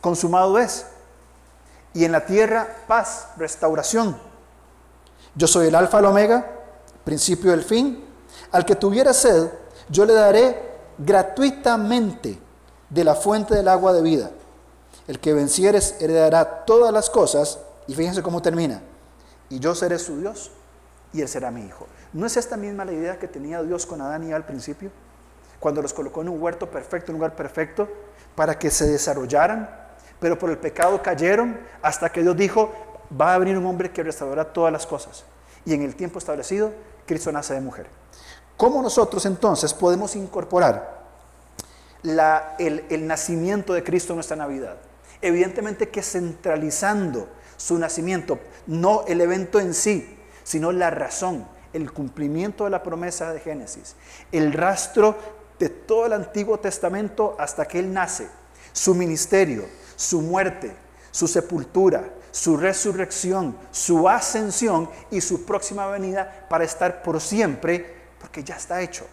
consumado 0.00 0.60
es 0.60 0.86
y 1.92 2.04
en 2.04 2.12
la 2.12 2.24
tierra 2.24 2.84
paz, 2.86 3.30
restauración. 3.36 4.16
Yo 5.34 5.48
soy 5.48 5.66
el 5.66 5.74
alfa 5.74 5.96
y 5.96 6.00
el 6.00 6.06
omega, 6.06 6.52
principio 7.06 7.52
del 7.52 7.62
fin. 7.62 8.04
Al 8.50 8.66
que 8.66 8.74
tuviera 8.74 9.14
sed, 9.14 9.48
yo 9.88 10.04
le 10.04 10.12
daré 10.12 10.60
gratuitamente 10.98 12.36
de 12.90 13.04
la 13.04 13.14
fuente 13.14 13.54
del 13.54 13.68
agua 13.68 13.92
de 13.92 14.02
vida. 14.02 14.30
El 15.06 15.20
que 15.20 15.32
venciere 15.32 15.78
heredará 16.00 16.64
todas 16.64 16.92
las 16.92 17.08
cosas, 17.08 17.60
y 17.86 17.94
fíjense 17.94 18.22
cómo 18.22 18.42
termina. 18.42 18.82
Y 19.48 19.60
yo 19.60 19.76
seré 19.76 20.00
su 20.00 20.18
Dios, 20.18 20.50
y 21.12 21.20
él 21.22 21.28
será 21.28 21.52
mi 21.52 21.64
hijo. 21.64 21.86
¿No 22.12 22.26
es 22.26 22.36
esta 22.36 22.56
misma 22.56 22.84
la 22.84 22.92
idea 22.92 23.18
que 23.20 23.28
tenía 23.28 23.62
Dios 23.62 23.86
con 23.86 24.00
Adán 24.00 24.24
y 24.24 24.28
Eva 24.28 24.36
al 24.36 24.46
principio? 24.46 24.90
Cuando 25.60 25.82
los 25.82 25.94
colocó 25.94 26.22
en 26.22 26.28
un 26.28 26.42
huerto 26.42 26.68
perfecto, 26.68 27.12
un 27.12 27.18
lugar 27.18 27.36
perfecto, 27.36 27.88
para 28.34 28.58
que 28.58 28.68
se 28.68 28.84
desarrollaran, 28.86 29.70
pero 30.18 30.36
por 30.38 30.50
el 30.50 30.58
pecado 30.58 31.00
cayeron 31.02 31.60
hasta 31.82 32.10
que 32.10 32.22
Dios 32.22 32.36
dijo, 32.36 32.72
va 33.18 33.34
a 33.34 33.38
venir 33.38 33.56
un 33.56 33.66
hombre 33.66 33.92
que 33.92 34.02
restaurará 34.02 34.52
todas 34.52 34.72
las 34.72 34.86
cosas. 34.86 35.24
Y 35.64 35.72
en 35.72 35.82
el 35.82 35.94
tiempo 35.94 36.18
establecido, 36.18 36.72
Cristo 37.06 37.32
nace 37.32 37.54
de 37.54 37.60
mujer. 37.60 37.86
¿Cómo 38.56 38.82
nosotros 38.82 39.24
entonces 39.26 39.74
podemos 39.74 40.16
incorporar 40.16 41.04
el, 42.02 43.06
nacimiento 43.06 43.72
de 43.74 43.84
Cristo 43.84 44.12
en 44.12 44.16
nuestra 44.16 44.36
Navidad? 44.36 44.76
Evidentemente 45.20 45.88
que 45.88 46.02
centralizando 46.02 47.28
su 47.56 47.78
nacimiento, 47.78 48.38
no 48.66 49.04
el 49.06 49.20
evento 49.20 49.60
en 49.60 49.74
sí, 49.74 50.18
sino 50.42 50.72
la 50.72 50.90
razón, 50.90 51.46
el 51.72 51.92
cumplimiento 51.92 52.64
de 52.64 52.70
la 52.70 52.82
promesa 52.82 53.32
de 53.32 53.40
Génesis, 53.40 53.96
el 54.32 54.52
rastro 54.52 55.16
de 55.58 55.68
todo 55.68 56.06
el 56.06 56.12
Antiguo 56.12 56.58
Testamento 56.58 57.36
hasta 57.38 57.66
que 57.66 57.78
Él 57.78 57.92
nace, 57.92 58.28
su 58.72 58.94
ministerio, 58.94 59.64
su 59.96 60.20
muerte, 60.20 60.74
su 61.10 61.26
sepultura, 61.26 62.04
su 62.36 62.58
resurrección, 62.58 63.56
su 63.70 64.10
ascensión 64.10 64.90
y 65.10 65.22
su 65.22 65.46
próxima 65.46 65.86
venida 65.86 66.46
para 66.50 66.64
estar 66.64 67.02
por 67.02 67.18
siempre, 67.18 67.94
porque 68.20 68.44
ya 68.44 68.56
está 68.56 68.82
hecho. 68.82 69.06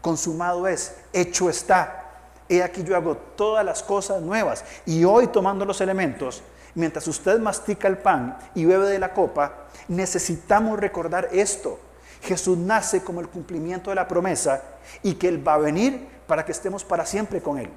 Consumado 0.00 0.66
es, 0.66 0.96
hecho 1.12 1.48
está. 1.48 2.10
He 2.48 2.64
aquí 2.64 2.82
yo 2.82 2.96
hago 2.96 3.16
todas 3.16 3.64
las 3.64 3.84
cosas 3.84 4.20
nuevas. 4.20 4.64
Y 4.84 5.04
hoy 5.04 5.28
tomando 5.28 5.64
los 5.64 5.80
elementos, 5.80 6.42
mientras 6.74 7.06
usted 7.06 7.38
mastica 7.38 7.86
el 7.86 7.98
pan 7.98 8.36
y 8.56 8.64
bebe 8.64 8.88
de 8.88 8.98
la 8.98 9.14
copa, 9.14 9.68
necesitamos 9.86 10.80
recordar 10.80 11.28
esto. 11.30 11.78
Jesús 12.20 12.58
nace 12.58 13.00
como 13.00 13.20
el 13.20 13.28
cumplimiento 13.28 13.90
de 13.90 13.96
la 13.96 14.08
promesa 14.08 14.60
y 15.04 15.14
que 15.14 15.28
Él 15.28 15.46
va 15.46 15.54
a 15.54 15.58
venir 15.58 16.04
para 16.26 16.44
que 16.44 16.50
estemos 16.50 16.82
para 16.82 17.06
siempre 17.06 17.40
con 17.40 17.58
Él. 17.58 17.70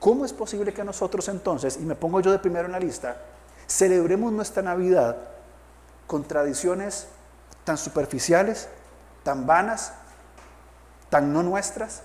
¿Cómo 0.00 0.24
es 0.24 0.32
posible 0.32 0.72
que 0.72 0.84
nosotros 0.84 1.28
entonces, 1.28 1.76
y 1.76 1.84
me 1.84 1.94
pongo 1.94 2.20
yo 2.20 2.32
de 2.32 2.38
primero 2.38 2.64
en 2.64 2.72
la 2.72 2.80
lista, 2.80 3.16
celebremos 3.66 4.32
nuestra 4.32 4.62
Navidad 4.62 5.16
con 6.06 6.24
tradiciones 6.24 7.08
tan 7.64 7.78
superficiales, 7.78 8.68
tan 9.22 9.46
vanas, 9.46 9.92
tan 11.10 11.32
no 11.32 11.42
nuestras? 11.42 12.02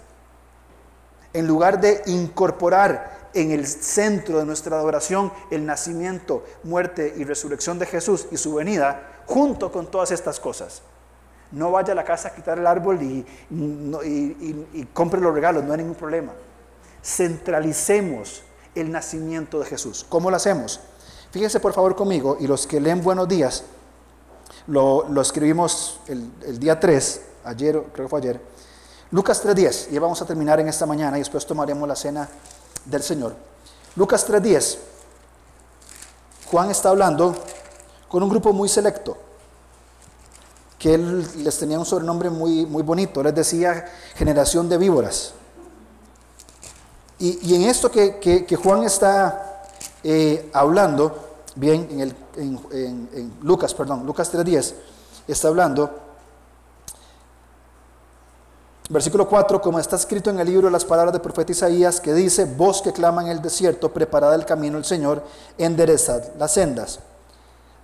En 1.33 1.47
lugar 1.47 1.79
de 1.79 2.01
incorporar 2.07 3.29
en 3.33 3.51
el 3.51 3.65
centro 3.65 4.39
de 4.39 4.45
nuestra 4.45 4.77
adoración 4.77 5.31
el 5.49 5.65
nacimiento, 5.65 6.43
muerte 6.63 7.13
y 7.15 7.23
resurrección 7.23 7.79
de 7.79 7.85
Jesús 7.85 8.27
y 8.31 8.37
su 8.37 8.55
venida, 8.55 9.23
junto 9.25 9.71
con 9.71 9.89
todas 9.89 10.11
estas 10.11 10.39
cosas. 10.39 10.81
No 11.51 11.71
vaya 11.71 11.93
a 11.93 11.95
la 11.95 12.03
casa 12.03 12.29
a 12.29 12.35
quitar 12.35 12.57
el 12.57 12.67
árbol 12.67 13.01
y, 13.01 14.85
compre 14.93 15.21
los 15.21 15.33
regalos, 15.33 15.63
no 15.63 15.71
hay 15.71 15.77
ningún 15.77 15.95
problema 15.95 16.33
centralicemos 17.03 18.43
el 18.75 18.91
nacimiento 18.91 19.59
de 19.59 19.65
Jesús. 19.65 20.05
¿Cómo 20.07 20.29
lo 20.29 20.37
hacemos? 20.37 20.79
Fíjense 21.31 21.59
por 21.59 21.73
favor 21.73 21.95
conmigo, 21.95 22.37
y 22.39 22.47
los 22.47 22.67
que 22.67 22.79
leen 22.79 23.01
Buenos 23.01 23.27
Días, 23.27 23.63
lo, 24.67 25.21
escribimos 25.21 25.99
el, 26.07 26.59
día 26.59 26.79
3, 26.79 27.21
ayer, 27.45 27.81
creo 27.93 28.05
que 28.05 28.09
fue 28.09 28.19
ayer, 28.19 28.41
Lucas 29.11 29.43
3.10, 29.43 29.87
y 29.91 29.97
vamos 29.97 30.21
a 30.21 30.25
terminar 30.25 30.59
en 30.59 30.67
esta 30.67 30.85
mañana 30.85 31.17
y 31.17 31.21
después 31.21 31.45
tomaremos 31.45 31.87
la 31.87 31.95
cena 31.95 32.29
del 32.85 33.01
Señor. 33.01 33.35
Lucas 33.95 34.27
3.10, 34.27 34.77
Juan 36.49 36.69
está 36.69 36.89
hablando 36.89 37.35
con 38.09 38.21
un 38.23 38.29
grupo 38.29 38.51
muy 38.51 38.67
selecto, 38.67 39.17
que 40.77 40.93
él 40.95 41.43
les 41.43 41.57
tenía 41.57 41.79
un 41.79 41.85
sobrenombre 41.85 42.29
muy, 42.29 42.65
muy 42.65 42.83
bonito, 42.83 43.23
les 43.23 43.33
decía 43.33 43.85
generación 44.15 44.67
de 44.67 44.77
víboras. 44.77 45.33
Y, 47.19 47.53
en 47.53 47.69
esto 47.69 47.91
que, 47.91 48.59
Juan 48.63 48.83
está 48.83 49.50
eh, 50.03 50.49
hablando, 50.53 51.15
bien, 51.55 52.15
en, 52.35 53.33
Lucas, 53.41 53.73
perdón, 53.73 54.05
Lucas 54.05 54.33
3.10, 54.33 54.73
está 55.27 55.47
hablando, 55.47 55.89
versículo 58.89 59.27
4, 59.27 59.61
como 59.61 59.79
está 59.79 59.95
escrito 59.95 60.29
en 60.29 60.39
el 60.39 60.47
libro 60.47 60.67
de 60.67 60.71
las 60.71 60.85
palabras 60.85 61.13
del 61.13 61.21
profeta 61.21 61.51
Isaías, 61.51 62.01
que 62.01 62.13
dice, 62.13 62.45
voz 62.45 62.81
que 62.81 62.91
clama 62.91 63.21
en 63.21 63.27
el 63.29 63.41
desierto, 63.41 63.93
preparad 63.93 64.33
el 64.33 64.45
camino 64.45 64.75
del 64.75 64.85
Señor, 64.85 65.23
enderezad 65.57 66.23
las 66.37 66.53
sendas. 66.53 66.99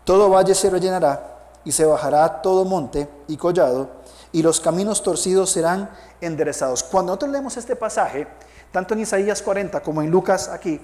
Todo 0.03 0.29
valle 0.29 0.55
se 0.55 0.69
rellenará 0.69 1.35
y 1.63 1.71
se 1.71 1.85
bajará 1.85 2.41
todo 2.41 2.65
monte 2.65 3.09
y 3.27 3.37
collado, 3.37 3.89
y 4.31 4.41
los 4.41 4.59
caminos 4.59 5.03
torcidos 5.03 5.51
serán 5.51 5.89
enderezados. 6.21 6.83
Cuando 6.83 7.11
nosotros 7.11 7.31
leemos 7.31 7.57
este 7.57 7.75
pasaje, 7.75 8.27
tanto 8.71 8.93
en 8.93 9.01
Isaías 9.01 9.41
40 9.41 9.81
como 9.81 10.01
en 10.01 10.09
Lucas 10.09 10.49
aquí, 10.49 10.81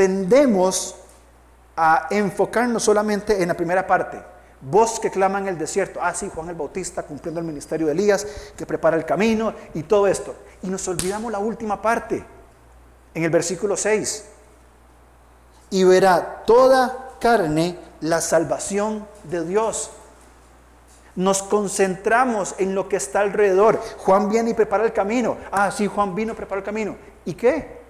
tendemos 0.00 0.94
a 1.76 2.06
enfocarnos 2.08 2.82
solamente 2.82 3.42
en 3.42 3.48
la 3.48 3.54
primera 3.54 3.86
parte, 3.86 4.18
Voz 4.62 4.98
que 4.98 5.10
clama 5.10 5.38
en 5.38 5.48
el 5.48 5.58
desierto. 5.58 6.00
Ah, 6.02 6.14
sí, 6.14 6.30
Juan 6.34 6.48
el 6.48 6.54
Bautista 6.54 7.02
cumpliendo 7.02 7.38
el 7.38 7.46
ministerio 7.46 7.86
de 7.86 7.92
Elías, 7.92 8.26
que 8.56 8.64
prepara 8.64 8.96
el 8.96 9.04
camino 9.04 9.52
y 9.74 9.82
todo 9.82 10.06
esto. 10.06 10.34
Y 10.62 10.68
nos 10.68 10.88
olvidamos 10.88 11.30
la 11.30 11.38
última 11.38 11.82
parte, 11.82 12.24
en 13.12 13.24
el 13.24 13.28
versículo 13.28 13.76
6. 13.76 14.24
Y 15.68 15.84
verá 15.84 16.44
toda 16.46 17.10
carne 17.20 17.78
la 18.00 18.22
salvación 18.22 19.06
de 19.24 19.44
Dios. 19.44 19.90
Nos 21.14 21.42
concentramos 21.42 22.54
en 22.56 22.74
lo 22.74 22.88
que 22.88 22.96
está 22.96 23.20
alrededor. 23.20 23.78
Juan 23.98 24.30
viene 24.30 24.50
y 24.50 24.54
prepara 24.54 24.84
el 24.84 24.94
camino. 24.94 25.36
Ah, 25.52 25.70
sí, 25.70 25.86
Juan 25.86 26.14
vino 26.14 26.32
y 26.32 26.36
preparó 26.36 26.60
el 26.60 26.64
camino. 26.64 26.96
¿Y 27.26 27.34
qué? 27.34 27.80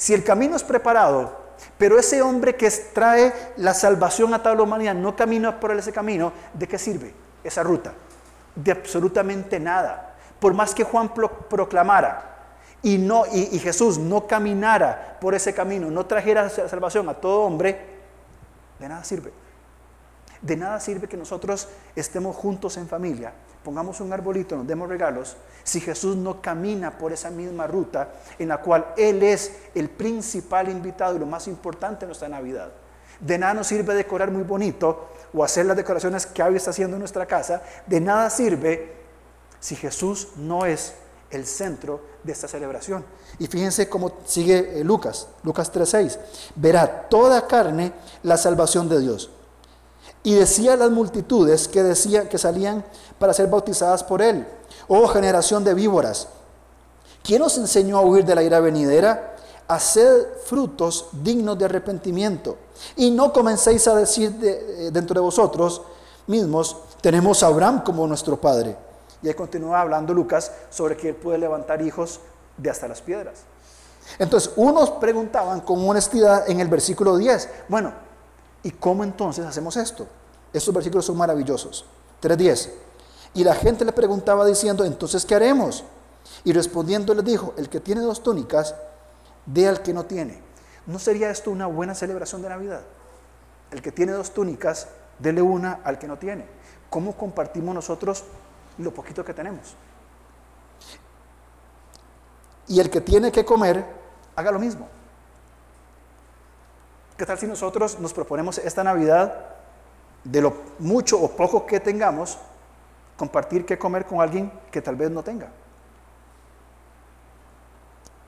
Si 0.00 0.14
el 0.14 0.24
camino 0.24 0.56
es 0.56 0.64
preparado, 0.64 1.39
pero 1.78 1.98
ese 1.98 2.22
hombre 2.22 2.56
que 2.56 2.70
trae 2.92 3.32
la 3.56 3.74
salvación 3.74 4.34
a 4.34 4.42
toda 4.42 4.54
la 4.54 4.62
humanidad 4.62 4.94
no 4.94 5.16
camina 5.16 5.58
por 5.58 5.76
ese 5.76 5.92
camino, 5.92 6.32
¿de 6.54 6.68
qué 6.68 6.78
sirve 6.78 7.14
esa 7.42 7.62
ruta? 7.62 7.92
De 8.54 8.72
absolutamente 8.72 9.58
nada. 9.58 10.14
Por 10.38 10.54
más 10.54 10.74
que 10.74 10.84
Juan 10.84 11.12
proclamara 11.12 12.30
y, 12.82 12.98
no, 12.98 13.24
y, 13.30 13.58
Jesús 13.58 13.98
no 13.98 14.26
caminara 14.26 15.18
por 15.20 15.34
ese 15.34 15.52
camino, 15.52 15.90
no 15.90 16.06
trajera 16.06 16.48
salvación 16.48 17.08
a 17.08 17.14
todo 17.14 17.42
hombre, 17.42 17.78
de 18.78 18.88
nada 18.88 19.04
sirve. 19.04 19.32
De 20.42 20.56
nada 20.56 20.80
sirve 20.80 21.08
que 21.08 21.16
nosotros 21.16 21.68
estemos 21.94 22.34
juntos 22.34 22.76
en 22.78 22.88
familia, 22.88 23.32
pongamos 23.62 24.00
un 24.00 24.12
arbolito, 24.12 24.56
nos 24.56 24.66
demos 24.66 24.88
regalos, 24.88 25.36
si 25.64 25.80
Jesús 25.80 26.16
no 26.16 26.40
camina 26.40 26.96
por 26.96 27.12
esa 27.12 27.30
misma 27.30 27.66
ruta 27.66 28.12
en 28.38 28.48
la 28.48 28.58
cual 28.58 28.86
Él 28.96 29.22
es 29.22 29.52
el 29.74 29.90
principal 29.90 30.70
invitado 30.70 31.16
y 31.16 31.18
lo 31.18 31.26
más 31.26 31.46
importante 31.46 32.04
en 32.04 32.08
nuestra 32.08 32.28
Navidad. 32.28 32.70
De 33.20 33.36
nada 33.36 33.52
nos 33.52 33.66
sirve 33.66 33.94
decorar 33.94 34.30
muy 34.30 34.42
bonito 34.42 35.10
o 35.34 35.44
hacer 35.44 35.66
las 35.66 35.76
decoraciones 35.76 36.24
que 36.24 36.42
Avi 36.42 36.56
está 36.56 36.70
haciendo 36.70 36.96
en 36.96 37.00
nuestra 37.00 37.26
casa. 37.26 37.62
De 37.86 38.00
nada 38.00 38.30
sirve 38.30 38.94
si 39.60 39.76
Jesús 39.76 40.28
no 40.36 40.64
es 40.64 40.94
el 41.30 41.46
centro 41.46 42.00
de 42.24 42.32
esta 42.32 42.48
celebración. 42.48 43.04
Y 43.38 43.46
fíjense 43.46 43.88
cómo 43.88 44.12
sigue 44.24 44.80
eh, 44.80 44.84
Lucas, 44.84 45.28
Lucas 45.42 45.72
3:6. 45.72 46.18
Verá 46.56 47.08
toda 47.08 47.46
carne 47.46 47.92
la 48.22 48.36
salvación 48.38 48.88
de 48.88 49.00
Dios. 49.00 49.30
Y 50.22 50.34
decía 50.34 50.74
a 50.74 50.76
las 50.76 50.90
multitudes 50.90 51.66
que 51.66 51.82
decían 51.82 52.28
que 52.28 52.38
salían 52.38 52.84
para 53.18 53.32
ser 53.32 53.48
bautizadas 53.48 54.04
por 54.04 54.20
él. 54.20 54.46
Oh 54.88 55.06
generación 55.08 55.64
de 55.64 55.74
víboras, 55.74 56.28
¿quién 57.22 57.42
os 57.42 57.56
enseñó 57.56 57.98
a 57.98 58.02
huir 58.02 58.24
de 58.24 58.34
la 58.34 58.42
ira 58.42 58.60
venidera? 58.60 59.36
Haced 59.68 60.26
frutos 60.44 61.06
dignos 61.12 61.58
de 61.58 61.64
arrepentimiento. 61.64 62.56
Y 62.96 63.10
no 63.10 63.32
comencéis 63.32 63.86
a 63.88 63.94
decir 63.94 64.34
eh, 64.42 64.90
dentro 64.92 65.14
de 65.14 65.20
vosotros 65.20 65.82
mismos, 66.26 66.76
tenemos 67.00 67.42
a 67.42 67.46
Abraham 67.46 67.82
como 67.82 68.06
nuestro 68.06 68.40
padre. 68.40 68.76
Y 69.22 69.28
ahí 69.28 69.34
continúa 69.34 69.80
hablando 69.80 70.14
Lucas 70.14 70.50
sobre 70.70 70.96
que 70.96 71.10
él 71.10 71.14
puede 71.14 71.38
levantar 71.38 71.82
hijos 71.82 72.20
de 72.56 72.70
hasta 72.70 72.88
las 72.88 73.00
piedras. 73.00 73.40
Entonces, 74.18 74.52
unos 74.56 74.90
preguntaban 74.92 75.60
con 75.60 75.88
honestidad 75.88 76.48
en 76.48 76.60
el 76.60 76.68
versículo 76.68 77.16
10, 77.16 77.48
bueno, 77.68 77.92
¿Y 78.62 78.72
cómo 78.72 79.04
entonces 79.04 79.46
hacemos 79.46 79.76
esto? 79.76 80.06
Estos 80.52 80.74
versículos 80.74 81.06
son 81.06 81.16
maravillosos. 81.16 81.84
3.10. 82.22 82.70
Y 83.34 83.44
la 83.44 83.54
gente 83.54 83.84
le 83.84 83.92
preguntaba 83.92 84.44
diciendo, 84.44 84.84
entonces, 84.84 85.24
¿qué 85.24 85.34
haremos? 85.34 85.84
Y 86.44 86.52
respondiendo 86.52 87.14
les 87.14 87.24
dijo, 87.24 87.54
el 87.56 87.68
que 87.68 87.80
tiene 87.80 88.00
dos 88.00 88.22
túnicas, 88.22 88.74
dé 89.46 89.68
al 89.68 89.82
que 89.82 89.94
no 89.94 90.04
tiene. 90.04 90.42
¿No 90.86 90.98
sería 90.98 91.30
esto 91.30 91.50
una 91.50 91.66
buena 91.66 91.94
celebración 91.94 92.42
de 92.42 92.48
Navidad? 92.48 92.82
El 93.70 93.82
que 93.82 93.92
tiene 93.92 94.12
dos 94.12 94.32
túnicas, 94.32 94.88
dele 95.18 95.42
una 95.42 95.80
al 95.84 95.98
que 95.98 96.08
no 96.08 96.18
tiene. 96.18 96.46
¿Cómo 96.88 97.16
compartimos 97.16 97.74
nosotros 97.74 98.24
lo 98.78 98.92
poquito 98.92 99.24
que 99.24 99.32
tenemos? 99.32 99.74
Y 102.66 102.80
el 102.80 102.90
que 102.90 103.00
tiene 103.00 103.30
que 103.30 103.44
comer, 103.44 103.84
haga 104.34 104.50
lo 104.50 104.58
mismo. 104.58 104.88
¿Qué 107.20 107.26
tal 107.26 107.38
si 107.38 107.46
nosotros 107.46 107.98
nos 108.00 108.14
proponemos 108.14 108.56
esta 108.56 108.82
Navidad, 108.82 109.34
de 110.24 110.40
lo 110.40 110.54
mucho 110.78 111.20
o 111.20 111.28
poco 111.28 111.66
que 111.66 111.78
tengamos, 111.78 112.38
compartir 113.18 113.66
qué 113.66 113.78
comer 113.78 114.06
con 114.06 114.22
alguien 114.22 114.50
que 114.70 114.80
tal 114.80 114.96
vez 114.96 115.10
no 115.10 115.22
tenga? 115.22 115.50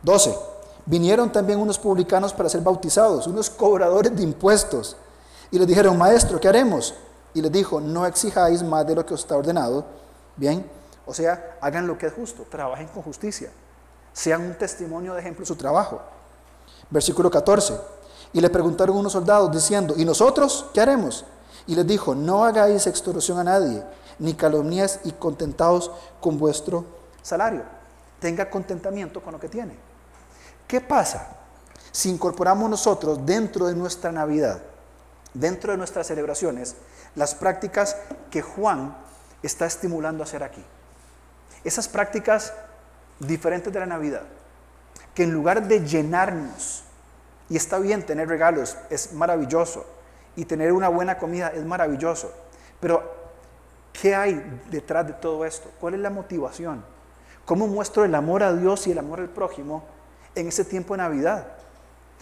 12. 0.02 0.36
Vinieron 0.84 1.32
también 1.32 1.58
unos 1.58 1.78
publicanos 1.78 2.34
para 2.34 2.50
ser 2.50 2.60
bautizados, 2.60 3.26
unos 3.26 3.48
cobradores 3.48 4.14
de 4.14 4.24
impuestos. 4.24 4.98
Y 5.50 5.58
les 5.58 5.66
dijeron, 5.66 5.96
maestro, 5.96 6.38
¿qué 6.38 6.48
haremos? 6.48 6.94
Y 7.32 7.40
les 7.40 7.50
dijo, 7.50 7.80
no 7.80 8.04
exijáis 8.04 8.62
más 8.62 8.86
de 8.86 8.94
lo 8.94 9.06
que 9.06 9.14
os 9.14 9.20
está 9.20 9.38
ordenado. 9.38 9.86
Bien, 10.36 10.70
o 11.06 11.14
sea, 11.14 11.56
hagan 11.62 11.86
lo 11.86 11.96
que 11.96 12.08
es 12.08 12.12
justo, 12.12 12.42
trabajen 12.42 12.88
con 12.88 13.02
justicia, 13.02 13.50
sean 14.12 14.42
un 14.42 14.52
testimonio 14.58 15.14
de 15.14 15.20
ejemplo 15.20 15.46
su 15.46 15.56
trabajo. 15.56 16.02
Versículo 16.90 17.30
14. 17.30 18.01
Y 18.32 18.40
le 18.40 18.50
preguntaron 18.50 18.96
unos 18.96 19.12
soldados 19.12 19.52
diciendo, 19.52 19.94
¿y 19.96 20.04
nosotros 20.04 20.66
qué 20.72 20.80
haremos? 20.80 21.24
Y 21.66 21.74
les 21.74 21.86
dijo, 21.86 22.14
no 22.14 22.44
hagáis 22.44 22.86
extorsión 22.86 23.38
a 23.38 23.44
nadie, 23.44 23.82
ni 24.18 24.34
calumnias 24.34 25.00
y 25.04 25.12
contentados 25.12 25.90
con 26.20 26.38
vuestro 26.38 26.84
salario. 27.22 27.62
Tenga 28.20 28.48
contentamiento 28.48 29.22
con 29.22 29.32
lo 29.32 29.40
que 29.40 29.48
tiene. 29.48 29.76
¿Qué 30.66 30.80
pasa 30.80 31.36
si 31.90 32.08
incorporamos 32.08 32.70
nosotros 32.70 33.24
dentro 33.26 33.66
de 33.66 33.74
nuestra 33.74 34.10
Navidad, 34.12 34.62
dentro 35.34 35.72
de 35.72 35.78
nuestras 35.78 36.06
celebraciones, 36.06 36.76
las 37.14 37.34
prácticas 37.34 37.96
que 38.30 38.40
Juan 38.40 38.96
está 39.42 39.66
estimulando 39.66 40.22
a 40.22 40.26
hacer 40.26 40.42
aquí? 40.42 40.64
Esas 41.64 41.88
prácticas 41.88 42.52
diferentes 43.18 43.72
de 43.72 43.80
la 43.80 43.86
Navidad, 43.86 44.22
que 45.14 45.24
en 45.24 45.32
lugar 45.32 45.68
de 45.68 45.86
llenarnos 45.86 46.84
y 47.52 47.56
está 47.56 47.78
bien 47.78 48.02
tener 48.02 48.30
regalos, 48.30 48.78
es 48.88 49.12
maravilloso. 49.12 49.84
Y 50.36 50.46
tener 50.46 50.72
una 50.72 50.88
buena 50.88 51.18
comida 51.18 51.48
es 51.48 51.62
maravilloso. 51.62 52.32
Pero, 52.80 53.02
¿qué 53.92 54.14
hay 54.14 54.42
detrás 54.70 55.06
de 55.06 55.12
todo 55.12 55.44
esto? 55.44 55.70
¿Cuál 55.78 55.92
es 55.92 56.00
la 56.00 56.08
motivación? 56.08 56.82
¿Cómo 57.44 57.66
muestro 57.66 58.06
el 58.06 58.14
amor 58.14 58.42
a 58.42 58.54
Dios 58.54 58.86
y 58.86 58.92
el 58.92 58.98
amor 58.98 59.20
al 59.20 59.28
prójimo 59.28 59.84
en 60.34 60.48
ese 60.48 60.64
tiempo 60.64 60.94
de 60.94 61.02
Navidad? 61.02 61.46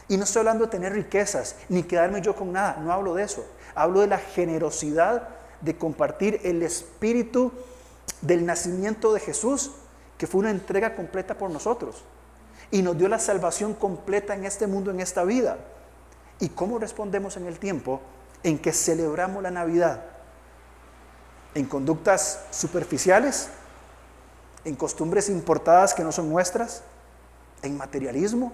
Y 0.08 0.16
no 0.16 0.24
estoy 0.24 0.40
hablando 0.40 0.64
de 0.64 0.72
tener 0.72 0.94
riquezas, 0.94 1.54
ni 1.68 1.84
quedarme 1.84 2.20
yo 2.22 2.34
con 2.34 2.52
nada, 2.52 2.78
no 2.82 2.92
hablo 2.92 3.14
de 3.14 3.22
eso. 3.22 3.46
Hablo 3.76 4.00
de 4.00 4.08
la 4.08 4.18
generosidad 4.18 5.28
de 5.60 5.78
compartir 5.78 6.40
el 6.42 6.60
espíritu 6.64 7.52
del 8.20 8.44
nacimiento 8.44 9.12
de 9.12 9.20
Jesús, 9.20 9.70
que 10.18 10.26
fue 10.26 10.40
una 10.40 10.50
entrega 10.50 10.96
completa 10.96 11.38
por 11.38 11.50
nosotros 11.50 12.02
y 12.70 12.82
nos 12.82 12.96
dio 12.96 13.08
la 13.08 13.18
salvación 13.18 13.74
completa 13.74 14.34
en 14.34 14.44
este 14.44 14.66
mundo, 14.66 14.90
en 14.90 15.00
esta 15.00 15.24
vida. 15.24 15.58
¿Y 16.38 16.48
cómo 16.50 16.78
respondemos 16.78 17.36
en 17.36 17.46
el 17.46 17.58
tiempo 17.58 18.00
en 18.42 18.58
que 18.58 18.72
celebramos 18.72 19.42
la 19.42 19.50
Navidad? 19.50 20.02
¿En 21.54 21.66
conductas 21.66 22.44
superficiales? 22.50 23.48
¿En 24.64 24.76
costumbres 24.76 25.28
importadas 25.28 25.94
que 25.94 26.04
no 26.04 26.12
son 26.12 26.30
nuestras? 26.30 26.82
¿En 27.62 27.76
materialismo? 27.76 28.52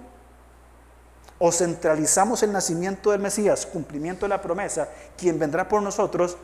¿O 1.39 1.53
centralizamos 1.53 2.43
el 2.43 2.53
nacimiento 2.53 3.11
del 3.11 3.21
Mesías, 3.21 3.67
cumplimiento 3.67 4.25
de 4.25 4.31
la 4.31 4.41
promesa, 4.41 4.89
quien 5.19 5.39
vendrá 5.39 5.69
por 5.69 5.83
nosotros, 5.83 6.39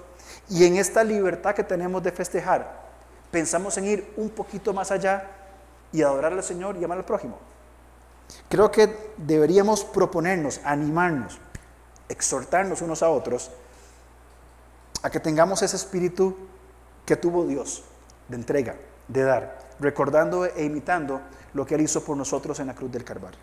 y 0.50 0.66
en 0.66 0.76
esta 0.76 1.02
libertad 1.02 1.54
que 1.54 1.64
tenemos 1.64 2.02
de 2.02 2.12
festejar, 2.12 2.82
pensamos 3.30 3.78
en 3.78 3.86
ir 3.86 4.12
un 4.18 4.28
poquito 4.28 4.74
más 4.74 4.90
allá 4.90 5.26
y 5.92 6.02
adorar 6.02 6.34
al 6.34 6.42
Señor 6.42 6.76
y 6.76 6.84
amar 6.84 6.98
al 6.98 7.04
prójimo? 7.04 7.51
Creo 8.48 8.70
que 8.70 9.14
deberíamos 9.16 9.84
proponernos, 9.84 10.60
animarnos, 10.64 11.38
exhortarnos 12.08 12.82
unos 12.82 13.02
a 13.02 13.08
otros 13.08 13.50
a 15.02 15.10
que 15.10 15.20
tengamos 15.20 15.62
ese 15.62 15.76
espíritu 15.76 16.36
que 17.04 17.16
tuvo 17.16 17.46
Dios 17.46 17.82
de 18.28 18.36
entrega, 18.36 18.76
de 19.08 19.22
dar, 19.22 19.58
recordando 19.80 20.44
e 20.44 20.64
imitando 20.64 21.20
lo 21.54 21.66
que 21.66 21.74
Él 21.74 21.82
hizo 21.82 22.04
por 22.04 22.16
nosotros 22.16 22.60
en 22.60 22.68
la 22.68 22.74
cruz 22.74 22.92
del 22.92 23.04
Calvario. 23.04 23.40